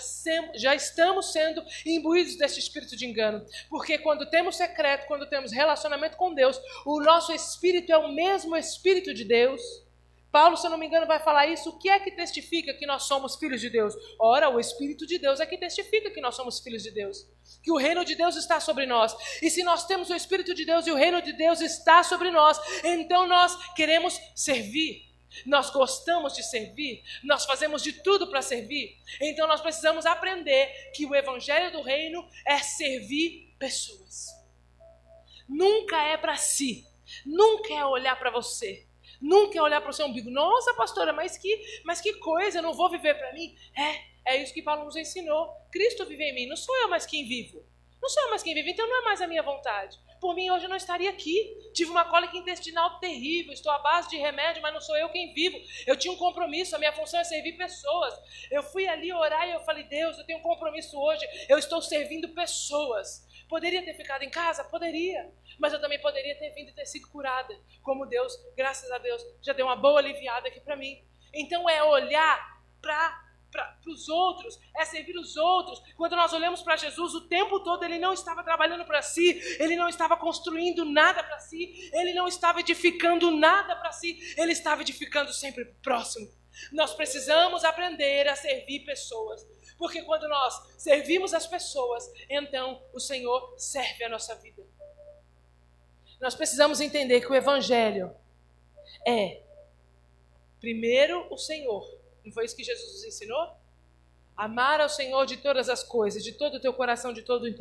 já 0.57 0.75
estamos 0.75 1.33
sendo 1.33 1.63
imbuídos 1.87 2.37
desse 2.37 2.59
espírito 2.59 2.97
de 2.97 3.07
engano. 3.07 3.47
Porque 3.71 3.99
quando 3.99 4.29
temos 4.29 4.57
secreto, 4.57 5.07
quando 5.07 5.29
temos 5.29 5.53
relacionamento 5.53 6.17
com 6.17 6.35
Deus, 6.35 6.61
o 6.85 7.01
nosso 7.01 7.33
espírito 7.33 7.93
é 7.93 7.99
o 7.99 8.13
mesmo 8.13 8.57
espírito 8.57 9.15
de 9.15 9.25
Deus 9.25 9.84
Paulo, 10.35 10.57
se 10.57 10.67
eu 10.67 10.71
não 10.73 10.79
me 10.79 10.89
engano, 10.89 11.07
vai 11.07 11.21
falar 11.21 11.47
isso. 11.47 11.71
O 11.71 11.79
que 11.79 11.89
é 11.89 12.01
que 12.01 12.11
testifica 12.11 12.75
que 12.75 12.85
nós 12.87 13.05
somos 13.05 13.37
filhos 13.37 13.61
de 13.61 13.71
Deus? 13.71 13.95
Ora, 14.19 14.49
o 14.51 14.59
Espírito 14.59 15.07
de 15.07 15.17
Deus 15.17 15.39
é 15.39 15.47
que 15.47 15.57
testifica 15.57 16.11
que 16.11 16.21
nós 16.21 16.35
somos 16.35 16.59
filhos 16.59 16.83
de 16.83 16.91
Deus. 16.91 17.25
Que 17.63 17.71
o 17.71 17.77
reino 17.77 18.05
de 18.05 18.17
Deus 18.17 18.35
está 18.35 18.59
sobre 18.59 18.85
nós. 18.85 19.17
E 19.41 19.49
se 19.49 19.63
nós 19.63 19.87
temos 19.87 20.11
o 20.11 20.15
Espírito 20.17 20.53
de 20.53 20.65
Deus 20.65 20.89
e 20.89 20.91
o 20.91 20.97
reino 20.97 21.23
de 21.23 21.33
Deus 21.35 21.61
está 21.61 22.03
sobre 22.03 22.33
nós, 22.33 22.61
então 22.83 23.29
nós 23.29 23.57
queremos 23.75 24.21
servir. 24.35 25.09
Nós 25.47 25.71
gostamos 25.71 26.35
de 26.35 26.43
servir, 26.43 27.05
nós 27.23 27.45
fazemos 27.45 27.81
de 27.81 27.93
tudo 27.93 28.29
para 28.29 28.43
servir. 28.43 28.97
Então 29.21 29.47
nós 29.47 29.61
precisamos 29.61 30.05
aprender 30.05 30.91
que 30.97 31.07
o 31.07 31.15
evangelho 31.15 31.71
do 31.71 31.81
reino 31.81 32.29
é 32.45 32.59
servir 32.59 33.55
pessoas. 33.57 34.27
Nunca 35.49 36.03
é 36.03 36.17
para 36.17 36.37
si, 36.37 36.85
nunca 37.25 37.73
é 37.73 37.85
olhar 37.85 38.19
para 38.19 38.33
você 38.33 38.84
Nunca 39.25 39.63
olhar 39.63 39.81
para 39.81 39.89
o 39.89 39.93
seu 39.95 40.05
umbigo. 40.05 40.29
Nossa, 40.31 40.75
pastora, 40.75 41.11
mas 41.11 41.39
que, 41.39 41.81
mas 41.83 41.99
que 41.99 42.13
coisa, 42.19 42.59
eu 42.59 42.63
não 42.63 42.75
vou 42.75 42.91
viver 42.91 43.15
para 43.15 43.33
mim. 43.33 43.57
É, 43.75 44.35
é 44.35 44.43
isso 44.43 44.53
que 44.53 44.61
Paulo 44.61 44.85
nos 44.85 44.97
ensinou. 44.97 45.51
Cristo 45.73 46.05
vive 46.05 46.23
em 46.25 46.35
mim, 46.35 46.47
não 46.47 46.57
sou 46.57 46.77
eu 46.77 46.89
mais 46.89 47.07
quem 47.07 47.27
vivo. 47.27 47.65
Não 48.03 48.09
sou 48.11 48.23
eu 48.25 48.29
mais 48.29 48.43
quem 48.43 48.53
vive, 48.53 48.73
então 48.73 48.87
não 48.87 48.99
é 48.99 49.05
mais 49.05 49.23
a 49.23 49.27
minha 49.27 49.43
vontade. 49.43 49.99
Por 50.21 50.35
mim, 50.35 50.51
hoje 50.51 50.67
eu 50.67 50.69
não 50.69 50.77
estaria 50.77 51.09
aqui. 51.09 51.71
Tive 51.73 51.91
uma 51.91 52.05
cólica 52.05 52.37
intestinal 52.37 52.99
terrível, 52.99 53.55
estou 53.55 53.73
à 53.73 53.79
base 53.79 54.11
de 54.11 54.19
remédio, 54.19 54.61
mas 54.61 54.75
não 54.75 54.81
sou 54.83 54.95
eu 54.99 55.09
quem 55.09 55.33
vivo. 55.33 55.59
Eu 55.87 55.97
tinha 55.97 56.13
um 56.13 56.17
compromisso, 56.17 56.77
a 56.77 56.79
minha 56.79 56.93
função 56.93 57.19
é 57.19 57.25
servir 57.25 57.57
pessoas. 57.57 58.15
Eu 58.51 58.63
fui 58.63 58.87
ali 58.87 59.11
orar 59.11 59.49
e 59.49 59.53
eu 59.53 59.61
falei, 59.61 59.85
Deus, 59.85 60.19
eu 60.19 60.27
tenho 60.27 60.39
um 60.39 60.43
compromisso 60.43 60.99
hoje, 60.99 61.27
eu 61.49 61.59
estou 61.59 61.81
servindo 61.81 62.29
pessoas. 62.35 63.25
Poderia 63.55 63.85
ter 63.85 63.95
ficado 63.95 64.25
em 64.25 64.31
casa? 64.31 64.65
Poderia. 64.65 65.33
Mas 65.61 65.73
eu 65.73 65.81
também 65.81 66.01
poderia 66.01 66.37
ter 66.37 66.51
vindo 66.51 66.71
e 66.71 66.75
ter 66.75 66.87
sido 66.87 67.07
curada. 67.07 67.57
Como 67.85 68.05
Deus, 68.05 68.37
graças 68.57 68.91
a 68.91 68.99
Deus, 68.99 69.23
já 69.41 69.53
deu 69.53 69.67
uma 69.67 69.77
boa 69.77 70.01
aliviada 70.01 70.49
aqui 70.49 70.59
para 70.59 70.75
mim. 70.75 71.01
Então 71.33 71.71
é 71.71 71.81
olhar 71.85 72.61
para 72.83 73.23
para 73.53 73.79
os 73.87 74.09
outros, 74.09 74.59
é 74.77 74.85
servir 74.85 75.17
os 75.17 75.37
outros. 75.37 75.81
Quando 75.97 76.17
nós 76.17 76.33
olhamos 76.33 76.63
para 76.63 76.75
Jesus, 76.75 77.15
o 77.15 77.29
tempo 77.29 77.61
todo 77.61 77.85
ele 77.85 78.01
não 78.01 78.13
estava 78.13 78.43
trabalhando 78.43 78.85
para 78.85 79.01
si, 79.01 79.41
ele 79.61 79.77
não 79.77 79.89
estava 79.89 80.17
construindo 80.17 80.85
nada 80.85 81.23
para 81.23 81.39
si, 81.39 81.89
ele 81.93 82.13
não 82.13 82.27
estava 82.27 82.59
edificando 82.59 83.31
nada 83.31 83.77
para 83.77 83.93
si, 83.93 84.19
ele 84.37 84.51
estava 84.51 84.83
edificando 84.83 85.33
sempre 85.33 85.63
o 85.63 85.75
próximo. 85.77 86.27
Nós 86.73 86.95
precisamos 86.95 87.63
aprender 87.65 88.27
a 88.29 88.35
servir 88.35 88.81
pessoas. 88.85 89.47
Porque 89.79 90.03
quando 90.03 90.29
nós 90.29 90.55
servimos 90.79 91.35
as 91.35 91.47
pessoas, 91.47 92.11
então 92.29 92.81
o 92.93 93.01
Senhor 93.01 93.55
serve 93.57 94.05
a 94.05 94.09
nossa 94.09 94.35
vida. 94.37 94.63
Nós 96.21 96.35
precisamos 96.35 96.81
entender 96.81 97.21
que 97.21 97.31
o 97.31 97.35
Evangelho 97.35 98.15
é, 99.07 99.43
primeiro, 100.61 101.27
o 101.31 101.37
Senhor. 101.37 101.87
Não 102.25 102.33
foi 102.33 102.47
isso 102.47 102.57
que 102.57 102.65
Jesus 102.65 102.93
nos 102.95 103.05
ensinou? 103.05 103.55
Amar 104.37 104.81
ao 104.81 104.89
Senhor 104.89 105.27
de 105.27 105.37
todas 105.37 105.69
as 105.69 105.83
coisas, 105.83 106.25
de 106.25 106.33
todo 106.33 106.55
o 106.55 106.61
teu 106.61 106.73
coração, 106.73 107.13
de 107.13 107.23
todo 107.23 107.45
o 107.45 107.55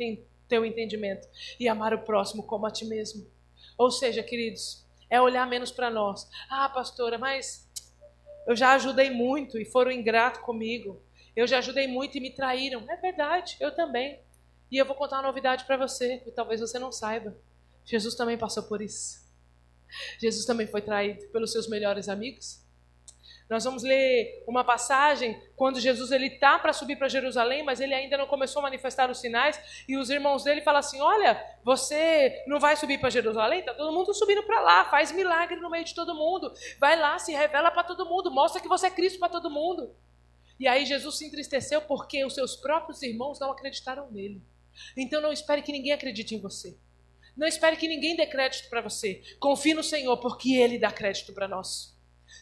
teu 0.48 0.64
entendimento 0.64 1.28
e 1.60 1.68
amar 1.68 1.92
o 1.92 2.02
próximo 2.02 2.42
como 2.42 2.66
a 2.66 2.70
ti 2.70 2.84
mesmo. 2.84 3.30
Ou 3.76 3.90
seja, 3.90 4.22
queridos, 4.22 4.84
é 5.10 5.20
olhar 5.20 5.46
menos 5.46 5.70
para 5.70 5.90
nós. 5.90 6.28
Ah, 6.50 6.68
pastora, 6.68 7.18
mas 7.18 7.68
eu 8.46 8.56
já 8.56 8.74
ajudei 8.74 9.10
muito 9.10 9.58
e 9.58 9.64
foram 9.64 9.90
ingratos 9.90 10.40
comigo. 10.40 11.00
Eu 11.36 11.46
já 11.46 11.58
ajudei 11.58 11.86
muito 11.86 12.16
e 12.16 12.20
me 12.20 12.30
traíram. 12.30 12.84
É 12.88 12.96
verdade, 12.96 13.56
eu 13.60 13.74
também. 13.74 14.20
E 14.70 14.78
eu 14.78 14.84
vou 14.84 14.94
contar 14.94 15.16
uma 15.16 15.28
novidade 15.28 15.64
para 15.64 15.76
você, 15.76 16.18
que 16.18 16.30
talvez 16.30 16.60
você 16.60 16.78
não 16.78 16.92
saiba. 16.92 17.36
Jesus 17.84 18.14
também 18.14 18.38
passou 18.38 18.62
por 18.62 18.80
isso. 18.80 19.24
Jesus 20.18 20.44
também 20.44 20.66
foi 20.66 20.80
traído 20.80 21.26
pelos 21.28 21.52
seus 21.52 21.68
melhores 21.68 22.08
amigos. 22.08 22.64
Nós 23.48 23.62
vamos 23.62 23.82
ler 23.82 24.42
uma 24.48 24.64
passagem 24.64 25.38
quando 25.54 25.78
Jesus 25.78 26.10
ele 26.10 26.30
tá 26.30 26.58
para 26.58 26.72
subir 26.72 26.96
para 26.96 27.08
Jerusalém, 27.08 27.62
mas 27.62 27.78
ele 27.78 27.92
ainda 27.92 28.16
não 28.16 28.26
começou 28.26 28.60
a 28.60 28.62
manifestar 28.62 29.10
os 29.10 29.20
sinais 29.20 29.84
e 29.86 29.98
os 29.98 30.08
irmãos 30.08 30.44
dele 30.44 30.62
falam 30.62 30.80
assim: 30.80 31.00
"Olha, 31.02 31.40
você 31.62 32.42
não 32.46 32.58
vai 32.58 32.74
subir 32.74 32.98
para 32.98 33.10
Jerusalém? 33.10 33.62
Tá 33.62 33.74
todo 33.74 33.92
mundo 33.92 34.14
subindo 34.14 34.42
para 34.44 34.60
lá, 34.60 34.84
faz 34.86 35.12
milagre 35.12 35.56
no 35.60 35.68
meio 35.68 35.84
de 35.84 35.94
todo 35.94 36.14
mundo. 36.14 36.54
Vai 36.78 36.98
lá, 36.98 37.18
se 37.18 37.32
revela 37.32 37.70
para 37.70 37.84
todo 37.84 38.06
mundo, 38.06 38.30
mostra 38.30 38.62
que 38.62 38.68
você 38.68 38.86
é 38.86 38.90
Cristo 38.90 39.18
para 39.18 39.28
todo 39.28 39.50
mundo." 39.50 39.94
E 40.58 40.66
aí 40.66 40.86
Jesus 40.86 41.18
se 41.18 41.26
entristeceu 41.26 41.82
porque 41.82 42.24
os 42.24 42.34
seus 42.34 42.56
próprios 42.56 43.02
irmãos 43.02 43.40
não 43.40 43.50
acreditaram 43.50 44.10
nele. 44.10 44.42
Então 44.96 45.20
não 45.20 45.32
espere 45.32 45.62
que 45.62 45.72
ninguém 45.72 45.92
acredite 45.92 46.34
em 46.34 46.40
você. 46.40 46.76
Não 47.36 47.46
espere 47.46 47.76
que 47.76 47.88
ninguém 47.88 48.16
dê 48.16 48.26
crédito 48.26 48.68
para 48.68 48.80
você. 48.80 49.22
Confie 49.40 49.74
no 49.74 49.82
Senhor, 49.82 50.16
porque 50.18 50.54
Ele 50.54 50.78
dá 50.78 50.92
crédito 50.92 51.32
para 51.32 51.48
nós. 51.48 51.94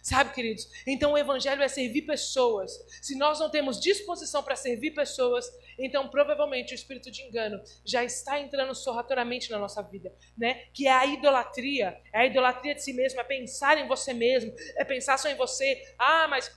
Sabe, 0.02 0.32
queridos? 0.32 0.68
Então 0.86 1.12
o 1.12 1.18
evangelho 1.18 1.62
é 1.62 1.68
servir 1.68 2.02
pessoas. 2.02 2.72
Se 3.00 3.16
nós 3.16 3.38
não 3.40 3.50
temos 3.50 3.80
disposição 3.80 4.42
para 4.42 4.56
servir 4.56 4.92
pessoas, 4.92 5.46
então 5.78 6.08
provavelmente 6.08 6.72
o 6.72 6.74
espírito 6.74 7.10
de 7.10 7.22
engano 7.22 7.60
já 7.84 8.02
está 8.02 8.40
entrando 8.40 8.74
sorrateiramente 8.74 9.50
na 9.50 9.58
nossa 9.58 9.82
vida, 9.82 10.14
né? 10.36 10.66
Que 10.72 10.86
é 10.86 10.92
a 10.92 11.06
idolatria, 11.06 12.00
é 12.12 12.20
a 12.20 12.26
idolatria 12.26 12.74
de 12.74 12.82
si 12.82 12.92
mesmo, 12.92 13.20
é 13.20 13.24
pensar 13.24 13.78
em 13.78 13.86
você 13.86 14.14
mesmo, 14.14 14.52
é 14.76 14.84
pensar 14.84 15.18
só 15.18 15.28
em 15.28 15.36
você. 15.36 15.80
Ah, 15.98 16.26
mas 16.28 16.50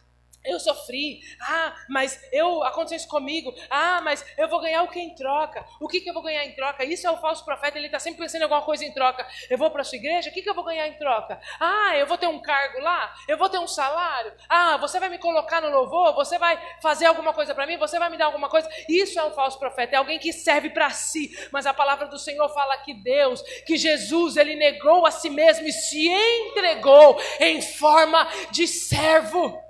eu 0.45 0.59
sofri. 0.59 1.21
Ah, 1.41 1.75
mas 1.89 2.19
eu 2.31 2.63
aconteceu 2.63 2.97
isso 2.97 3.07
comigo. 3.07 3.53
Ah, 3.69 4.01
mas 4.01 4.25
eu 4.37 4.47
vou 4.47 4.59
ganhar 4.59 4.83
o 4.83 4.87
que 4.87 4.99
em 4.99 5.15
troca? 5.15 5.65
O 5.79 5.87
que, 5.87 6.01
que 6.01 6.09
eu 6.09 6.13
vou 6.13 6.23
ganhar 6.23 6.45
em 6.45 6.53
troca? 6.53 6.83
Isso 6.83 7.07
é 7.07 7.11
o 7.11 7.17
falso 7.17 7.43
profeta, 7.43 7.77
ele 7.77 7.87
está 7.87 7.99
sempre 7.99 8.19
pensando 8.19 8.41
em 8.41 8.43
alguma 8.43 8.61
coisa 8.61 8.85
em 8.85 8.91
troca. 8.91 9.25
Eu 9.49 9.57
vou 9.57 9.69
para 9.71 9.81
a 9.81 9.83
sua 9.83 9.97
igreja, 9.97 10.29
o 10.29 10.33
que, 10.33 10.41
que 10.41 10.49
eu 10.49 10.55
vou 10.55 10.63
ganhar 10.63 10.87
em 10.87 10.93
troca? 10.93 11.39
Ah, 11.59 11.95
eu 11.97 12.07
vou 12.07 12.17
ter 12.17 12.27
um 12.27 12.41
cargo 12.41 12.79
lá? 12.79 13.13
Eu 13.27 13.37
vou 13.37 13.49
ter 13.49 13.59
um 13.59 13.67
salário? 13.67 14.33
Ah, 14.49 14.77
você 14.77 14.99
vai 14.99 15.09
me 15.09 15.17
colocar 15.17 15.61
no 15.61 15.69
louvor? 15.69 16.13
Você 16.15 16.37
vai 16.37 16.59
fazer 16.81 17.05
alguma 17.05 17.33
coisa 17.33 17.53
para 17.53 17.65
mim? 17.65 17.77
Você 17.77 17.99
vai 17.99 18.09
me 18.09 18.17
dar 18.17 18.25
alguma 18.25 18.49
coisa? 18.49 18.69
Isso 18.87 19.19
é 19.19 19.23
um 19.23 19.31
falso 19.31 19.59
profeta, 19.59 19.95
é 19.95 19.97
alguém 19.97 20.19
que 20.19 20.31
serve 20.31 20.69
para 20.69 20.89
si. 20.89 21.35
Mas 21.51 21.65
a 21.65 21.73
palavra 21.73 22.07
do 22.07 22.19
Senhor 22.19 22.47
fala 22.49 22.77
que 22.77 22.93
Deus, 22.93 23.41
que 23.65 23.77
Jesus, 23.77 24.37
ele 24.37 24.55
negou 24.55 25.05
a 25.05 25.11
si 25.11 25.29
mesmo 25.29 25.67
e 25.67 25.73
se 25.73 26.07
entregou 26.07 27.19
em 27.39 27.61
forma 27.61 28.27
de 28.51 28.67
servo 28.67 29.64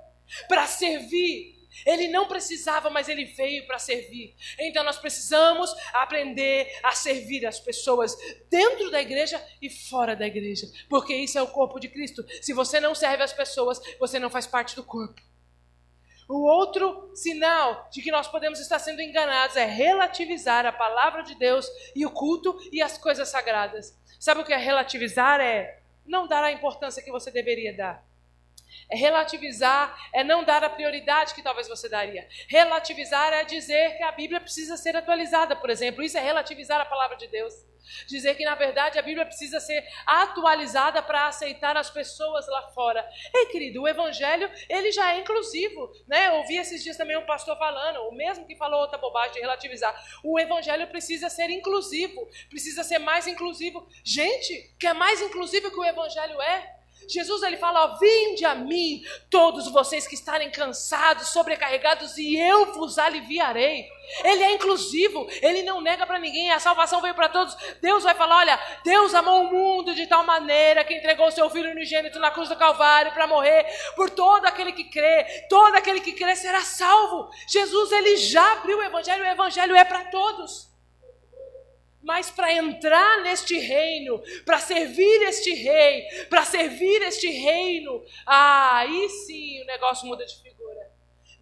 para 0.48 0.66
servir. 0.66 1.56
Ele 1.84 2.08
não 2.08 2.26
precisava, 2.26 2.88
mas 2.88 3.08
ele 3.08 3.24
veio 3.24 3.66
para 3.66 3.78
servir. 3.78 4.34
Então 4.58 4.82
nós 4.82 4.98
precisamos 4.98 5.74
aprender 5.92 6.70
a 6.82 6.92
servir 6.92 7.44
as 7.44 7.60
pessoas 7.60 8.16
dentro 8.48 8.90
da 8.90 9.00
igreja 9.00 9.44
e 9.60 9.68
fora 9.68 10.16
da 10.16 10.26
igreja, 10.26 10.66
porque 10.88 11.14
isso 11.14 11.38
é 11.38 11.42
o 11.42 11.48
corpo 11.48 11.78
de 11.78 11.88
Cristo. 11.88 12.24
Se 12.40 12.52
você 12.52 12.80
não 12.80 12.94
serve 12.94 13.22
as 13.22 13.32
pessoas, 13.32 13.80
você 13.98 14.18
não 14.18 14.30
faz 14.30 14.46
parte 14.46 14.74
do 14.74 14.84
corpo. 14.84 15.20
O 16.28 16.42
outro 16.42 17.10
sinal 17.14 17.88
de 17.92 18.02
que 18.02 18.10
nós 18.10 18.26
podemos 18.26 18.58
estar 18.58 18.80
sendo 18.80 19.00
enganados 19.00 19.56
é 19.56 19.64
relativizar 19.64 20.66
a 20.66 20.72
palavra 20.72 21.22
de 21.22 21.36
Deus 21.36 21.68
e 21.94 22.04
o 22.04 22.10
culto 22.10 22.58
e 22.72 22.82
as 22.82 22.98
coisas 22.98 23.28
sagradas. 23.28 23.96
Sabe 24.18 24.40
o 24.40 24.44
que 24.44 24.52
é 24.52 24.56
relativizar? 24.56 25.40
É 25.40 25.80
não 26.04 26.26
dar 26.26 26.42
a 26.42 26.50
importância 26.50 27.02
que 27.02 27.12
você 27.12 27.30
deveria 27.30 27.76
dar. 27.76 28.04
É 28.90 28.96
relativizar, 28.96 29.96
é 30.12 30.22
não 30.22 30.44
dar 30.44 30.62
a 30.64 30.70
prioridade 30.70 31.34
que 31.34 31.42
talvez 31.42 31.68
você 31.68 31.88
daria. 31.88 32.26
Relativizar 32.48 33.32
é 33.32 33.44
dizer 33.44 33.96
que 33.96 34.02
a 34.02 34.12
Bíblia 34.12 34.40
precisa 34.40 34.76
ser 34.76 34.96
atualizada, 34.96 35.56
por 35.56 35.70
exemplo. 35.70 36.02
Isso 36.02 36.18
é 36.18 36.20
relativizar 36.20 36.80
a 36.80 36.84
palavra 36.84 37.16
de 37.16 37.26
Deus. 37.28 37.54
Dizer 38.06 38.34
que, 38.34 38.44
na 38.44 38.54
verdade, 38.54 38.98
a 38.98 39.02
Bíblia 39.02 39.24
precisa 39.24 39.60
ser 39.60 39.84
atualizada 40.06 41.02
para 41.02 41.28
aceitar 41.28 41.76
as 41.76 41.90
pessoas 41.90 42.46
lá 42.48 42.62
fora. 42.72 43.06
Ei, 43.34 43.46
querido, 43.46 43.82
o 43.82 43.88
Evangelho, 43.88 44.50
ele 44.68 44.90
já 44.90 45.14
é 45.14 45.20
inclusivo. 45.20 45.90
Né? 46.06 46.28
Eu 46.28 46.34
ouvi 46.36 46.56
esses 46.56 46.82
dias 46.82 46.96
também 46.96 47.16
um 47.16 47.26
pastor 47.26 47.56
falando, 47.56 48.00
o 48.08 48.12
mesmo 48.12 48.46
que 48.46 48.56
falou 48.56 48.80
outra 48.80 48.98
bobagem 48.98 49.34
de 49.34 49.40
relativizar. 49.40 49.94
O 50.22 50.38
Evangelho 50.38 50.86
precisa 50.88 51.28
ser 51.28 51.48
inclusivo, 51.50 52.28
precisa 52.48 52.82
ser 52.82 52.98
mais 52.98 53.26
inclusivo. 53.26 53.86
Gente, 54.04 54.74
que 54.78 54.86
é 54.86 54.92
mais 54.92 55.20
inclusivo 55.20 55.70
que 55.70 55.78
o 55.78 55.84
Evangelho 55.84 56.40
é, 56.42 56.75
Jesus 57.08 57.42
ele 57.42 57.56
fala: 57.56 57.96
Vinde 57.98 58.44
a 58.44 58.54
mim, 58.54 59.02
todos 59.30 59.70
vocês 59.70 60.06
que 60.06 60.14
estarem 60.14 60.50
cansados, 60.50 61.28
sobrecarregados, 61.28 62.16
e 62.18 62.36
eu 62.36 62.72
vos 62.74 62.98
aliviarei. 62.98 63.86
Ele 64.24 64.42
é 64.42 64.52
inclusivo, 64.52 65.26
ele 65.42 65.62
não 65.62 65.80
nega 65.80 66.06
para 66.06 66.18
ninguém, 66.18 66.52
a 66.52 66.60
salvação 66.60 67.00
veio 67.00 67.14
para 67.14 67.28
todos. 67.28 67.56
Deus 67.80 68.04
vai 68.04 68.14
falar: 68.14 68.38
olha, 68.38 68.60
Deus 68.84 69.14
amou 69.14 69.42
o 69.42 69.52
mundo 69.52 69.94
de 69.94 70.06
tal 70.06 70.24
maneira 70.24 70.84
que 70.84 70.94
entregou 70.94 71.30
seu 71.30 71.48
filho 71.50 71.70
unigênito 71.70 72.18
na 72.18 72.30
cruz 72.30 72.48
do 72.48 72.56
Calvário 72.56 73.12
para 73.12 73.26
morrer 73.26 73.66
por 73.94 74.10
todo 74.10 74.46
aquele 74.46 74.72
que 74.72 74.84
crê, 74.84 75.46
todo 75.48 75.74
aquele 75.74 76.00
que 76.00 76.12
crê 76.12 76.36
será 76.36 76.60
salvo. 76.60 77.28
Jesus 77.48 77.92
ele 77.92 78.16
já 78.16 78.52
abriu 78.52 78.78
o 78.78 78.82
evangelho, 78.82 79.24
o 79.24 79.28
evangelho 79.28 79.74
é 79.74 79.84
para 79.84 80.04
todos. 80.04 80.75
Mas 82.06 82.30
para 82.30 82.52
entrar 82.52 83.24
neste 83.24 83.58
reino, 83.58 84.22
para 84.44 84.60
servir 84.60 85.22
este 85.22 85.52
rei, 85.52 86.06
para 86.30 86.44
servir 86.44 87.02
este 87.02 87.28
reino, 87.28 88.00
ah, 88.24 88.76
aí 88.78 89.08
sim 89.08 89.60
o 89.60 89.66
negócio 89.66 90.06
muda 90.06 90.24
de 90.24 90.40
figura. 90.40 90.88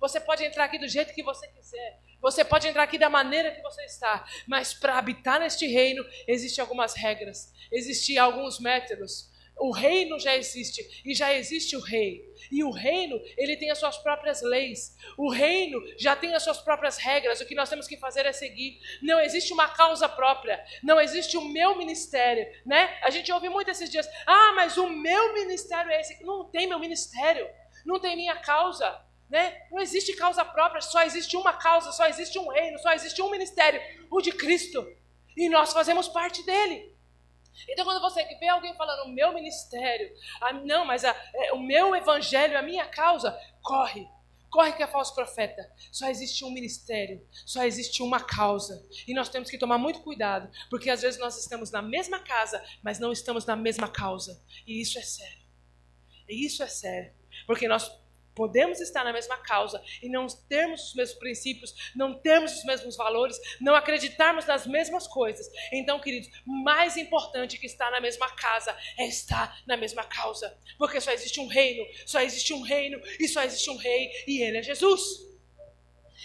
Você 0.00 0.18
pode 0.18 0.42
entrar 0.42 0.64
aqui 0.64 0.78
do 0.78 0.88
jeito 0.88 1.12
que 1.12 1.22
você 1.22 1.46
quiser. 1.48 2.00
Você 2.18 2.42
pode 2.42 2.66
entrar 2.66 2.84
aqui 2.84 2.96
da 2.96 3.10
maneira 3.10 3.50
que 3.50 3.60
você 3.60 3.84
está, 3.84 4.26
mas 4.46 4.72
para 4.72 4.96
habitar 4.96 5.38
neste 5.38 5.66
reino 5.66 6.02
existem 6.26 6.62
algumas 6.62 6.94
regras, 6.94 7.52
existem 7.70 8.16
alguns 8.16 8.58
métodos. 8.58 9.30
O 9.56 9.70
reino 9.70 10.18
já 10.18 10.36
existe 10.36 11.02
e 11.04 11.14
já 11.14 11.32
existe 11.32 11.76
o 11.76 11.80
rei. 11.80 12.24
E 12.50 12.62
o 12.64 12.70
reino, 12.70 13.20
ele 13.36 13.56
tem 13.56 13.70
as 13.70 13.78
suas 13.78 13.96
próprias 13.96 14.42
leis. 14.42 14.96
O 15.16 15.30
reino 15.30 15.80
já 15.96 16.14
tem 16.16 16.34
as 16.34 16.42
suas 16.42 16.58
próprias 16.58 16.98
regras. 16.98 17.40
O 17.40 17.46
que 17.46 17.54
nós 17.54 17.68
temos 17.68 17.86
que 17.86 17.96
fazer 17.96 18.26
é 18.26 18.32
seguir. 18.32 18.78
Não 19.00 19.20
existe 19.20 19.52
uma 19.52 19.68
causa 19.68 20.08
própria. 20.08 20.62
Não 20.82 21.00
existe 21.00 21.36
o 21.36 21.44
meu 21.48 21.76
ministério, 21.76 22.46
né? 22.66 22.98
A 23.02 23.10
gente 23.10 23.32
ouve 23.32 23.48
muito 23.48 23.70
esses 23.70 23.90
dias: 23.90 24.08
"Ah, 24.26 24.52
mas 24.54 24.76
o 24.76 24.88
meu 24.88 25.32
ministério 25.32 25.90
é 25.90 26.00
esse". 26.00 26.22
Não 26.24 26.50
tem 26.50 26.66
meu 26.66 26.78
ministério. 26.78 27.48
Não 27.84 28.00
tem 28.00 28.16
minha 28.16 28.36
causa, 28.36 29.00
né? 29.28 29.62
Não 29.70 29.80
existe 29.80 30.14
causa 30.14 30.44
própria, 30.44 30.80
só 30.80 31.02
existe 31.02 31.36
uma 31.36 31.52
causa, 31.52 31.92
só 31.92 32.06
existe 32.06 32.38
um 32.38 32.48
reino, 32.48 32.78
só 32.78 32.92
existe 32.92 33.20
um 33.20 33.30
ministério, 33.30 33.80
o 34.10 34.20
de 34.20 34.32
Cristo. 34.32 34.86
E 35.36 35.48
nós 35.48 35.72
fazemos 35.72 36.08
parte 36.08 36.44
dele. 36.44 36.93
Então, 37.68 37.84
quando 37.84 38.00
você 38.00 38.24
vê 38.36 38.48
alguém 38.48 38.74
falando 38.74 39.06
o 39.06 39.12
meu 39.12 39.32
ministério, 39.32 40.12
a, 40.40 40.52
não, 40.52 40.84
mas 40.84 41.04
a, 41.04 41.14
é, 41.34 41.52
o 41.52 41.58
meu 41.58 41.94
evangelho, 41.94 42.58
a 42.58 42.62
minha 42.62 42.86
causa, 42.86 43.38
corre. 43.62 44.06
Corre 44.50 44.72
que 44.72 44.84
é 44.84 44.86
falso 44.86 45.12
profeta. 45.14 45.68
Só 45.90 46.08
existe 46.08 46.44
um 46.44 46.50
ministério, 46.50 47.26
só 47.44 47.64
existe 47.64 48.02
uma 48.02 48.20
causa. 48.20 48.86
E 49.06 49.12
nós 49.12 49.28
temos 49.28 49.50
que 49.50 49.58
tomar 49.58 49.78
muito 49.78 50.00
cuidado, 50.00 50.48
porque 50.70 50.90
às 50.90 51.02
vezes 51.02 51.18
nós 51.18 51.36
estamos 51.36 51.72
na 51.72 51.82
mesma 51.82 52.20
casa, 52.20 52.64
mas 52.80 53.00
não 53.00 53.10
estamos 53.10 53.44
na 53.44 53.56
mesma 53.56 53.88
causa. 53.88 54.40
E 54.64 54.80
isso 54.80 54.96
é 54.96 55.02
sério. 55.02 55.44
E 56.28 56.46
isso 56.46 56.62
é 56.62 56.68
sério. 56.68 57.12
Porque 57.46 57.66
nós 57.66 57.90
Podemos 58.34 58.80
estar 58.80 59.04
na 59.04 59.12
mesma 59.12 59.36
causa 59.36 59.82
e 60.02 60.08
não 60.08 60.26
termos 60.48 60.88
os 60.88 60.94
mesmos 60.94 61.18
princípios, 61.18 61.92
não 61.94 62.14
termos 62.14 62.56
os 62.56 62.64
mesmos 62.64 62.96
valores, 62.96 63.38
não 63.60 63.74
acreditarmos 63.74 64.46
nas 64.46 64.66
mesmas 64.66 65.06
coisas. 65.06 65.46
Então, 65.72 66.00
queridos, 66.00 66.30
mais 66.44 66.96
importante 66.96 67.58
que 67.58 67.66
estar 67.66 67.90
na 67.90 68.00
mesma 68.00 68.28
casa 68.30 68.76
é 68.98 69.06
estar 69.06 69.60
na 69.66 69.76
mesma 69.76 70.04
causa. 70.04 70.56
Porque 70.78 71.00
só 71.00 71.12
existe 71.12 71.40
um 71.40 71.46
reino, 71.46 71.84
só 72.06 72.20
existe 72.20 72.52
um 72.52 72.62
reino 72.62 73.00
e 73.20 73.28
só 73.28 73.42
existe 73.42 73.70
um 73.70 73.76
rei 73.76 74.10
e 74.26 74.42
ele 74.42 74.58
é 74.58 74.62
Jesus. 74.62 75.24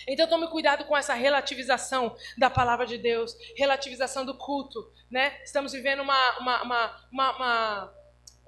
Então 0.08 0.28
tome 0.28 0.48
cuidado 0.48 0.86
com 0.86 0.96
essa 0.96 1.14
relativização 1.14 2.16
da 2.38 2.50
palavra 2.50 2.86
de 2.86 2.98
Deus, 2.98 3.36
relativização 3.58 4.26
do 4.26 4.38
culto, 4.38 4.92
né? 5.10 5.40
Estamos 5.44 5.74
vivendo 5.74 6.02
uma, 6.02 6.40
uma, 6.40 6.64
uma, 6.64 7.02
uma, 7.12 7.94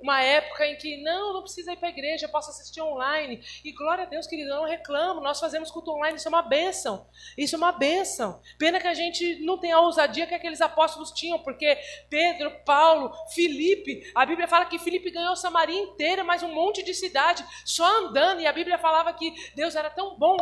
uma 0.01 0.21
época 0.21 0.65
em 0.65 0.75
que 0.75 0.97
não, 1.03 1.33
não 1.33 1.41
precisa 1.41 1.73
ir 1.73 1.77
para 1.77 1.89
a 1.89 1.91
igreja, 1.91 2.25
eu 2.25 2.29
posso 2.29 2.49
assistir 2.49 2.81
online. 2.81 3.41
E 3.63 3.71
glória 3.71 4.03
a 4.03 4.07
Deus, 4.07 4.27
querido, 4.27 4.49
eu 4.49 4.55
não 4.55 4.65
reclamo, 4.65 5.21
nós 5.21 5.39
fazemos 5.39 5.69
culto 5.69 5.91
online, 5.91 6.17
isso 6.17 6.27
é 6.27 6.29
uma 6.29 6.41
bênção. 6.41 7.07
Isso 7.37 7.55
é 7.55 7.57
uma 7.57 7.71
bênção. 7.71 8.41
Pena 8.57 8.79
que 8.79 8.87
a 8.87 8.93
gente 8.93 9.43
não 9.45 9.57
tem 9.57 9.71
a 9.71 9.79
ousadia 9.79 10.25
que 10.25 10.33
aqueles 10.33 10.61
apóstolos 10.61 11.11
tinham, 11.11 11.39
porque 11.39 11.77
Pedro, 12.09 12.51
Paulo, 12.65 13.13
Filipe, 13.33 14.11
a 14.15 14.25
Bíblia 14.25 14.47
fala 14.47 14.65
que 14.65 14.79
Filipe 14.79 15.11
ganhou 15.11 15.35
Samaria 15.35 15.79
inteira, 15.79 16.23
mais 16.23 16.43
um 16.43 16.53
monte 16.53 16.83
de 16.83 16.93
cidade, 16.93 17.45
só 17.65 17.85
andando. 17.99 18.41
E 18.41 18.47
a 18.47 18.53
Bíblia 18.53 18.77
falava 18.77 19.13
que 19.13 19.33
Deus 19.55 19.75
era 19.75 19.89
tão 19.89 20.17
bom, 20.17 20.37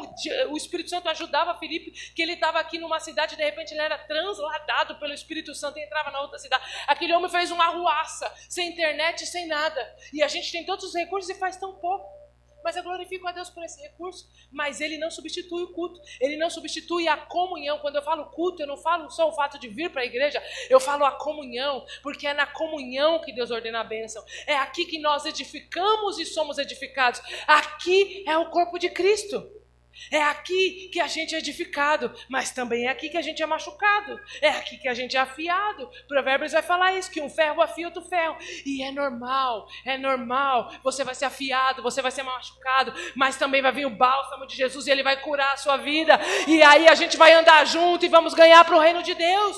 o 0.49 0.57
Espírito 0.57 0.89
Santo 0.89 1.10
ajudava 1.10 1.57
Filipe, 1.57 1.91
que 2.14 2.22
ele 2.22 2.34
estava 2.34 2.60
aqui 2.60 2.78
numa 2.78 2.99
cidade, 2.99 3.36
de 3.36 3.43
repente 3.43 3.74
ele 3.74 3.82
era 3.82 3.97
transladado 3.97 4.95
pelo 4.95 5.14
Espírito 5.14 5.53
Santo 5.53 5.78
e 5.78 5.84
entrava 5.84 6.12
na 6.12 6.22
outra 6.22 6.39
cidade. 6.39 6.64
Aquele 6.88 7.14
homem 7.14 7.30
fez 7.30 7.51
uma 7.51 7.66
arruaça, 7.66 8.32
sem 8.47 8.70
internet, 8.70 9.26
sem 9.26 9.49
nada. 9.50 9.95
E 10.14 10.24
a 10.24 10.30
gente 10.30 10.50
tem 10.50 10.66
todos 10.66 10.86
os 10.86 10.93
recursos 10.93 11.30
e 11.30 11.36
faz 11.38 11.58
tão 11.58 11.76
pouco. 11.76 12.20
Mas 12.64 12.76
eu 12.76 12.84
glorifico 12.84 13.28
a 13.28 13.32
Deus 13.32 13.50
por 13.50 13.64
esse 13.64 13.82
recurso. 13.82 14.30
Mas 14.52 14.82
ele 14.82 14.97
não 14.97 15.10
substitui 15.10 15.64
o 15.64 15.74
culto. 15.74 16.00
Ele 16.20 16.38
não 16.38 16.50
substitui 16.50 17.08
a 17.08 17.18
comunhão. 17.18 17.80
Quando 17.80 17.95
eu 17.95 18.02
falo 18.02 18.26
culto, 18.32 18.62
eu 18.62 18.68
não 18.68 18.78
falo 18.78 19.10
só 19.10 19.28
o 19.28 19.34
fato 19.34 19.58
de 19.58 19.68
vir 19.68 19.89
para 19.89 20.02
a 20.02 20.06
igreja. 20.06 20.41
Eu 20.70 20.80
falo 20.80 21.06
a 21.06 21.12
comunhão. 21.12 21.86
Porque 22.04 22.28
é 22.28 22.34
na 22.34 22.45
comunhão 22.45 23.20
que 23.20 23.34
Deus 23.34 23.52
ordena 23.52 23.80
a 23.80 23.84
bênção. 23.84 24.24
É 24.45 24.56
aqui 24.58 24.86
que 24.86 25.00
nós 25.00 25.26
edificamos 25.26 26.20
e 26.20 26.26
somos 26.26 26.58
edificados. 26.58 27.22
Aqui 27.47 28.24
é 28.28 28.38
o 28.38 28.50
corpo 28.50 28.78
de 28.78 28.89
Cristo. 28.89 29.59
É 30.12 30.22
aqui 30.22 30.89
que 30.91 31.00
a 31.00 31.08
gente 31.08 31.36
é 31.36 31.39
edificado, 31.39 32.14
mas 32.30 32.52
também 32.52 32.86
é 32.86 32.89
aqui 32.89 33.10
que 33.10 33.18
a 33.18 33.22
gente 33.22 33.41
é 33.41 33.45
machucado. 33.45 34.20
É 34.41 34.50
aqui 34.50 34.78
que 34.78 34.88
a 34.88 34.93
gente 34.93 35.18
é 35.18 35.20
afiado. 35.20 35.89
Provérbios 36.08 36.52
vai 36.52 36.62
falar 36.62 36.93
isso, 36.93 37.12
que 37.12 37.22
um 37.22 37.30
ferro 37.30 37.62
afia 37.62 37.88
outro 37.88 38.02
ferro. 38.02 38.38
E 38.66 38.84
é 38.84 38.91
normal, 38.91 39.68
é 39.86 39.97
normal. 39.97 40.72
Você 40.84 41.04
vai 41.04 41.16
ser 41.16 41.26
afiado, 41.26 41.84
você 41.84 42.02
vai 42.02 42.12
ser 42.12 42.24
machucado, 42.24 42.93
mas 43.16 43.38
também 43.38 43.62
vai 43.62 43.72
vir 43.72 43.86
o 43.86 43.95
bálsamo 43.95 44.47
de 44.47 44.56
Jesus 44.56 44.88
e 44.88 44.91
ele 44.91 45.04
vai 45.04 45.22
curar 45.22 45.54
a 45.54 45.58
sua 45.58 45.78
vida. 45.78 46.20
E 46.47 46.62
aí 46.64 46.88
a 46.88 46.95
gente 46.95 47.18
vai 47.18 47.34
andar 47.34 47.66
junto 47.66 48.06
e 48.06 48.10
vamos 48.10 48.34
ganhar 48.34 48.64
para 48.66 48.76
o 48.76 48.80
reino 48.80 49.04
de 49.04 49.14
Deus. 49.14 49.58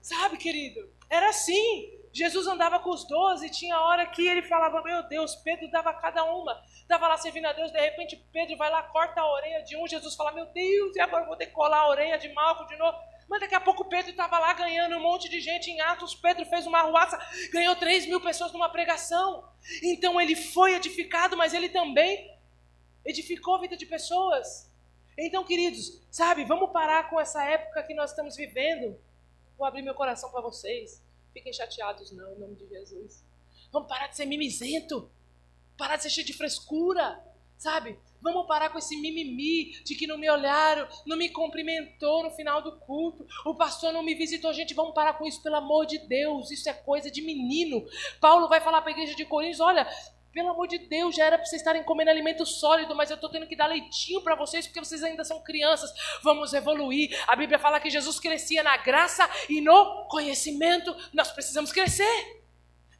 Sabe, 0.00 0.36
querido? 0.36 0.88
Era 1.10 1.30
assim. 1.30 1.95
Jesus 2.16 2.46
andava 2.46 2.80
com 2.80 2.88
os 2.88 3.04
doze, 3.04 3.50
tinha 3.50 3.78
hora 3.78 4.06
que 4.06 4.26
ele 4.26 4.40
falava, 4.40 4.82
meu 4.82 5.02
Deus, 5.02 5.36
Pedro 5.36 5.70
dava 5.70 5.92
cada 5.92 6.24
uma. 6.24 6.58
Estava 6.74 7.08
lá 7.08 7.18
servindo 7.18 7.44
a 7.44 7.52
Deus, 7.52 7.70
de 7.70 7.78
repente 7.78 8.16
Pedro 8.32 8.56
vai 8.56 8.70
lá, 8.70 8.82
corta 8.84 9.20
a 9.20 9.30
orelha 9.30 9.62
de 9.62 9.76
um, 9.76 9.86
Jesus 9.86 10.14
fala, 10.14 10.32
meu 10.32 10.46
Deus, 10.46 10.96
e 10.96 11.00
agora 11.00 11.24
eu 11.24 11.26
vou 11.26 11.36
ter 11.36 11.44
que 11.44 11.52
colar 11.52 11.80
a 11.80 11.88
orelha 11.88 12.16
de 12.16 12.32
Malco 12.32 12.66
de 12.66 12.76
novo. 12.76 12.96
Mas 13.28 13.40
daqui 13.40 13.54
a 13.54 13.60
pouco 13.60 13.84
Pedro 13.84 14.12
estava 14.12 14.38
lá 14.38 14.54
ganhando 14.54 14.96
um 14.96 15.00
monte 15.00 15.28
de 15.28 15.42
gente 15.42 15.70
em 15.70 15.78
Atos. 15.82 16.14
Pedro 16.14 16.46
fez 16.46 16.66
uma 16.66 16.78
arruaça, 16.78 17.18
ganhou 17.52 17.76
3 17.76 18.06
mil 18.06 18.20
pessoas 18.20 18.50
numa 18.50 18.70
pregação. 18.70 19.46
Então 19.82 20.18
ele 20.18 20.34
foi 20.34 20.74
edificado, 20.74 21.36
mas 21.36 21.52
ele 21.52 21.68
também 21.68 22.34
edificou 23.04 23.56
a 23.56 23.60
vida 23.60 23.76
de 23.76 23.84
pessoas. 23.84 24.72
Então, 25.18 25.44
queridos, 25.44 26.00
sabe, 26.10 26.44
vamos 26.44 26.70
parar 26.70 27.10
com 27.10 27.20
essa 27.20 27.44
época 27.44 27.82
que 27.82 27.92
nós 27.92 28.10
estamos 28.10 28.36
vivendo. 28.36 28.98
Vou 29.58 29.66
abrir 29.66 29.82
meu 29.82 29.94
coração 29.94 30.30
para 30.30 30.40
vocês. 30.40 31.04
Fiquem 31.36 31.52
chateados, 31.52 32.10
não, 32.12 32.32
em 32.32 32.38
nome 32.38 32.54
de 32.54 32.66
Jesus. 32.66 33.22
Vamos 33.70 33.88
parar 33.88 34.06
de 34.06 34.16
ser 34.16 34.24
mimizento. 34.24 35.10
Parar 35.76 35.96
de 35.96 36.04
ser 36.04 36.08
cheio 36.08 36.26
de 36.26 36.32
frescura. 36.32 37.22
Sabe? 37.58 37.98
Vamos 38.22 38.46
parar 38.46 38.70
com 38.70 38.78
esse 38.78 38.96
mimimi 38.96 39.72
de 39.84 39.94
que 39.94 40.06
não 40.06 40.16
me 40.16 40.30
olharam, 40.30 40.88
não 41.06 41.14
me 41.14 41.28
cumprimentou 41.28 42.22
no 42.22 42.30
final 42.30 42.62
do 42.62 42.78
culto, 42.78 43.26
o 43.44 43.54
pastor 43.54 43.92
não 43.92 44.02
me 44.02 44.14
visitou. 44.14 44.52
Gente, 44.54 44.72
vamos 44.72 44.94
parar 44.94 45.12
com 45.14 45.26
isso, 45.26 45.42
pelo 45.42 45.56
amor 45.56 45.84
de 45.84 45.98
Deus. 45.98 46.50
Isso 46.50 46.70
é 46.70 46.72
coisa 46.72 47.10
de 47.10 47.20
menino. 47.20 47.86
Paulo 48.18 48.48
vai 48.48 48.60
falar 48.62 48.80
para 48.80 48.90
a 48.90 48.94
igreja 48.94 49.14
de 49.14 49.26
Coríntios: 49.26 49.60
olha, 49.60 49.86
pelo 50.36 50.50
amor 50.50 50.68
de 50.68 50.76
Deus, 50.76 51.16
já 51.16 51.24
era 51.24 51.38
para 51.38 51.46
vocês 51.46 51.62
estarem 51.62 51.82
comendo 51.82 52.10
alimento 52.10 52.44
sólido, 52.44 52.94
mas 52.94 53.08
eu 53.08 53.14
estou 53.14 53.30
tendo 53.30 53.46
que 53.46 53.56
dar 53.56 53.68
leitinho 53.68 54.20
para 54.20 54.34
vocês 54.34 54.66
porque 54.66 54.80
vocês 54.80 55.02
ainda 55.02 55.24
são 55.24 55.42
crianças. 55.42 55.90
Vamos 56.22 56.52
evoluir. 56.52 57.08
A 57.26 57.34
Bíblia 57.34 57.58
fala 57.58 57.80
que 57.80 57.88
Jesus 57.88 58.20
crescia 58.20 58.62
na 58.62 58.76
graça 58.76 59.26
e 59.48 59.62
no 59.62 60.06
conhecimento. 60.08 60.94
Nós 61.14 61.32
precisamos 61.32 61.72
crescer. 61.72 62.44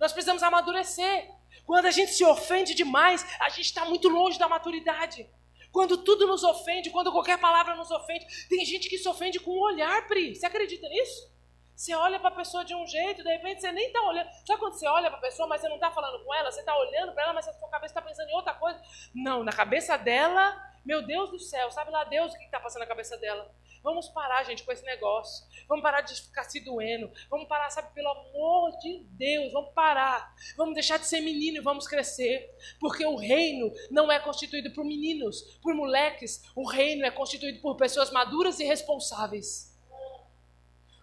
Nós 0.01 0.15
precisamos 0.15 0.43
amadurecer. 0.43 1.29
Quando 1.67 1.85
a 1.85 1.91
gente 1.91 2.13
se 2.13 2.25
ofende 2.25 2.73
demais, 2.73 3.23
a 3.39 3.51
gente 3.51 3.67
está 3.67 3.85
muito 3.85 4.09
longe 4.09 4.39
da 4.39 4.49
maturidade. 4.49 5.29
Quando 5.71 5.99
tudo 5.99 6.27
nos 6.27 6.43
ofende, 6.43 6.89
quando 6.89 7.13
qualquer 7.13 7.39
palavra 7.39 7.77
nos 7.77 7.91
ofende, 7.91 8.25
tem 8.49 8.65
gente 8.65 8.89
que 8.89 8.97
se 8.97 9.07
ofende 9.07 9.39
com 9.39 9.51
o 9.51 9.63
olhar, 9.63 10.07
Pri. 10.07 10.35
Você 10.35 10.47
acredita 10.47 10.89
nisso? 10.89 11.36
Você 11.77 11.95
olha 11.95 12.19
para 12.19 12.31
a 12.31 12.35
pessoa 12.35 12.65
de 12.65 12.75
um 12.75 12.87
jeito, 12.87 13.23
de 13.23 13.29
repente 13.29 13.61
você 13.61 13.71
nem 13.71 13.89
está 13.89 14.01
olhando. 14.01 14.31
Sabe 14.47 14.59
quando 14.59 14.73
você 14.73 14.89
olha 14.89 15.11
para 15.11 15.19
a 15.19 15.23
pessoa, 15.23 15.47
mas 15.47 15.61
você 15.61 15.69
não 15.69 15.75
está 15.75 15.91
falando 15.91 16.25
com 16.25 16.35
ela? 16.35 16.51
Você 16.51 16.61
está 16.61 16.75
olhando 16.75 17.13
para 17.13 17.25
ela, 17.25 17.33
mas 17.35 17.47
a 17.47 17.53
sua 17.53 17.69
cabeça 17.69 17.93
está 17.93 18.01
pensando 18.01 18.31
em 18.31 18.35
outra 18.35 18.55
coisa? 18.55 18.81
Não, 19.15 19.45
na 19.45 19.53
cabeça 19.53 19.99
dela, 19.99 20.57
meu 20.87 21.03
Deus 21.07 21.31
do 21.31 21.39
céu, 21.39 21.71
sabe 21.71 21.91
lá 21.91 22.05
Deus 22.05 22.33
o 22.33 22.39
que 22.39 22.45
está 22.45 22.59
passando 22.59 22.81
na 22.81 22.87
cabeça 22.87 23.19
dela? 23.19 23.55
Vamos 23.83 24.09
parar, 24.09 24.43
gente, 24.43 24.65
com 24.65 24.73
esse 24.73 24.85
negócio. 24.87 25.47
Vamos 25.69 25.83
parar 25.83 26.01
de 26.01 26.15
ficar 26.15 26.45
se 26.45 26.61
doendo. 26.61 27.13
Vamos 27.29 27.47
parar, 27.47 27.69
sabe, 27.69 27.93
pelo 27.93 28.09
amor 28.09 28.77
de 28.79 29.05
Deus, 29.11 29.53
vamos 29.53 29.75
parar. 29.75 30.35
Vamos 30.57 30.75
deixar 30.75 30.99
de 30.99 31.07
ser 31.07 31.21
menino 31.21 31.59
e 31.59 31.61
vamos 31.61 31.87
crescer. 31.87 32.51
Porque 32.81 33.05
o 33.05 33.17
reino 33.17 33.71
não 33.91 34.11
é 34.11 34.19
constituído 34.19 34.73
por 34.73 34.85
meninos, 34.85 35.43
por 35.63 35.75
moleques. 35.75 36.43
O 36.57 36.67
reino 36.67 37.05
é 37.05 37.11
constituído 37.11 37.61
por 37.61 37.77
pessoas 37.77 38.11
maduras 38.11 38.59
e 38.61 38.65
responsáveis. 38.65 39.76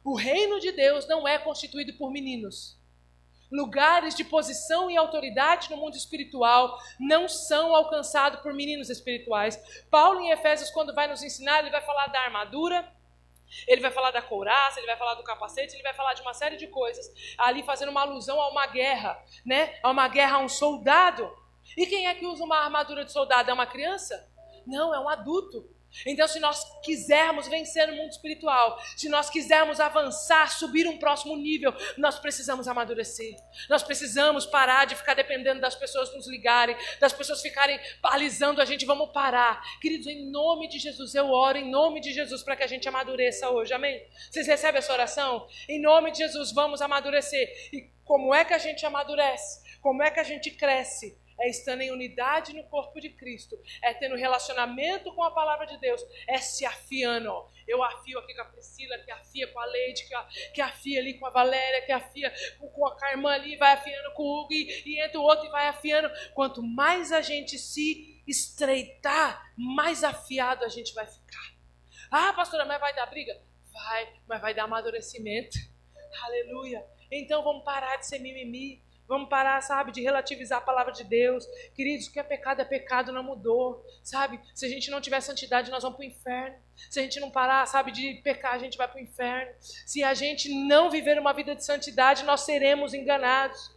O 0.03 0.15
reino 0.15 0.59
de 0.59 0.71
Deus 0.71 1.07
não 1.07 1.27
é 1.27 1.37
constituído 1.39 1.93
por 1.93 2.11
meninos. 2.11 2.77
Lugares 3.51 4.15
de 4.15 4.23
posição 4.23 4.89
e 4.89 4.97
autoridade 4.97 5.69
no 5.69 5.77
mundo 5.77 5.95
espiritual 5.95 6.77
não 6.99 7.29
são 7.29 7.75
alcançados 7.75 8.41
por 8.41 8.53
meninos 8.53 8.89
espirituais. 8.89 9.57
Paulo, 9.91 10.19
em 10.21 10.31
Efésios, 10.31 10.71
quando 10.71 10.93
vai 10.93 11.07
nos 11.07 11.21
ensinar, 11.21 11.59
ele 11.59 11.69
vai 11.69 11.81
falar 11.81 12.07
da 12.07 12.19
armadura, 12.19 12.91
ele 13.67 13.81
vai 13.81 13.91
falar 13.91 14.11
da 14.11 14.21
couraça, 14.21 14.79
ele 14.79 14.87
vai 14.87 14.97
falar 14.97 15.13
do 15.13 15.23
capacete, 15.23 15.75
ele 15.75 15.83
vai 15.83 15.93
falar 15.93 16.15
de 16.15 16.21
uma 16.21 16.33
série 16.33 16.57
de 16.57 16.67
coisas, 16.67 17.05
ali 17.37 17.63
fazendo 17.63 17.89
uma 17.89 18.01
alusão 18.01 18.41
a 18.41 18.49
uma 18.49 18.65
guerra, 18.65 19.23
né? 19.45 19.77
A 19.83 19.91
uma 19.91 20.07
guerra 20.07 20.37
a 20.37 20.39
um 20.39 20.49
soldado. 20.49 21.31
E 21.77 21.85
quem 21.85 22.07
é 22.07 22.15
que 22.15 22.25
usa 22.25 22.43
uma 22.43 22.57
armadura 22.57 23.05
de 23.05 23.11
soldado? 23.11 23.49
É 23.49 23.53
uma 23.53 23.67
criança? 23.67 24.27
Não, 24.65 24.93
é 24.93 24.99
um 24.99 25.07
adulto. 25.07 25.69
Então, 26.05 26.27
se 26.27 26.39
nós 26.39 26.63
quisermos 26.81 27.47
vencer 27.47 27.87
no 27.87 27.95
mundo 27.95 28.11
espiritual, 28.11 28.79
se 28.97 29.09
nós 29.09 29.29
quisermos 29.29 29.79
avançar, 29.79 30.51
subir 30.51 30.87
um 30.87 30.97
próximo 30.97 31.35
nível, 31.35 31.73
nós 31.97 32.19
precisamos 32.19 32.67
amadurecer. 32.67 33.35
Nós 33.69 33.83
precisamos 33.83 34.45
parar 34.45 34.85
de 34.85 34.95
ficar 34.95 35.13
dependendo 35.13 35.61
das 35.61 35.75
pessoas 35.75 36.13
nos 36.13 36.27
ligarem, 36.27 36.75
das 36.99 37.13
pessoas 37.13 37.41
ficarem 37.41 37.79
paralisando 38.01 38.61
a 38.61 38.65
gente. 38.65 38.85
Vamos 38.85 39.11
parar. 39.11 39.61
Queridos, 39.79 40.07
em 40.07 40.29
nome 40.29 40.67
de 40.67 40.79
Jesus, 40.79 41.13
eu 41.15 41.29
oro 41.29 41.57
em 41.57 41.69
nome 41.69 42.01
de 42.01 42.11
Jesus 42.11 42.43
para 42.43 42.55
que 42.55 42.63
a 42.63 42.67
gente 42.67 42.87
amadureça 42.87 43.49
hoje. 43.49 43.73
Amém? 43.73 44.01
Vocês 44.29 44.47
recebem 44.47 44.79
essa 44.79 44.93
oração? 44.93 45.47
Em 45.69 45.81
nome 45.81 46.11
de 46.11 46.19
Jesus, 46.19 46.51
vamos 46.51 46.81
amadurecer. 46.81 47.47
E 47.71 47.89
como 48.03 48.33
é 48.33 48.43
que 48.43 48.53
a 48.53 48.57
gente 48.57 48.85
amadurece? 48.85 49.79
Como 49.81 50.01
é 50.01 50.11
que 50.11 50.19
a 50.19 50.23
gente 50.23 50.51
cresce? 50.51 51.17
É 51.39 51.49
estando 51.49 51.81
em 51.81 51.91
unidade 51.91 52.53
no 52.53 52.63
corpo 52.65 52.99
de 52.99 53.09
Cristo, 53.09 53.59
é 53.81 53.93
tendo 53.93 54.15
relacionamento 54.15 55.13
com 55.13 55.23
a 55.23 55.31
palavra 55.31 55.65
de 55.65 55.77
Deus, 55.77 56.01
é 56.27 56.37
se 56.37 56.65
afiando. 56.65 57.31
Eu 57.67 57.83
afio 57.83 58.19
aqui 58.19 58.33
com 58.33 58.41
a 58.41 58.45
Priscila, 58.45 58.97
que 58.99 59.11
afia 59.11 59.47
com 59.47 59.59
a 59.59 59.65
Leide, 59.65 60.03
que, 60.07 60.51
que 60.53 60.61
afia 60.61 60.99
ali 60.99 61.15
com 61.15 61.25
a 61.25 61.29
Valéria, 61.29 61.85
que 61.85 61.91
afia 61.91 62.33
com, 62.59 62.67
com 62.69 62.85
a 62.85 62.95
Carmã 62.97 63.31
ali, 63.31 63.57
vai 63.57 63.73
afiando 63.73 64.13
com 64.13 64.23
o 64.23 64.41
Hugo, 64.41 64.53
e, 64.53 64.83
e 64.85 65.01
entra 65.01 65.19
o 65.19 65.23
outro 65.23 65.45
e 65.45 65.49
vai 65.49 65.67
afiando. 65.67 66.09
Quanto 66.33 66.61
mais 66.61 67.11
a 67.11 67.21
gente 67.21 67.57
se 67.57 68.21
estreitar, 68.27 69.53
mais 69.57 70.03
afiado 70.03 70.63
a 70.63 70.69
gente 70.69 70.93
vai 70.93 71.05
ficar. 71.05 71.53
Ah, 72.11 72.33
pastora, 72.33 72.65
mas 72.65 72.79
vai 72.79 72.93
dar 72.95 73.07
briga? 73.07 73.41
Vai, 73.71 74.13
mas 74.27 74.41
vai 74.41 74.53
dar 74.53 74.65
amadurecimento. 74.65 75.57
Aleluia. 76.23 76.85
Então 77.11 77.43
vamos 77.43 77.63
parar 77.63 77.97
de 77.97 78.07
ser 78.07 78.19
mimimi. 78.19 78.83
Vamos 79.13 79.29
parar, 79.29 79.61
sabe, 79.61 79.91
de 79.91 80.01
relativizar 80.01 80.57
a 80.57 80.61
palavra 80.61 80.91
de 80.91 81.03
Deus. 81.03 81.45
Queridos, 81.75 82.07
o 82.07 82.11
que 82.11 82.19
é 82.19 82.23
pecado 82.23 82.63
é 82.63 82.65
pecado, 82.65 83.11
não 83.11 83.21
mudou, 83.21 83.85
sabe? 84.01 84.41
Se 84.55 84.65
a 84.65 84.69
gente 84.69 84.89
não 84.89 84.99
tiver 84.99 85.21
santidade, 85.21 85.69
nós 85.69 85.83
vamos 85.83 85.97
para 85.97 86.03
o 86.03 86.09
inferno. 86.09 86.55
Se 86.89 86.99
a 86.99 87.03
gente 87.03 87.19
não 87.19 87.29
parar, 87.29 87.63
sabe, 87.67 87.91
de 87.91 88.15
pecar, 88.23 88.55
a 88.55 88.57
gente 88.57 88.75
vai 88.75 88.87
para 88.87 88.97
o 88.97 89.03
inferno. 89.03 89.53
Se 89.59 90.03
a 90.03 90.15
gente 90.15 90.49
não 90.65 90.89
viver 90.89 91.19
uma 91.19 91.31
vida 91.31 91.55
de 91.55 91.63
santidade, 91.63 92.23
nós 92.23 92.41
seremos 92.41 92.95
enganados. 92.95 93.71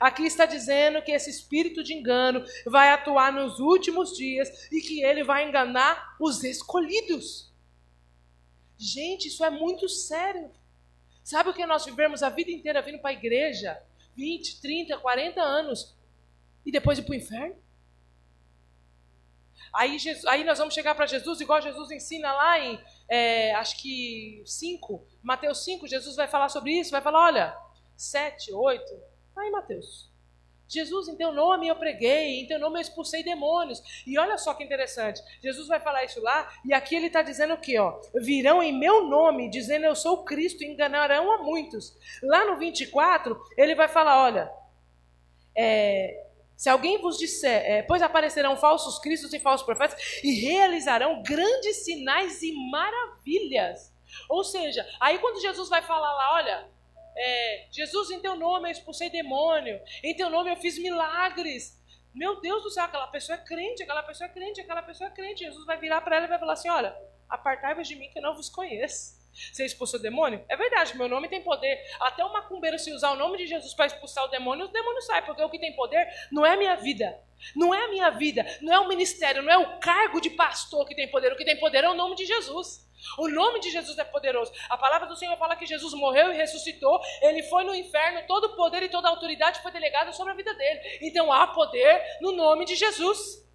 Aqui 0.00 0.22
está 0.22 0.46
dizendo 0.46 1.02
que 1.02 1.12
esse 1.12 1.28
espírito 1.28 1.84
de 1.84 1.92
engano 1.92 2.42
vai 2.64 2.88
atuar 2.88 3.30
nos 3.30 3.60
últimos 3.60 4.16
dias 4.16 4.72
e 4.72 4.80
que 4.80 5.04
ele 5.04 5.22
vai 5.22 5.46
enganar 5.46 6.16
os 6.18 6.42
escolhidos. 6.42 7.52
Gente, 8.78 9.28
isso 9.28 9.44
é 9.44 9.50
muito 9.50 9.86
sério. 9.86 10.50
Sabe 11.22 11.50
o 11.50 11.54
que 11.54 11.66
nós 11.66 11.84
vivemos 11.84 12.22
a 12.22 12.30
vida 12.30 12.50
inteira 12.50 12.80
vindo 12.80 13.00
para 13.00 13.10
a 13.10 13.12
igreja? 13.12 13.78
20, 14.18 14.60
30, 14.60 14.98
40 14.98 15.40
anos 15.40 15.96
e 16.66 16.72
depois 16.72 16.98
ir 16.98 17.02
para 17.02 17.12
o 17.12 17.14
inferno? 17.14 17.56
Aí, 19.72 19.98
Jesus, 19.98 20.24
aí 20.26 20.42
nós 20.42 20.58
vamos 20.58 20.74
chegar 20.74 20.94
para 20.94 21.06
Jesus, 21.06 21.40
igual 21.40 21.62
Jesus 21.62 21.90
ensina 21.90 22.32
lá 22.32 22.58
em, 22.58 22.82
é, 23.08 23.54
acho 23.54 23.80
que 23.80 24.42
5, 24.44 25.06
Mateus 25.22 25.62
5, 25.64 25.86
Jesus 25.86 26.16
vai 26.16 26.26
falar 26.26 26.48
sobre 26.48 26.72
isso, 26.72 26.90
vai 26.90 27.00
falar, 27.00 27.26
olha, 27.26 27.56
7, 27.96 28.52
8, 28.52 28.84
tá 29.34 29.42
aí 29.42 29.50
Mateus. 29.50 30.07
Jesus, 30.68 31.08
em 31.08 31.16
teu 31.16 31.32
nome 31.32 31.66
eu 31.66 31.76
preguei, 31.76 32.40
em 32.40 32.46
teu 32.46 32.58
nome 32.58 32.78
eu 32.78 32.82
expulsei 32.82 33.22
demônios. 33.22 33.82
E 34.06 34.18
olha 34.18 34.36
só 34.36 34.52
que 34.54 34.62
interessante, 34.62 35.22
Jesus 35.42 35.66
vai 35.66 35.80
falar 35.80 36.04
isso 36.04 36.20
lá, 36.20 36.52
e 36.64 36.74
aqui 36.74 36.94
ele 36.94 37.06
está 37.06 37.22
dizendo 37.22 37.54
o 37.54 37.58
quê? 37.58 37.78
Ó? 37.78 37.98
Virão 38.14 38.62
em 38.62 38.78
meu 38.78 39.06
nome, 39.06 39.50
dizendo 39.50 39.86
eu 39.86 39.96
sou 39.96 40.24
Cristo, 40.24 40.62
e 40.62 40.66
enganarão 40.66 41.32
a 41.32 41.38
muitos. 41.42 41.96
Lá 42.22 42.44
no 42.44 42.58
24, 42.58 43.40
ele 43.56 43.74
vai 43.74 43.88
falar: 43.88 44.22
olha, 44.22 44.50
é, 45.56 46.26
se 46.56 46.68
alguém 46.68 46.98
vos 46.98 47.16
disser, 47.16 47.62
é, 47.64 47.82
pois 47.82 48.02
aparecerão 48.02 48.56
falsos 48.56 48.98
cristos 48.98 49.32
e 49.32 49.38
falsos 49.38 49.64
profetas, 49.64 50.20
e 50.24 50.40
realizarão 50.40 51.22
grandes 51.22 51.84
sinais 51.84 52.42
e 52.42 52.52
maravilhas. 52.70 53.96
Ou 54.28 54.42
seja, 54.42 54.86
aí 55.00 55.18
quando 55.18 55.40
Jesus 55.40 55.68
vai 55.68 55.82
falar 55.82 56.12
lá, 56.12 56.34
olha, 56.34 56.68
é, 57.18 57.68
Jesus, 57.72 58.10
em 58.10 58.20
teu 58.20 58.36
nome 58.36 58.68
eu 58.68 58.72
expulsei 58.72 59.10
demônio, 59.10 59.80
em 60.04 60.14
teu 60.16 60.30
nome 60.30 60.50
eu 60.50 60.56
fiz 60.56 60.78
milagres. 60.78 61.76
Meu 62.14 62.40
Deus 62.40 62.62
do 62.62 62.70
céu, 62.70 62.84
aquela 62.84 63.08
pessoa 63.08 63.36
é 63.36 63.44
crente, 63.44 63.82
aquela 63.82 64.02
pessoa 64.02 64.28
é 64.28 64.32
crente, 64.32 64.60
aquela 64.60 64.82
pessoa 64.82 65.08
é 65.08 65.12
crente. 65.12 65.44
Jesus 65.44 65.66
vai 65.66 65.78
virar 65.78 66.00
para 66.00 66.16
ela 66.16 66.26
e 66.26 66.28
vai 66.28 66.38
falar 66.38 66.52
assim: 66.54 66.68
olha, 66.68 66.96
apartai-vos 67.28 67.86
de 67.86 67.96
mim 67.96 68.08
que 68.10 68.18
eu 68.18 68.22
não 68.22 68.34
vos 68.34 68.48
conheço. 68.48 69.17
Você 69.52 69.64
expulsou 69.64 69.98
o 69.98 70.02
demônio? 70.02 70.44
É 70.48 70.56
verdade, 70.56 70.96
meu 70.96 71.08
nome 71.08 71.28
tem 71.28 71.42
poder. 71.42 71.78
Até 72.00 72.24
o 72.24 72.32
macumbeiro, 72.32 72.78
se 72.78 72.92
usar 72.92 73.12
o 73.12 73.16
nome 73.16 73.38
de 73.38 73.46
Jesus 73.46 73.74
para 73.74 73.86
expulsar 73.86 74.24
o 74.24 74.28
demônio, 74.28 74.66
o 74.66 74.68
demônio 74.68 75.02
sai, 75.02 75.24
porque 75.24 75.42
o 75.42 75.50
que 75.50 75.58
tem 75.58 75.74
poder 75.74 76.06
não 76.30 76.44
é 76.44 76.54
a 76.54 76.56
minha 76.56 76.74
vida. 76.76 77.18
Não 77.54 77.72
é 77.72 77.84
a 77.84 77.88
minha 77.88 78.10
vida, 78.10 78.44
não 78.60 78.72
é 78.74 78.80
o 78.80 78.88
ministério, 78.88 79.42
não 79.42 79.52
é 79.52 79.56
o 79.56 79.78
cargo 79.78 80.20
de 80.20 80.30
pastor 80.30 80.84
que 80.84 80.94
tem 80.94 81.08
poder. 81.08 81.32
O 81.32 81.36
que 81.36 81.44
tem 81.44 81.56
poder 81.56 81.84
é 81.84 81.88
o 81.88 81.94
nome 81.94 82.16
de 82.16 82.26
Jesus. 82.26 82.84
O 83.16 83.28
nome 83.28 83.60
de 83.60 83.70
Jesus 83.70 83.96
é 83.96 84.04
poderoso. 84.04 84.52
A 84.68 84.76
palavra 84.76 85.06
do 85.06 85.16
Senhor 85.16 85.36
fala 85.38 85.56
que 85.56 85.66
Jesus 85.66 85.94
morreu 85.94 86.32
e 86.32 86.36
ressuscitou. 86.36 87.00
Ele 87.22 87.42
foi 87.44 87.64
no 87.64 87.74
inferno, 87.74 88.26
todo 88.26 88.44
o 88.46 88.56
poder 88.56 88.82
e 88.82 88.88
toda 88.88 89.08
a 89.08 89.10
autoridade 89.10 89.62
foi 89.62 89.70
delegada 89.70 90.12
sobre 90.12 90.32
a 90.32 90.36
vida 90.36 90.52
dele. 90.54 90.98
Então 91.02 91.32
há 91.32 91.46
poder 91.46 92.02
no 92.20 92.32
nome 92.32 92.64
de 92.64 92.74
Jesus. 92.74 93.46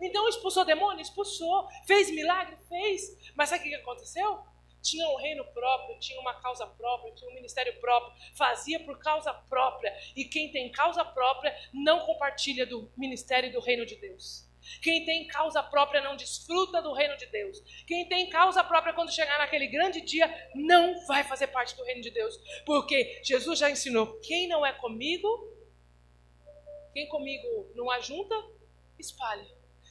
Então 0.00 0.28
expulsou 0.28 0.64
demônio? 0.64 1.02
Expulsou. 1.02 1.68
Fez 1.86 2.10
milagre? 2.10 2.56
Fez. 2.68 3.32
Mas 3.34 3.50
sabe 3.50 3.66
o 3.66 3.68
que 3.68 3.74
aconteceu? 3.74 4.42
Tinha 4.82 5.08
um 5.08 5.16
reino 5.16 5.44
próprio, 5.46 5.98
tinha 5.98 6.20
uma 6.20 6.34
causa 6.34 6.66
própria, 6.66 7.12
tinha 7.14 7.30
um 7.30 7.34
ministério 7.34 7.78
próprio, 7.80 8.12
fazia 8.36 8.80
por 8.80 8.98
causa 8.98 9.32
própria. 9.32 9.94
E 10.14 10.24
quem 10.24 10.50
tem 10.52 10.70
causa 10.70 11.04
própria 11.04 11.54
não 11.72 12.06
compartilha 12.06 12.66
do 12.66 12.90
ministério 12.96 13.48
e 13.48 13.52
do 13.52 13.60
reino 13.60 13.84
de 13.84 13.96
Deus. 13.96 14.48
Quem 14.82 15.04
tem 15.04 15.26
causa 15.26 15.62
própria 15.62 16.00
não 16.00 16.16
desfruta 16.16 16.82
do 16.82 16.92
reino 16.92 17.16
de 17.16 17.26
Deus. 17.26 17.58
Quem 17.86 18.08
tem 18.08 18.28
causa 18.28 18.62
própria 18.62 18.92
quando 18.92 19.12
chegar 19.12 19.38
naquele 19.38 19.66
grande 19.66 20.00
dia 20.00 20.28
não 20.54 21.06
vai 21.06 21.24
fazer 21.24 21.48
parte 21.48 21.74
do 21.76 21.84
reino 21.84 22.02
de 22.02 22.10
Deus. 22.10 22.38
Porque 22.64 23.20
Jesus 23.24 23.58
já 23.58 23.70
ensinou: 23.70 24.18
quem 24.20 24.46
não 24.46 24.64
é 24.64 24.72
comigo, 24.72 25.28
quem 26.92 27.08
comigo 27.08 27.70
não 27.74 27.90
ajunta, 27.90 28.34
espalha. 28.98 29.46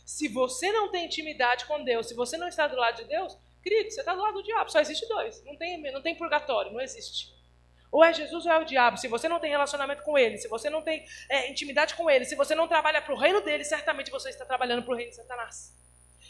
Se 0.06 0.28
você 0.28 0.72
não 0.72 0.90
tem 0.90 1.06
intimidade 1.06 1.66
com 1.66 1.84
Deus, 1.84 2.08
se 2.08 2.14
você 2.14 2.38
não 2.38 2.48
está 2.48 2.68
do 2.68 2.78
lado 2.78 2.98
de 2.98 3.10
Deus, 3.10 3.38
querido, 3.68 3.92
você 3.92 4.00
está 4.00 4.14
do 4.14 4.22
lado 4.22 4.36
do 4.36 4.44
diabo. 4.44 4.72
Só 4.72 4.80
existe 4.80 5.06
dois. 5.08 5.44
Não 5.44 5.56
tem, 5.56 5.82
não 5.92 6.02
tem 6.02 6.16
purgatório, 6.16 6.72
não 6.72 6.82
existe. 6.82 7.36
Ou 7.92 8.04
é 8.04 8.14
Jesus 8.14 8.46
ou 8.46 8.52
é 8.52 8.60
o 8.60 8.66
diabo. 8.66 8.98
Se 8.98 9.08
você 9.08 9.28
não 9.28 9.40
tem 9.40 9.50
relacionamento 9.50 10.04
com 10.04 10.18
ele, 10.18 10.38
se 10.38 10.48
você 10.48 10.70
não 10.70 10.82
tem 10.82 11.06
é, 11.30 11.50
intimidade 11.50 11.96
com 11.96 12.10
ele, 12.10 12.26
se 12.26 12.36
você 12.36 12.56
não 12.56 12.68
trabalha 12.68 13.02
para 13.02 13.14
o 13.14 13.18
reino 13.18 13.42
dele, 13.42 13.64
certamente 13.64 14.12
você 14.12 14.30
está 14.30 14.46
trabalhando 14.46 14.84
para 14.84 14.94
o 14.94 14.96
reino 14.96 15.12
de 15.12 15.18
Satanás. 15.18 15.74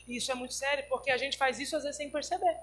E 0.07 0.17
isso 0.17 0.31
é 0.31 0.35
muito 0.35 0.53
sério, 0.53 0.85
porque 0.89 1.11
a 1.11 1.17
gente 1.17 1.37
faz 1.37 1.59
isso 1.59 1.75
às 1.75 1.83
vezes 1.83 1.97
sem 1.97 2.09
perceber. 2.09 2.57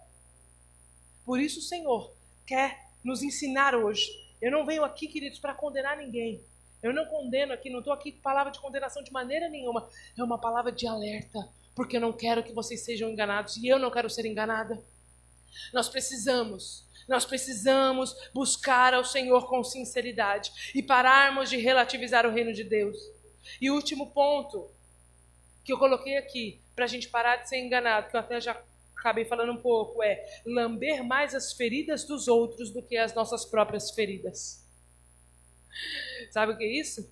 Por 1.24 1.40
isso 1.40 1.58
o 1.58 1.62
Senhor 1.62 2.12
quer 2.46 2.78
nos 3.02 3.22
ensinar 3.22 3.74
hoje. 3.74 4.10
Eu 4.40 4.50
não 4.50 4.64
venho 4.64 4.84
aqui, 4.84 5.08
queridos, 5.08 5.38
para 5.38 5.54
condenar 5.54 5.96
ninguém. 5.96 6.42
Eu 6.82 6.92
não 6.92 7.06
condeno 7.06 7.52
aqui, 7.52 7.70
não 7.70 7.78
estou 7.78 7.92
aqui 7.92 8.12
com 8.12 8.20
palavra 8.20 8.52
de 8.52 8.60
condenação 8.60 9.02
de 9.02 9.10
maneira 9.10 9.48
nenhuma. 9.48 9.88
É 10.16 10.22
uma 10.22 10.38
palavra 10.38 10.70
de 10.70 10.86
alerta, 10.86 11.48
porque 11.74 11.96
eu 11.96 12.00
não 12.00 12.12
quero 12.12 12.42
que 12.42 12.52
vocês 12.52 12.80
sejam 12.84 13.10
enganados 13.10 13.56
e 13.56 13.66
eu 13.66 13.78
não 13.78 13.90
quero 13.90 14.08
ser 14.08 14.26
enganada. 14.26 14.82
Nós 15.72 15.88
precisamos 15.88 16.84
nós 17.08 17.24
precisamos 17.24 18.14
buscar 18.32 18.94
ao 18.94 19.04
Senhor 19.04 19.46
com 19.46 19.62
sinceridade 19.62 20.72
e 20.74 20.82
pararmos 20.82 21.50
de 21.50 21.56
relativizar 21.56 22.26
o 22.26 22.30
reino 22.30 22.52
de 22.52 22.64
Deus. 22.64 22.96
E 23.60 23.70
o 23.70 23.74
último 23.74 24.10
ponto 24.10 24.70
que 25.64 25.72
eu 25.72 25.78
coloquei 25.78 26.16
aqui, 26.16 26.60
para 26.74 26.84
a 26.84 26.88
gente 26.88 27.08
parar 27.08 27.36
de 27.36 27.48
ser 27.48 27.58
enganado, 27.58 28.10
que 28.10 28.16
eu 28.16 28.20
até 28.20 28.40
já 28.40 28.60
acabei 28.96 29.24
falando 29.24 29.52
um 29.52 29.56
pouco, 29.56 30.02
é 30.02 30.24
lamber 30.46 31.04
mais 31.04 31.34
as 31.34 31.52
feridas 31.52 32.04
dos 32.04 32.26
outros 32.26 32.70
do 32.70 32.82
que 32.82 32.96
as 32.96 33.14
nossas 33.14 33.44
próprias 33.44 33.90
feridas. 33.90 34.64
Sabe 36.30 36.52
o 36.52 36.56
que 36.56 36.64
é 36.64 36.80
isso? 36.80 37.10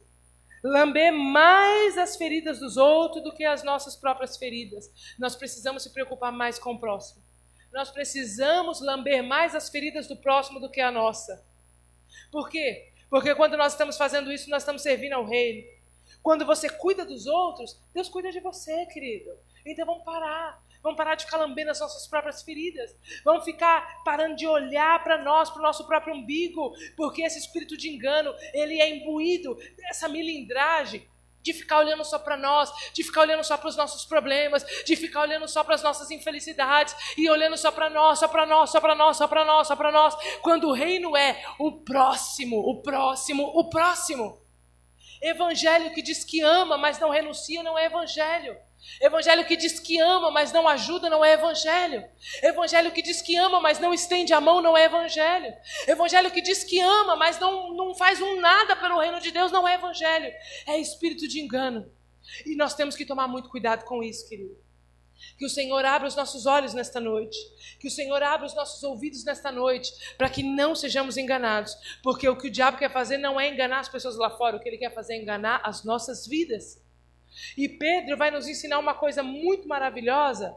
Lamber 0.63 1.13
mais 1.13 1.99
as 1.99 2.17
feridas 2.17 2.61
dos 2.61 2.77
outros 2.77 3.23
do 3.23 3.33
que 3.33 3.45
as 3.45 3.63
nossas 3.63 3.97
próprias 3.97 4.37
feridas. 4.37 4.91
Nós 5.19 5.35
precisamos 5.35 5.83
se 5.83 5.93
preocupar 5.93 6.33
mais 6.33 6.59
com 6.59 6.75
o 6.75 6.79
próximo 6.79 7.23
nós 7.73 7.91
precisamos 7.91 8.81
lamber 8.81 9.23
mais 9.23 9.55
as 9.55 9.71
feridas 9.71 10.07
do 10.07 10.17
próximo 10.17 10.61
do 10.61 10.71
que 10.71 10.81
a 10.81 10.91
nossa. 10.91 11.45
Por 12.31 12.51
quê? 12.51 12.93
Porque 13.09 13.35
quando 13.35 13.57
nós 13.57 13.73
estamos 13.73 13.97
fazendo 13.97 14.31
isso, 14.31 14.51
nós 14.51 14.63
estamos 14.63 14.83
servindo 14.83 15.15
ao 15.15 15.25
reino. 15.25 15.67
Quando 16.23 16.45
você 16.45 16.69
cuida 16.69 17.05
dos 17.05 17.27
outros, 17.27 17.81
Deus 17.95 18.09
cuida 18.09 18.31
de 18.31 18.41
você, 18.41 18.87
querido. 18.87 19.31
Então 19.65 19.87
vamos 19.87 20.05
parar. 20.05 20.63
Vamos 20.83 20.97
parar 20.97 21.15
de 21.15 21.25
ficar 21.25 21.37
lambendo 21.37 21.71
as 21.71 21.81
nossas 21.81 22.07
próprias 22.07 22.43
feridas. 22.43 22.95
Vamos 23.25 23.45
ficar 23.45 24.03
parando 24.05 24.37
de 24.37 24.47
olhar 24.47 25.03
para 25.05 25.23
nós, 25.23 25.51
para 25.51 25.61
o 25.61 25.63
nosso 25.63 25.87
próprio 25.87 26.15
umbigo, 26.15 26.75
porque 26.97 27.23
esse 27.23 27.39
espírito 27.39 27.77
de 27.77 27.89
engano, 27.89 28.35
ele 28.53 28.81
é 28.81 28.89
imbuído 28.89 29.57
dessa 29.77 30.09
milindragem 30.09 31.07
de 31.43 31.53
ficar 31.53 31.79
olhando 31.79 32.05
só 32.05 32.19
para 32.19 32.37
nós, 32.37 32.73
de 32.95 33.03
ficar 33.03 33.23
olhando 33.23 33.43
só 33.43 33.57
para 33.57 33.69
os 33.69 33.77
nossos 33.77 34.05
problemas, 34.05 34.65
de 34.87 34.95
ficar 34.95 35.23
olhando 35.23 35.49
só 35.49 35.65
para 35.65 35.75
as 35.75 35.83
nossas 35.83 36.11
infelicidades 36.11 36.95
e 37.19 37.29
olhando 37.29 37.57
só 37.57 37.71
para 37.73 37.91
nós, 37.91 38.21
só 38.21 38.29
para 38.29 38.47
nós, 38.47 38.71
só 38.71 38.81
para 38.81 38.95
nós, 38.95 39.17
só 39.17 39.27
para 39.27 39.45
nós, 39.45 39.67
só 39.67 39.77
para 39.77 39.93
nós, 39.93 40.15
quando 40.41 40.69
o 40.69 40.73
reino 40.73 41.17
é 41.17 41.45
o 41.59 41.73
próximo, 41.73 42.59
o 42.59 42.81
próximo, 42.81 43.45
o 43.45 43.69
próximo. 43.69 44.41
Evangelho 45.21 45.93
que 45.93 46.03
diz 46.03 46.25
que 46.25 46.41
ama, 46.41 46.77
mas 46.77 46.99
não 46.99 47.11
renuncia, 47.11 47.63
não 47.63 47.79
é 47.79 47.87
evangelho. 47.87 48.57
Evangelho 49.01 49.45
que 49.45 49.57
diz 49.57 49.79
que 49.79 49.99
ama, 50.01 50.31
mas 50.31 50.53
não 50.53 50.67
ajuda, 50.69 51.09
não 51.09 51.25
é 51.25 51.33
evangelho. 51.33 52.05
Evangelho 52.43 52.91
que 52.91 53.03
diz 53.03 53.23
que 53.23 53.37
ama, 53.37 53.61
mas 53.61 53.79
não 53.79 53.95
estende 53.95 54.33
a 54.33 54.41
mão, 54.41 54.61
não 54.61 54.77
é 54.77 54.85
evangelho. 54.85 55.53
Evangelho 55.87 56.31
que 56.31 56.43
diz 56.43 56.65
que 56.65 56.81
ama, 56.81 57.17
mas 57.17 57.39
não, 57.39 57.73
não 57.75 57.95
faz 57.95 58.21
um 58.21 58.41
nada 58.41 58.77
pelo 58.77 59.01
reino 59.01 59.21
de 59.21 59.31
Deus, 59.31 59.53
não 59.53 59.67
é 59.67 59.75
evangelho. 59.75 60.33
É 60.67 60.79
espírito 60.79 61.29
de 61.29 61.41
engano. 61.41 61.91
E 62.45 62.57
nós 62.57 62.75
temos 62.75 62.97
que 62.97 63.07
tomar 63.07 63.29
muito 63.29 63.49
cuidado 63.49 63.85
com 63.85 64.03
isso, 64.03 64.29
querido. 64.29 64.57
Que 65.39 65.47
o 65.47 65.49
Senhor 65.49 65.85
abra 65.85 66.09
os 66.09 66.17
nossos 66.17 66.47
olhos 66.47 66.75
nesta 66.75 67.01
noite. 67.01 67.39
Que 67.79 67.87
o 67.87 67.91
Senhor 67.91 68.23
abra 68.23 68.47
os 68.47 68.55
nossos 68.55 68.83
ouvidos 68.83 69.25
nesta 69.25 69.53
noite. 69.53 69.93
Para 70.19 70.29
que 70.29 70.43
não 70.43 70.75
sejamos 70.75 71.17
enganados. 71.17 71.77
Porque 72.03 72.29
o 72.29 72.37
que 72.37 72.49
o 72.49 72.51
diabo 72.51 72.79
quer 72.79 72.91
fazer 72.91 73.19
não 73.19 73.41
é 73.41 73.49
enganar 73.49 73.81
as 73.81 73.89
pessoas 73.89 74.17
lá 74.17 74.31
fora. 74.31 74.57
O 74.57 74.61
que 74.61 74.69
ele 74.69 74.79
quer 74.79 74.93
fazer 74.93 75.15
é 75.15 75.23
enganar 75.23 75.61
as 75.65 75.85
nossas 75.85 76.27
vidas. 76.27 76.82
E 77.57 77.69
Pedro 77.69 78.17
vai 78.17 78.31
nos 78.31 78.47
ensinar 78.47 78.79
uma 78.79 78.95
coisa 78.95 79.23
muito 79.23 79.67
maravilhosa. 79.69 80.57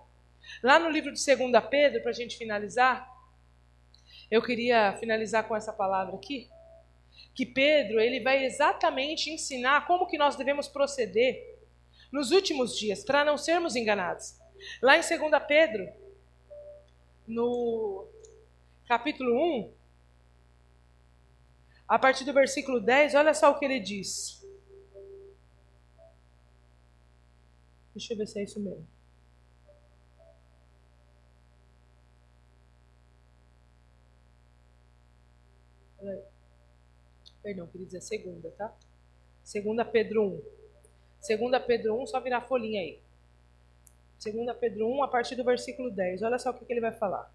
Lá 0.63 0.79
no 0.79 0.89
livro 0.89 1.11
de 1.11 1.23
2 1.23 1.51
Pedro, 1.69 2.01
para 2.01 2.11
a 2.11 2.13
gente 2.13 2.37
finalizar, 2.37 3.09
eu 4.29 4.41
queria 4.41 4.93
finalizar 4.97 5.47
com 5.47 5.55
essa 5.55 5.73
palavra 5.73 6.15
aqui. 6.15 6.49
Que 7.33 7.45
Pedro, 7.45 7.99
ele 7.99 8.21
vai 8.21 8.45
exatamente 8.45 9.29
ensinar 9.29 9.85
como 9.87 10.07
que 10.07 10.17
nós 10.17 10.35
devemos 10.35 10.67
proceder 10.67 11.55
nos 12.11 12.31
últimos 12.31 12.77
dias, 12.77 13.03
para 13.03 13.25
não 13.25 13.37
sermos 13.37 13.75
enganados. 13.75 14.39
Lá 14.81 14.97
em 14.97 15.01
2 15.01 15.43
Pedro, 15.47 15.91
no 17.27 18.07
capítulo 18.87 19.35
1, 19.35 19.73
a 21.87 21.99
partir 21.99 22.23
do 22.23 22.33
versículo 22.33 22.79
10, 22.79 23.15
olha 23.15 23.33
só 23.33 23.51
o 23.51 23.59
que 23.59 23.65
ele 23.65 23.79
diz. 23.79 24.44
Deixa 27.95 28.13
eu 28.13 28.17
ver 28.17 28.27
se 28.27 28.39
é 28.39 28.43
isso 28.43 28.59
mesmo. 28.59 28.85
Perdão, 37.41 37.67
queria 37.67 37.85
dizer 37.85 38.01
segunda, 38.01 38.51
tá? 38.51 38.75
Segunda 39.43 39.85
Pedro 39.85 40.23
1. 40.23 40.41
Segunda 41.21 41.59
Pedro 41.59 42.01
1, 42.01 42.07
só 42.07 42.19
virar 42.19 42.39
a 42.39 42.41
folhinha 42.41 42.81
aí. 42.81 42.99
Segunda 44.19 44.53
Pedro 44.53 44.87
1, 44.89 45.03
a 45.03 45.07
partir 45.07 45.35
do 45.35 45.43
versículo 45.43 45.89
10. 45.89 46.23
Olha 46.23 46.37
só 46.37 46.49
o 46.49 46.53
que, 46.53 46.65
que 46.65 46.73
ele 46.73 46.81
vai 46.81 46.91
falar. 46.91 47.31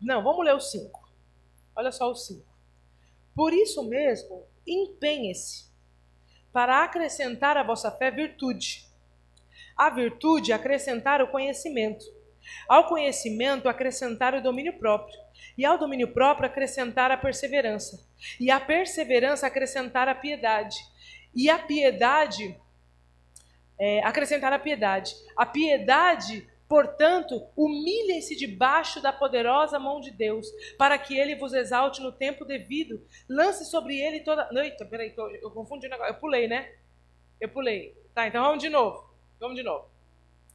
Não, 0.00 0.22
vamos 0.22 0.44
ler 0.44 0.54
o 0.54 0.60
5. 0.60 1.10
Olha 1.74 1.90
só 1.90 2.10
o 2.10 2.14
5. 2.14 2.44
Por 3.34 3.52
isso 3.52 3.82
mesmo, 3.82 4.44
empenhe-se 4.66 5.69
para 6.52 6.84
acrescentar 6.84 7.56
à 7.56 7.62
vossa 7.62 7.90
fé 7.90 8.10
virtude. 8.10 8.84
A 9.76 9.90
virtude, 9.90 10.52
acrescentar 10.52 11.22
o 11.22 11.28
conhecimento. 11.28 12.04
Ao 12.68 12.88
conhecimento, 12.88 13.68
acrescentar 13.68 14.34
o 14.34 14.42
domínio 14.42 14.78
próprio. 14.78 15.18
E 15.56 15.64
ao 15.64 15.78
domínio 15.78 16.08
próprio 16.08 16.46
acrescentar 16.46 17.10
a 17.10 17.16
perseverança. 17.16 18.06
E 18.38 18.50
a 18.50 18.60
perseverança 18.60 19.46
acrescentar 19.46 20.08
a 20.08 20.14
piedade. 20.14 20.76
E 21.34 21.48
a 21.48 21.58
piedade 21.58 22.58
é, 23.80 24.04
acrescentar 24.04 24.52
a 24.52 24.58
piedade. 24.58 25.14
A 25.34 25.46
piedade, 25.46 26.46
portanto, 26.70 27.48
humilhem-se 27.56 28.36
debaixo 28.36 29.02
da 29.02 29.12
poderosa 29.12 29.76
mão 29.76 30.00
de 30.00 30.12
Deus, 30.12 30.46
para 30.78 30.96
que 30.96 31.18
ele 31.18 31.34
vos 31.34 31.52
exalte 31.52 32.00
no 32.00 32.12
tempo 32.12 32.44
devido. 32.44 33.04
Lance 33.28 33.64
sobre 33.64 33.98
ele 34.00 34.20
toda. 34.20 34.48
Eita, 34.62 34.86
peraí, 34.86 35.12
eu, 35.16 35.30
eu 35.34 35.50
confundi 35.50 35.88
o 35.88 35.90
negócio. 35.90 36.14
Eu 36.14 36.20
pulei, 36.20 36.46
né? 36.46 36.72
Eu 37.40 37.48
pulei. 37.48 37.96
Tá, 38.14 38.28
então 38.28 38.44
vamos 38.44 38.62
de 38.62 38.68
novo. 38.68 39.12
Vamos 39.40 39.56
de 39.56 39.64
novo. 39.64 39.90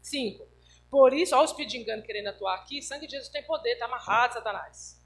Cinco. 0.02 0.48
Por 0.90 1.14
isso, 1.14 1.36
olha 1.36 1.44
os 1.44 1.76
engano 1.76 2.02
querendo 2.02 2.28
atuar 2.28 2.56
aqui. 2.56 2.82
Sangue 2.82 3.08
de 3.08 3.12
Jesus 3.12 3.30
tem 3.30 3.44
poder, 3.44 3.74
está 3.74 3.84
amarrado, 3.84 4.36
Satanás. 4.36 5.04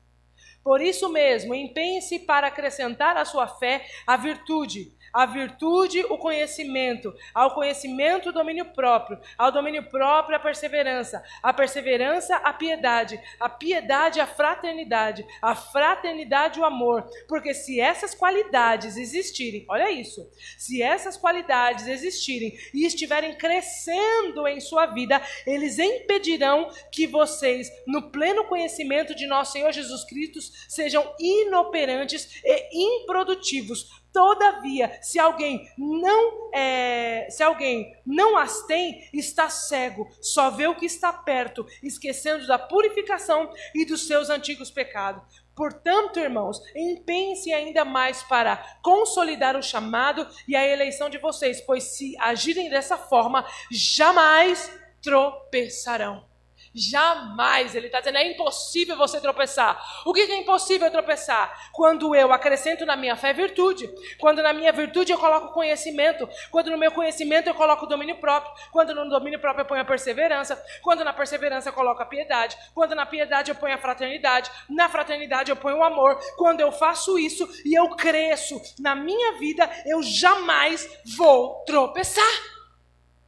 Por 0.64 0.80
isso 0.80 1.10
mesmo, 1.10 1.56
empenhe-se 1.56 2.20
para 2.20 2.46
acrescentar 2.46 3.18
à 3.18 3.26
sua 3.26 3.48
fé 3.48 3.84
a 4.06 4.16
virtude 4.16 4.96
a 5.14 5.26
virtude, 5.26 6.04
o 6.10 6.18
conhecimento, 6.18 7.14
ao 7.34 7.54
conhecimento, 7.54 8.30
o 8.30 8.34
domínio 8.34 8.66
próprio, 8.66 9.20
ao 9.38 9.52
domínio 9.52 9.84
próprio, 9.90 10.36
a 10.36 10.40
perseverança, 10.40 11.24
a 11.42 11.54
perseverança, 11.54 12.36
a 12.38 12.54
piedade, 12.54 13.20
a 13.40 13.50
piedade, 13.50 14.20
a 14.20 14.28
fraternidade, 14.28 15.26
a 15.42 15.56
fraternidade, 15.56 16.60
o 16.60 16.66
amor. 16.66 17.10
Porque 17.28 17.54
se 17.54 17.80
essas 17.80 18.14
qualidades 18.14 18.98
existirem, 18.98 19.66
olha 19.70 19.92
isso, 19.92 20.30
se 20.58 20.82
essas 20.82 21.18
qualidades 21.18 21.88
existirem 21.88 22.58
e 22.74 22.86
estiverem 22.86 23.36
crescendo 23.36 24.48
em 24.48 24.60
sua 24.60 24.86
vida, 24.86 25.22
eles 25.46 25.80
impedirão 25.80 26.70
que 26.92 27.08
vocês, 27.08 27.72
no 27.86 28.12
pleno 28.12 28.46
conhecimento 28.46 29.16
de 29.16 29.28
nosso 29.28 29.54
Senhor 29.54 29.72
Jesus 29.72 30.04
Cristo, 30.04 30.40
sejam 30.68 31.14
inoperantes 31.20 32.42
e 32.44 33.02
improdutivos 33.02 33.99
Todavia, 34.12 34.98
se 35.02 35.20
alguém 35.20 35.70
não 35.78 36.50
é, 36.54 37.28
se 37.30 37.44
alguém 37.44 37.96
não 38.06 38.38
as 38.38 38.66
tem, 38.66 39.08
está 39.14 39.50
cego, 39.50 40.10
só 40.20 40.50
vê 40.50 40.68
o 40.68 40.76
que 40.76 40.86
está 40.86 41.14
perto, 41.14 41.66
esquecendo 41.84 42.48
da 42.48 42.58
purificação 42.58 43.52
e 43.76 43.86
dos 43.86 44.08
seus 44.08 44.30
antigos 44.30 44.72
pecados. 44.72 45.22
Portanto, 45.56 46.20
irmãos, 46.20 46.62
empenhem-se 46.76 47.54
ainda 47.54 47.84
mais 47.84 48.24
para 48.24 48.58
consolidar 48.82 49.58
o 49.58 49.62
chamado 49.62 50.26
e 50.48 50.56
a 50.56 50.66
eleição 50.66 51.10
de 51.10 51.18
vocês, 51.18 51.60
pois 51.62 51.84
se 51.84 52.16
agirem 52.18 52.70
dessa 52.70 52.98
forma, 52.98 53.46
jamais 53.70 54.72
tropeçarão. 55.02 56.29
Jamais, 56.74 57.74
ele 57.76 57.88
está 57.88 58.00
dizendo, 58.00 58.18
é 58.18 58.32
impossível 58.32 58.96
você 58.96 59.20
tropeçar. 59.20 59.82
O 60.06 60.14
que 60.14 60.22
é 60.22 60.38
impossível 60.38 60.90
tropeçar? 60.92 61.72
Quando 61.74 62.16
eu 62.16 62.32
acrescento 62.32 62.86
na 62.86 62.96
minha 62.96 63.16
fé 63.16 63.34
virtude, 63.34 63.90
quando 64.20 64.42
na 64.44 64.54
minha 64.54 64.72
virtude 64.72 65.12
eu 65.12 65.18
coloco 65.18 65.54
conhecimento, 65.54 66.30
quando 66.52 66.70
no 66.70 66.78
meu 66.78 66.92
conhecimento 66.92 67.48
eu 67.48 67.56
coloco 67.56 67.86
o 67.86 67.88
domínio 67.88 68.18
próprio, 68.18 68.54
quando 68.72 68.94
no 68.94 69.10
domínio 69.10 69.40
próprio 69.40 69.64
eu 69.64 69.68
ponho 69.68 69.82
a 69.82 69.86
perseverança, 69.86 70.62
quando 70.82 71.04
na 71.04 71.14
perseverança 71.14 71.70
eu 71.70 71.74
coloco 71.74 72.02
a 72.02 72.06
piedade, 72.06 72.58
quando 72.74 72.94
na 72.96 73.06
piedade 73.06 73.52
eu 73.52 73.56
ponho 73.56 73.74
a 73.76 73.78
fraternidade, 73.78 74.52
na 74.70 74.88
fraternidade 74.90 75.52
eu 75.52 75.56
ponho 75.56 75.78
o 75.78 75.84
amor. 75.84 76.20
Quando 76.38 76.62
eu 76.62 76.72
faço 76.72 77.18
isso 77.18 77.48
e 77.66 77.78
eu 77.78 77.90
cresço 77.96 78.62
na 78.80 78.96
minha 78.96 79.34
vida, 79.40 79.70
eu 79.86 80.04
jamais 80.04 80.88
vou 81.18 81.64
tropeçar. 81.66 82.59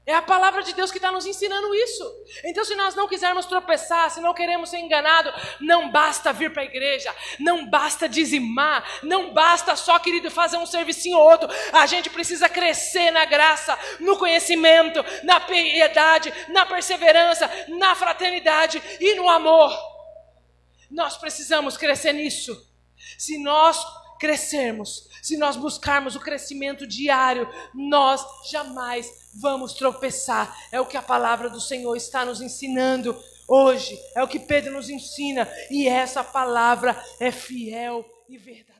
É 0.03 0.15
a 0.15 0.21
palavra 0.21 0.63
de 0.63 0.73
Deus 0.73 0.89
que 0.89 0.97
está 0.97 1.11
nos 1.11 1.27
ensinando 1.27 1.75
isso. 1.75 2.03
Então, 2.43 2.65
se 2.65 2.73
nós 2.75 2.95
não 2.95 3.07
quisermos 3.07 3.45
tropeçar, 3.45 4.09
se 4.09 4.19
não 4.19 4.33
queremos 4.33 4.71
ser 4.71 4.79
enganados, 4.79 5.31
não 5.59 5.91
basta 5.91 6.33
vir 6.33 6.51
para 6.51 6.63
a 6.63 6.65
igreja, 6.65 7.15
não 7.39 7.69
basta 7.69 8.09
dizimar, 8.09 8.83
não 9.03 9.31
basta 9.31 9.75
só, 9.75 9.99
querido, 9.99 10.31
fazer 10.31 10.57
um 10.57 10.65
servicinho 10.65 11.17
ou 11.17 11.29
outro. 11.29 11.47
A 11.71 11.85
gente 11.85 12.09
precisa 12.09 12.49
crescer 12.49 13.11
na 13.11 13.25
graça, 13.25 13.77
no 13.99 14.17
conhecimento, 14.17 15.05
na 15.23 15.39
piedade, 15.39 16.33
na 16.49 16.65
perseverança, 16.65 17.49
na 17.67 17.93
fraternidade 17.93 18.81
e 18.99 19.13
no 19.13 19.29
amor. 19.29 19.71
Nós 20.89 21.15
precisamos 21.15 21.77
crescer 21.77 22.13
nisso. 22.13 22.67
Se 23.19 23.37
nós 23.37 23.77
crescermos, 24.19 25.09
se 25.21 25.37
nós 25.37 25.55
buscarmos 25.55 26.15
o 26.15 26.19
crescimento 26.19 26.87
diário, 26.87 27.47
nós 27.73 28.25
jamais 28.49 29.29
vamos 29.33 29.73
tropeçar. 29.73 30.55
É 30.71 30.79
o 30.79 30.85
que 30.85 30.97
a 30.97 31.01
palavra 31.01 31.49
do 31.49 31.61
Senhor 31.61 31.95
está 31.95 32.25
nos 32.25 32.41
ensinando 32.41 33.15
hoje. 33.47 33.97
É 34.15 34.23
o 34.23 34.27
que 34.27 34.39
Pedro 34.39 34.73
nos 34.73 34.89
ensina. 34.89 35.47
E 35.69 35.87
essa 35.87 36.23
palavra 36.23 37.01
é 37.19 37.31
fiel 37.31 38.05
e 38.27 38.37
verdadeira. 38.37 38.70